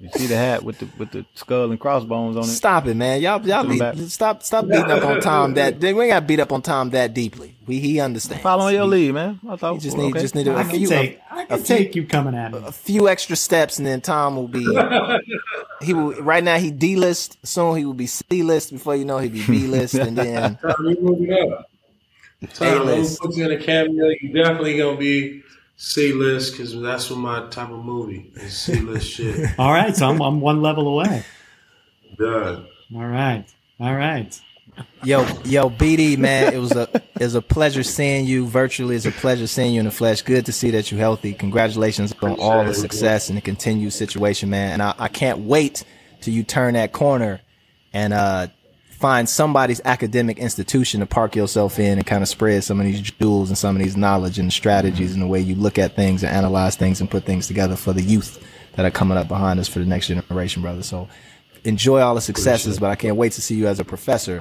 [0.00, 2.46] You see the hat with the with the skull and crossbones on it?
[2.48, 3.22] Stop it, man.
[3.22, 3.78] Y'all, y'all be,
[4.08, 5.54] stop, stop beating up on Tom.
[5.54, 7.54] That we ain't got beat up on Tom that deeply.
[7.66, 8.42] We he understands.
[8.42, 9.38] Following your lead, man.
[9.48, 10.20] I thought You just need, okay.
[10.20, 12.34] just need a, I can few, take, a, I a can few, take you coming
[12.34, 12.58] at me.
[12.66, 14.64] a few extra steps, and then Tom will be.
[15.82, 16.20] he will.
[16.20, 17.38] Right now, he D list.
[17.46, 18.72] Soon he will be C list.
[18.72, 21.70] Before you know, he'll be B list, and then Tom, you moving up.
[22.54, 23.20] Tom, I'm gonna A-list.
[23.20, 24.08] put you in a cameo.
[24.20, 25.44] You definitely gonna be
[25.82, 28.56] C list because that's what my type of movie is.
[28.56, 29.58] C list shit.
[29.58, 31.24] All right, so I'm, I'm one level away.
[32.16, 32.68] Done.
[32.94, 33.44] All right,
[33.80, 34.40] all right.
[35.02, 38.94] Yo, yo, BD man, it was a it was a pleasure seeing you virtually.
[38.94, 40.22] It's a pleasure seeing you in the flesh.
[40.22, 41.34] Good to see that you're healthy.
[41.34, 44.74] Congratulations on all the success and the continued situation, man.
[44.74, 45.84] And I, I can't wait
[46.20, 47.40] till you turn that corner
[47.92, 48.46] and uh
[49.02, 53.00] find somebody's academic institution to park yourself in and kind of spread some of these
[53.00, 55.14] jewels and some of these knowledge and strategies mm-hmm.
[55.14, 57.92] and the way you look at things and analyze things and put things together for
[57.92, 58.40] the youth
[58.76, 60.84] that are coming up behind us for the next generation, brother.
[60.84, 61.08] So
[61.64, 64.40] enjoy all the successes, but I can't wait to see you as a professor,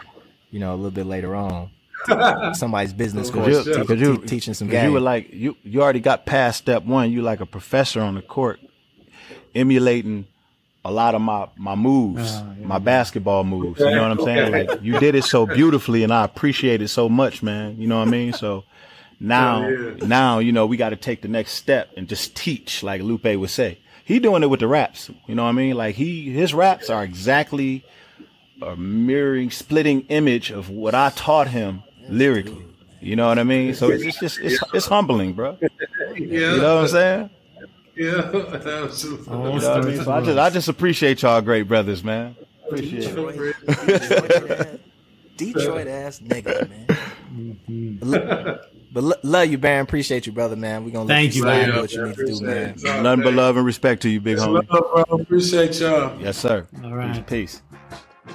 [0.51, 1.71] you know, a little bit later on.
[2.53, 4.85] Somebody's business course, you, te- you, te- teaching some game.
[4.85, 7.11] You were like you you already got past step one.
[7.11, 8.59] You like a professor on the court,
[9.55, 10.27] emulating
[10.83, 13.79] a lot of my my moves, uh, my basketball moves.
[13.79, 14.51] You know what I'm saying?
[14.51, 17.79] Like you did it so beautifully, and I appreciate it so much, man.
[17.79, 18.33] You know what I mean?
[18.33, 18.63] So
[19.19, 19.69] now
[20.05, 23.23] now you know we got to take the next step and just teach, like Lupe
[23.25, 23.79] would say.
[24.03, 25.09] He doing it with the raps.
[25.27, 25.75] You know what I mean?
[25.75, 27.85] Like he his raps are exactly
[28.61, 32.65] a mirroring, splitting image of what I taught him lyrically.
[32.99, 33.73] You know what I mean?
[33.73, 35.57] So it's just it's it's humbling, bro.
[35.61, 37.29] Yeah, You know what I'm saying?
[38.05, 39.25] yeah, absolutely.
[39.33, 40.03] You know what I mean?
[40.03, 42.35] So I just I just appreciate y'all great brothers, man.
[42.65, 43.07] Appreciate it.
[43.07, 44.67] Detroit, Detroit ass,
[45.37, 47.97] Detroit ass niggas, man.
[47.99, 48.59] But, lo-
[48.93, 49.83] but lo- love you, Baron.
[49.83, 50.83] Appreciate you, brother, man.
[50.85, 51.69] We're gonna let Thank you you, man.
[51.69, 52.69] and what you need to do, man.
[52.71, 53.01] Appreciate it.
[53.03, 54.67] Nothing but love and respect to you, big homie.
[54.69, 55.17] Love, bro.
[55.21, 56.19] Appreciate y'all.
[56.21, 56.67] Yes, sir.
[56.83, 57.25] All right.
[57.27, 57.61] Peace.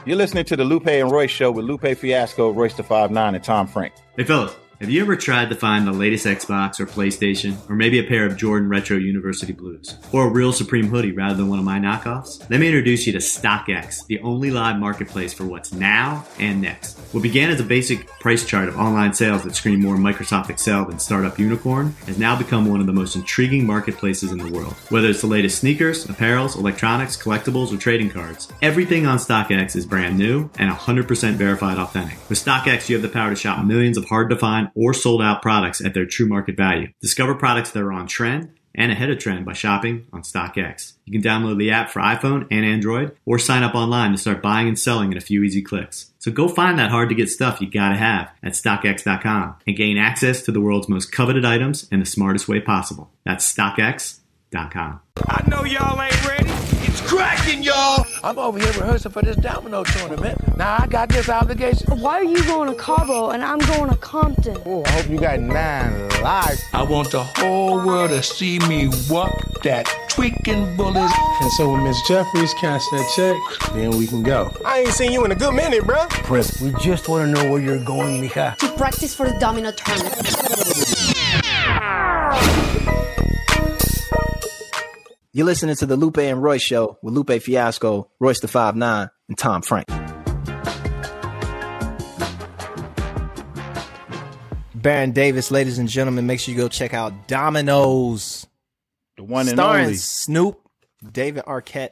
[0.05, 3.35] You're listening to the Lupe and Royce show with Lupe Fiasco, Royce the Five Nine,
[3.35, 3.95] and Tom Frank.
[4.17, 7.99] Hey, fellas, have you ever tried to find the latest Xbox or PlayStation, or maybe
[7.99, 11.59] a pair of Jordan Retro University Blues, or a real Supreme hoodie rather than one
[11.59, 12.41] of my knockoffs?
[12.51, 16.99] Let me introduce you to StockX, the only live marketplace for what's now and next.
[17.13, 20.85] What began as a basic price chart of online sales that screamed more Microsoft Excel
[20.85, 24.75] than Startup Unicorn has now become one of the most intriguing marketplaces in the world.
[24.91, 29.87] Whether it's the latest sneakers, apparels, electronics, collectibles, or trading cards, everything on StockX is
[29.87, 32.19] brand new and 100% verified authentic.
[32.29, 35.23] With StockX, you have the power to shop millions of hard to find or sold
[35.23, 36.89] out products at their true market value.
[37.01, 40.93] Discover products that are on trend and ahead of trend by shopping on StockX.
[41.07, 44.43] You can download the app for iPhone and Android or sign up online to start
[44.43, 46.13] buying and selling in a few easy clicks.
[46.19, 49.97] So go find that hard to get stuff you gotta have at StockX.com and gain
[49.97, 53.11] access to the world's most coveted items in the smartest way possible.
[53.25, 53.51] That's
[54.53, 55.01] StockX.com.
[55.29, 56.51] I know y'all ain't ready.
[56.89, 58.07] It's cracking, y'all.
[58.23, 60.39] I'm over here rehearsing for this domino tournament.
[60.57, 61.99] Now I got this obligation.
[62.01, 64.57] Why are you going to Cabo and I'm going to Compton?
[64.65, 66.63] Oh, I hope you got nine lives.
[66.73, 69.31] I want the whole world to see me whoop
[69.63, 71.11] that tweaking bullet.
[71.41, 74.53] And so when Miss Jeffries cash that check, then we can go.
[74.65, 76.07] I ain't seen you in a good minute, bro.
[76.09, 78.57] Prince, we just want to know where you're going, mija.
[78.59, 80.15] To practice for the domino tournament.
[85.37, 89.11] You're listening to the Lupe and Royce show with Lupe Fiasco, Royce the Five Nine,
[89.29, 89.87] and Tom Frank.
[94.75, 98.47] Baron Davis, ladies and gentlemen, make sure you go check out Dominoes,
[99.19, 99.97] The one and starring only.
[99.97, 100.59] Snoop,
[101.13, 101.91] David Arquette,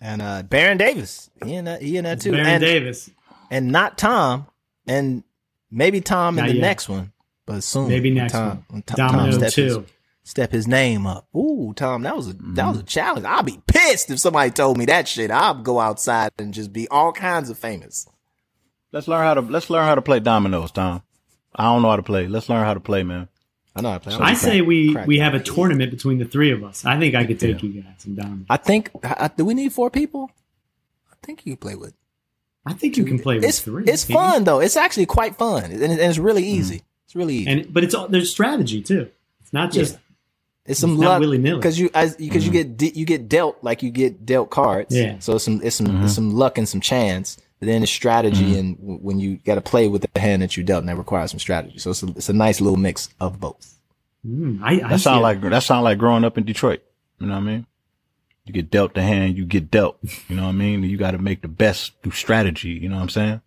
[0.00, 1.28] and uh, Baron Davis.
[1.44, 3.10] He in that, he in that too, Baron and Davis.
[3.50, 4.46] and not Tom,
[4.86, 5.24] and
[5.72, 6.60] maybe Tom in the yet.
[6.60, 7.10] next one,
[7.46, 7.88] but soon.
[7.88, 8.64] Maybe when next Tom, one.
[8.68, 9.86] when Tom, Domino Tom 2.
[10.26, 11.28] Step his name up.
[11.34, 12.86] Ooh, Tom, that was a that was a mm-hmm.
[12.86, 13.24] challenge.
[13.24, 15.30] I'll be pissed if somebody told me that shit.
[15.30, 18.06] I'll go outside and just be all kinds of famous.
[18.92, 21.02] Let's learn how to let's learn how to play dominoes, Tom.
[21.54, 22.26] I don't know how to play.
[22.26, 23.28] Let's learn how to play, man.
[23.74, 23.90] I know.
[23.90, 24.14] I, play.
[24.14, 26.84] I say we, crack we have a tournament between the three of us.
[26.84, 28.44] I think I could take you guys and domino.
[28.48, 28.90] I think.
[29.04, 30.30] I, do we need four people?
[31.10, 31.94] I think you can play with.
[32.64, 33.84] I think you can play with It's three.
[33.84, 34.14] it's can't you?
[34.16, 34.60] fun though.
[34.60, 36.58] It's actually quite fun, and, it- and it's really mm-hmm.
[36.58, 36.82] easy.
[37.04, 37.50] It's really easy.
[37.50, 39.10] and but it's all there's strategy too.
[39.40, 39.98] It's not just
[40.66, 41.58] It's some It's luck willy-nilly.
[41.58, 42.70] because you as because you mm-hmm.
[42.70, 44.94] get de- you get dealt like you get dealt cards.
[44.94, 45.18] Yeah.
[45.20, 46.04] So it's some it's some mm-hmm.
[46.04, 47.38] it's some luck and some chance.
[47.58, 48.58] But then it's strategy mm-hmm.
[48.58, 50.96] and w- when you got to play with the hand that you dealt, and that
[50.96, 51.78] requires some strategy.
[51.78, 53.78] So it's a, it's a nice little mix of both.
[54.26, 56.82] mm, I, I That see sound like that sound like growing up in Detroit.
[57.18, 57.66] You know what I mean?
[58.44, 59.98] You get dealt the hand, you get dealt.
[60.28, 60.82] You know what I mean?
[60.84, 62.70] You got to make the best through strategy.
[62.70, 63.40] You know what I'm saying?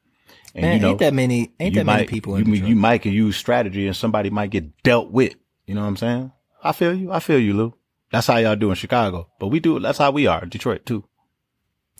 [0.55, 2.51] And Man, you know, ain't that many ain't you that many might, people you, in
[2.51, 2.69] Detroit.
[2.69, 5.35] you might can use strategy, and somebody might get dealt with.
[5.67, 6.31] You know what I'm saying?
[6.63, 7.11] I feel you.
[7.11, 7.73] I feel you, Lou.
[8.11, 9.79] That's how y'all do in Chicago, but we do.
[9.79, 11.03] That's how we are in Detroit too.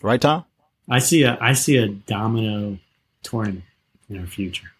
[0.02, 0.44] Right, Tom?
[0.88, 2.78] I see a I see a domino
[3.22, 3.64] tournament
[4.08, 4.72] in our future.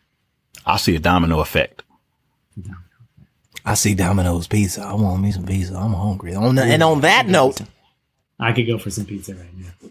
[0.67, 1.83] I see a domino effect.
[3.65, 4.83] I see Domino's pizza.
[4.83, 5.75] I want me some pizza.
[5.75, 6.35] I'm hungry.
[6.35, 7.61] On the, and on that note,
[8.39, 9.91] I could go for some pizza right now.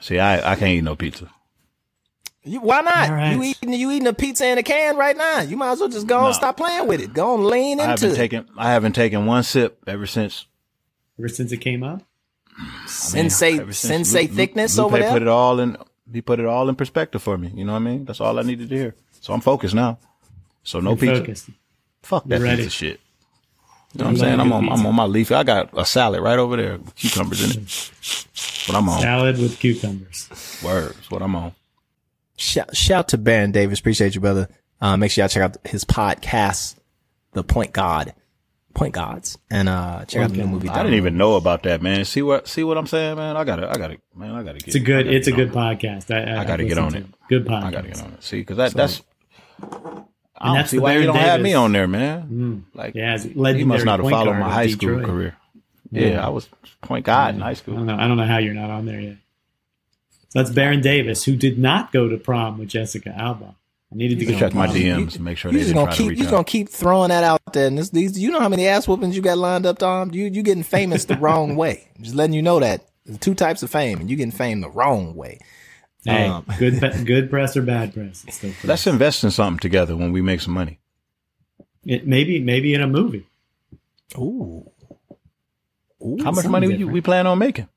[0.00, 1.30] See, I I can't eat no pizza.
[2.44, 3.08] You, why not?
[3.10, 3.32] All right.
[3.32, 5.40] You eating you eating a pizza in a can right now.
[5.40, 6.26] You might as well just go No.
[6.26, 7.12] and stop playing with it.
[7.12, 8.16] Go and lean into I into haven't it.
[8.16, 10.46] taken I haven't taken one sip ever since
[11.18, 12.02] Ever since it came out.
[12.86, 15.12] sensei Ever since sensei Lu- Lu- thickness Lupe over there.
[15.12, 15.76] Put it all in.
[16.12, 17.52] He put it all in perspective for me.
[17.54, 18.04] You know what I mean?
[18.04, 18.94] That's all I needed to hear.
[19.20, 19.98] So I'm focused now.
[20.62, 21.16] So no You're pizza.
[21.20, 21.50] focused.
[22.02, 23.00] Fuck that You're pizza shit.
[23.92, 24.40] You know what I'm saying?
[24.40, 24.68] I'm good on.
[24.70, 25.30] I'm on my leaf.
[25.32, 28.26] I got a salad right over there with cucumbers in it.
[28.68, 29.00] What I'm on.
[29.00, 30.60] Salad with cucumbers.
[30.64, 31.10] Words.
[31.10, 31.52] What I'm on.
[32.40, 33.78] Shout, shout to Baron Davis.
[33.80, 34.48] Appreciate you, brother.
[34.80, 36.76] Uh, make sure y'all check out his podcast,
[37.32, 38.14] The Point God,
[38.74, 40.68] Point Gods, and uh, check out the new movie.
[40.68, 42.04] I didn't even know about that, man.
[42.04, 43.36] See what see what I'm saying, man.
[43.36, 44.34] I gotta, I gotta, man.
[44.34, 44.68] I gotta get.
[44.68, 45.06] It's a good.
[45.06, 46.10] It's a good on podcast.
[46.14, 47.28] I, I, I gotta get on listened it.
[47.28, 47.62] Good podcast.
[47.64, 48.22] I gotta get on it.
[48.24, 49.02] See, because that So- that's.
[50.42, 52.22] I don't that's see the why you don't have me on there, man.
[52.72, 52.74] Mm.
[52.74, 53.34] Like, Yeah, it's he
[53.64, 55.36] must not have followed my of high school career.
[55.90, 56.26] Yeah, Yeah.
[56.26, 56.48] I was
[56.80, 57.74] point guard in high school.
[57.74, 57.86] I school.
[57.86, 58.02] don't know.
[58.02, 59.16] I don't know how you're not on there yet.
[60.30, 63.54] So that's Baron Davis, who did not go to prom with Jessica Alba.
[63.92, 64.68] I needed to go check my.
[64.68, 66.30] DMs and make sure You they just didn't gonna try to keep reach out.
[66.30, 67.66] gonna keep throwing that out there.
[67.66, 70.12] And this, these, you know how many ass whoopings you got lined up, Tom?
[70.12, 71.88] You you getting famous the wrong way.
[72.00, 74.70] Just letting you know that there's two types of fame, and you getting fame the
[74.70, 75.40] wrong way.
[76.04, 78.24] Hey, Um, good, good press or bad press?
[78.28, 78.64] It's still press.
[78.64, 80.78] Let's invest in something together when we make some money.
[81.84, 83.26] It, maybe, maybe in a movie.
[84.16, 84.70] Ooh.
[86.00, 87.68] How much something money we, we plan on making?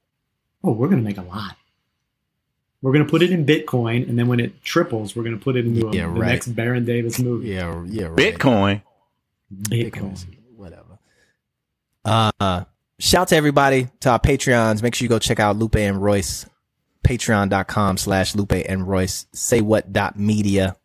[0.63, 1.57] Oh, we're gonna make a lot.
[2.83, 5.65] We're gonna put it in Bitcoin, and then when it triples, we're gonna put it
[5.65, 7.47] into a, Yeah, the next Baron Davis movie.
[7.47, 8.17] Yeah, yeah, right.
[8.17, 8.81] Bitcoin.
[9.51, 10.25] Bitcoin.
[10.57, 10.99] whatever.
[12.03, 12.65] Uh,
[12.99, 14.83] shout to everybody to our Patreons.
[14.83, 16.45] Make sure you go check out Lupe and Royce.
[17.05, 19.27] Patreon.com slash Lupe and Royce.
[19.31, 20.75] Say what dot media.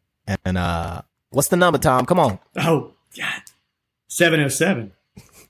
[0.44, 2.06] And uh what's the number, Tom?
[2.06, 2.38] Come on.
[2.56, 3.42] Oh, God.
[4.08, 4.92] 707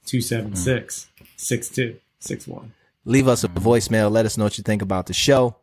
[0.07, 2.73] 276 6261.
[3.05, 4.11] Leave us a voicemail.
[4.11, 5.57] Let us know what you think about the show.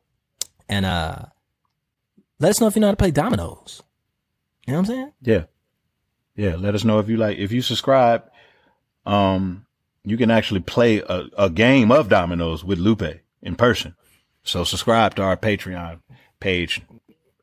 [0.69, 1.25] And uh
[2.39, 3.81] let us know if you know how to play dominoes.
[4.67, 5.11] You know what I'm saying?
[5.21, 5.43] Yeah.
[6.35, 6.55] Yeah.
[6.55, 8.23] Let us know if you like, if you subscribe,
[9.05, 9.65] um,
[10.03, 13.95] you can actually play a, a game of dominoes with Lupe in person.
[14.43, 16.01] So subscribe to our Patreon
[16.39, 16.81] page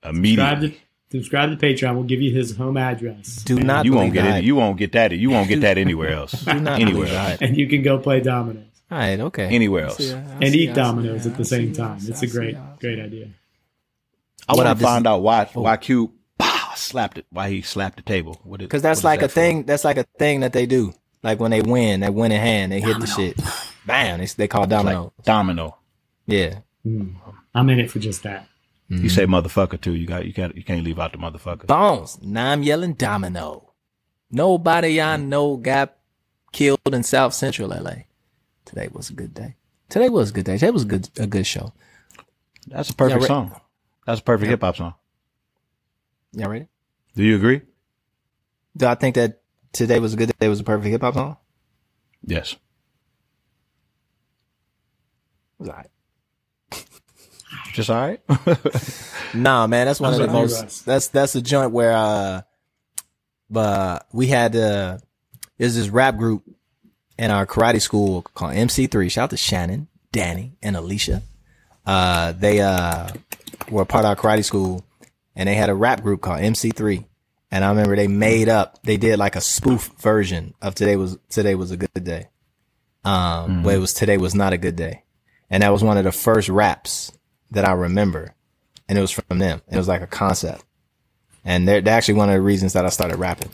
[0.04, 0.70] Subscribe immediately.
[1.10, 1.94] to, subscribe to Patreon.
[1.94, 3.42] We'll give you his home address.
[3.44, 4.44] Do not you won't get it.
[4.44, 5.12] You won't get that.
[5.12, 6.32] You won't get that anywhere else.
[6.44, 7.40] Do not anywhere else.
[7.40, 9.46] And you can go play dominoes All right, okay.
[9.46, 10.00] Anywhere else.
[10.10, 11.98] and eat dominoes at the same time.
[12.02, 13.30] It's a great, great idea.
[14.48, 17.26] I want to find out why why Q pow, slapped it.
[17.30, 18.40] Why he slapped the table?
[18.44, 19.34] What is- Because that's what is like that a for?
[19.34, 19.62] thing.
[19.64, 20.92] That's like a thing that they do.
[21.22, 23.38] Like when they win, they win in hand, they hit the shit.
[23.86, 24.18] Bam!
[24.18, 25.12] They, they call It's like domino.
[25.24, 25.76] domino.
[26.26, 26.58] yeah.
[26.84, 27.14] Mm.
[27.54, 28.48] I'm in it for just that.
[28.88, 29.94] You say motherfucker too.
[29.94, 31.66] You got you can't you can't leave out the motherfucker.
[31.66, 32.18] Bones.
[32.20, 33.72] Now I'm yelling domino.
[34.30, 35.94] Nobody I know got
[36.52, 37.92] killed in South Central LA.
[38.72, 39.56] Today was a good day.
[39.90, 40.54] Today was a good day.
[40.56, 41.74] Today was a good a good show.
[42.68, 43.60] That's a perfect Yeah, song.
[44.06, 44.94] That's a perfect hip hop song.
[46.32, 46.68] Y'all ready?
[47.14, 47.60] Do you agree?
[48.74, 49.42] Do I think that
[49.74, 50.46] today was a good day?
[50.46, 51.36] It was a perfect hip hop song?
[52.24, 52.52] Yes.
[52.52, 52.58] It
[55.58, 55.90] was all right.
[57.74, 58.20] Just all right.
[59.34, 60.62] Nah, man, that's one I'm of the most.
[60.62, 60.82] Russ.
[60.82, 62.42] That's that's a joint where uh,
[63.48, 64.98] but we had uh,
[65.58, 66.44] is this rap group
[67.18, 69.10] in our karate school called MC3.
[69.10, 71.22] Shout out to Shannon, Danny, and Alicia.
[71.84, 73.08] Uh, they uh
[73.70, 74.84] were part of our karate school,
[75.34, 77.04] and they had a rap group called MC3.
[77.50, 81.18] And I remember they made up, they did like a spoof version of today was
[81.28, 82.28] today was a good day.
[83.04, 85.02] Um, but it was today was not a good day,
[85.50, 87.12] and that was one of the first raps
[87.50, 88.34] that I remember
[88.92, 89.62] and it was from them.
[89.70, 90.64] It was like a concept,
[91.46, 93.50] and they're, they're actually one of the reasons that I started rapping.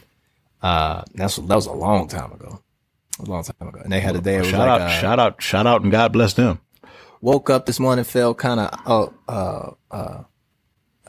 [0.61, 2.61] Uh, that's that was a long time ago,
[3.19, 3.81] a long time ago.
[3.83, 4.39] And they had a day.
[4.39, 6.61] Was shout like out, uh, shout out, shout out, and God bless them.
[7.21, 10.23] woke up this morning, felt kind of oh uh uh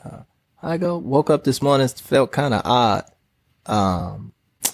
[0.04, 0.22] uh.
[0.62, 3.04] I go woke up this morning, felt kind of odd.
[3.66, 4.32] Um,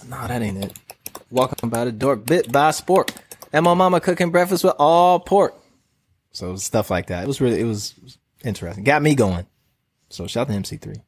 [0.08, 0.72] no, that ain't it.
[1.30, 3.14] Walking by the door, bit by sport,
[3.52, 5.54] and my mama cooking breakfast with all pork.
[6.32, 7.24] So stuff like that.
[7.24, 7.94] It was really it was
[8.44, 8.84] interesting.
[8.84, 9.46] Got me going.
[10.08, 11.02] So shout out to MC3.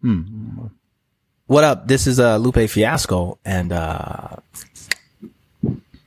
[0.00, 0.66] Hmm.
[1.46, 1.88] What up?
[1.88, 4.36] This is uh, Lupe Fiasco, and uh,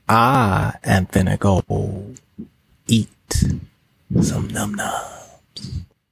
[0.08, 1.62] I am finna go
[2.86, 3.08] eat
[4.20, 4.92] some num num.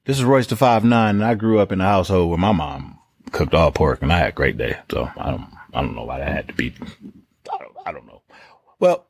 [0.05, 2.53] This is Royce the Five Nine, and I grew up in a household where my
[2.53, 2.99] mom
[3.33, 4.79] cooked all pork, and I had a great day.
[4.91, 6.73] So I don't, I don't know why that had to be.
[7.53, 8.23] I don't, I don't know.
[8.81, 9.05] Well,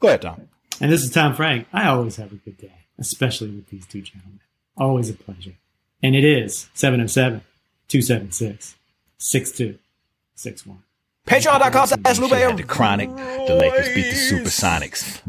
[0.00, 0.48] go ahead, Tom.
[0.80, 1.68] And this is Tom Frank.
[1.72, 4.40] I always have a good day, especially with these two gentlemen.
[4.76, 5.54] Always a pleasure.
[6.02, 7.42] And it is 707
[7.88, 8.76] 276
[9.18, 10.82] 6261.
[11.26, 12.30] Patreon.com slash Lupe.
[12.30, 15.20] Had the Chronic, the Lakers beat the Supersonics.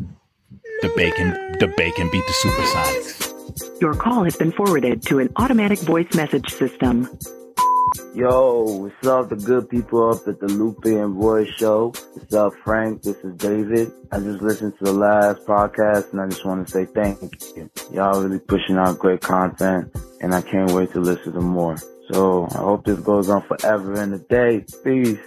[0.82, 3.82] The Bacon, the Bacon beat the Supersonics.
[3.82, 7.10] Your call has been forwarded to an automatic voice message system.
[8.14, 11.94] Yo, what's up, the good people up at the Lupe and Royce show?
[12.14, 13.02] What's up, Frank?
[13.02, 13.92] This is David.
[14.12, 17.20] I just listened to the last podcast and I just want to say thank
[17.56, 17.70] you.
[17.92, 21.78] Y'all really pushing out great content and I can't wait to listen to more.
[22.12, 24.66] So I hope this goes on forever and a day.
[24.84, 25.20] Peace.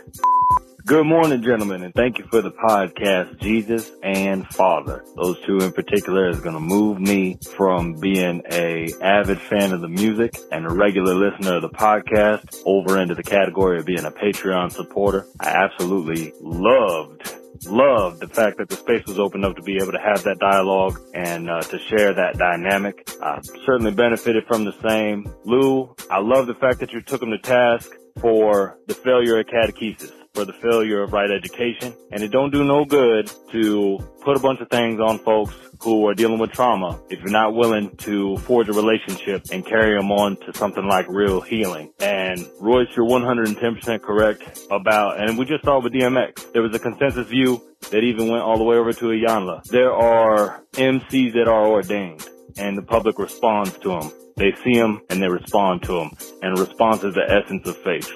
[0.86, 5.04] Good morning, gentlemen, and thank you for the podcast, Jesus and Father.
[5.14, 9.82] Those two in particular is going to move me from being a avid fan of
[9.82, 14.06] the music and a regular listener of the podcast over into the category of being
[14.06, 15.26] a Patreon supporter.
[15.38, 19.92] I absolutely loved loved the fact that the space was opened up to be able
[19.92, 23.10] to have that dialogue and uh, to share that dynamic.
[23.22, 25.32] I certainly benefited from the same.
[25.44, 29.46] Lou, I love the fact that you took him to task for the failure of
[29.46, 31.94] catechesis for the failure of right education.
[32.12, 36.06] And it don't do no good to put a bunch of things on folks who
[36.06, 40.10] are dealing with trauma if you're not willing to forge a relationship and carry them
[40.12, 41.92] on to something like real healing.
[42.00, 46.78] And Royce, you're 110% correct about, and we just saw with DMX, there was a
[46.78, 49.64] consensus view that even went all the way over to Iyanla.
[49.64, 52.28] There are MCs that are ordained
[52.58, 54.12] and the public responds to them.
[54.36, 56.10] They see them and they respond to them.
[56.42, 58.08] And response is the essence of faith.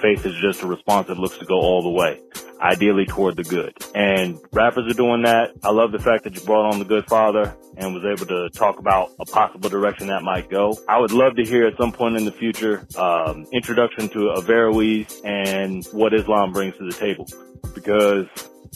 [0.00, 2.20] Faith is just a response that looks to go all the way,
[2.62, 3.74] ideally toward the good.
[3.94, 5.50] And rappers are doing that.
[5.62, 8.48] I love the fact that you brought on the good father and was able to
[8.50, 10.78] talk about a possible direction that might go.
[10.88, 15.20] I would love to hear at some point in the future, um, introduction to Averroes
[15.24, 17.26] and what Islam brings to the table
[17.74, 18.26] because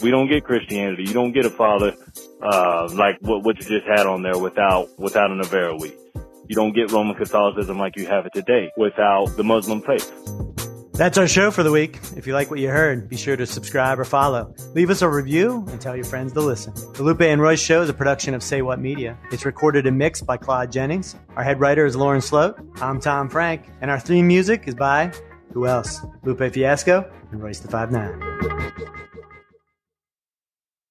[0.03, 1.05] we don't get Christianity.
[1.05, 1.95] You don't get a father,
[2.43, 5.93] uh, like what, what you just had on there without, without an Averroes.
[6.49, 10.13] You don't get Roman Catholicism like you have it today without the Muslim faith.
[10.97, 11.99] That's our show for the week.
[12.17, 14.55] If you like what you heard, be sure to subscribe or follow.
[14.75, 16.73] Leave us a review and tell your friends to listen.
[16.95, 19.19] The Lupe and Royce Show is a production of Say What Media.
[19.31, 21.15] It's recorded and mixed by Claude Jennings.
[21.37, 22.59] Our head writer is Lauren Sloat.
[22.81, 23.69] I'm Tom Frank.
[23.83, 25.13] And our theme music is by,
[25.53, 26.01] who else?
[26.25, 28.19] Lupe Fiasco and Royce the Five Nine.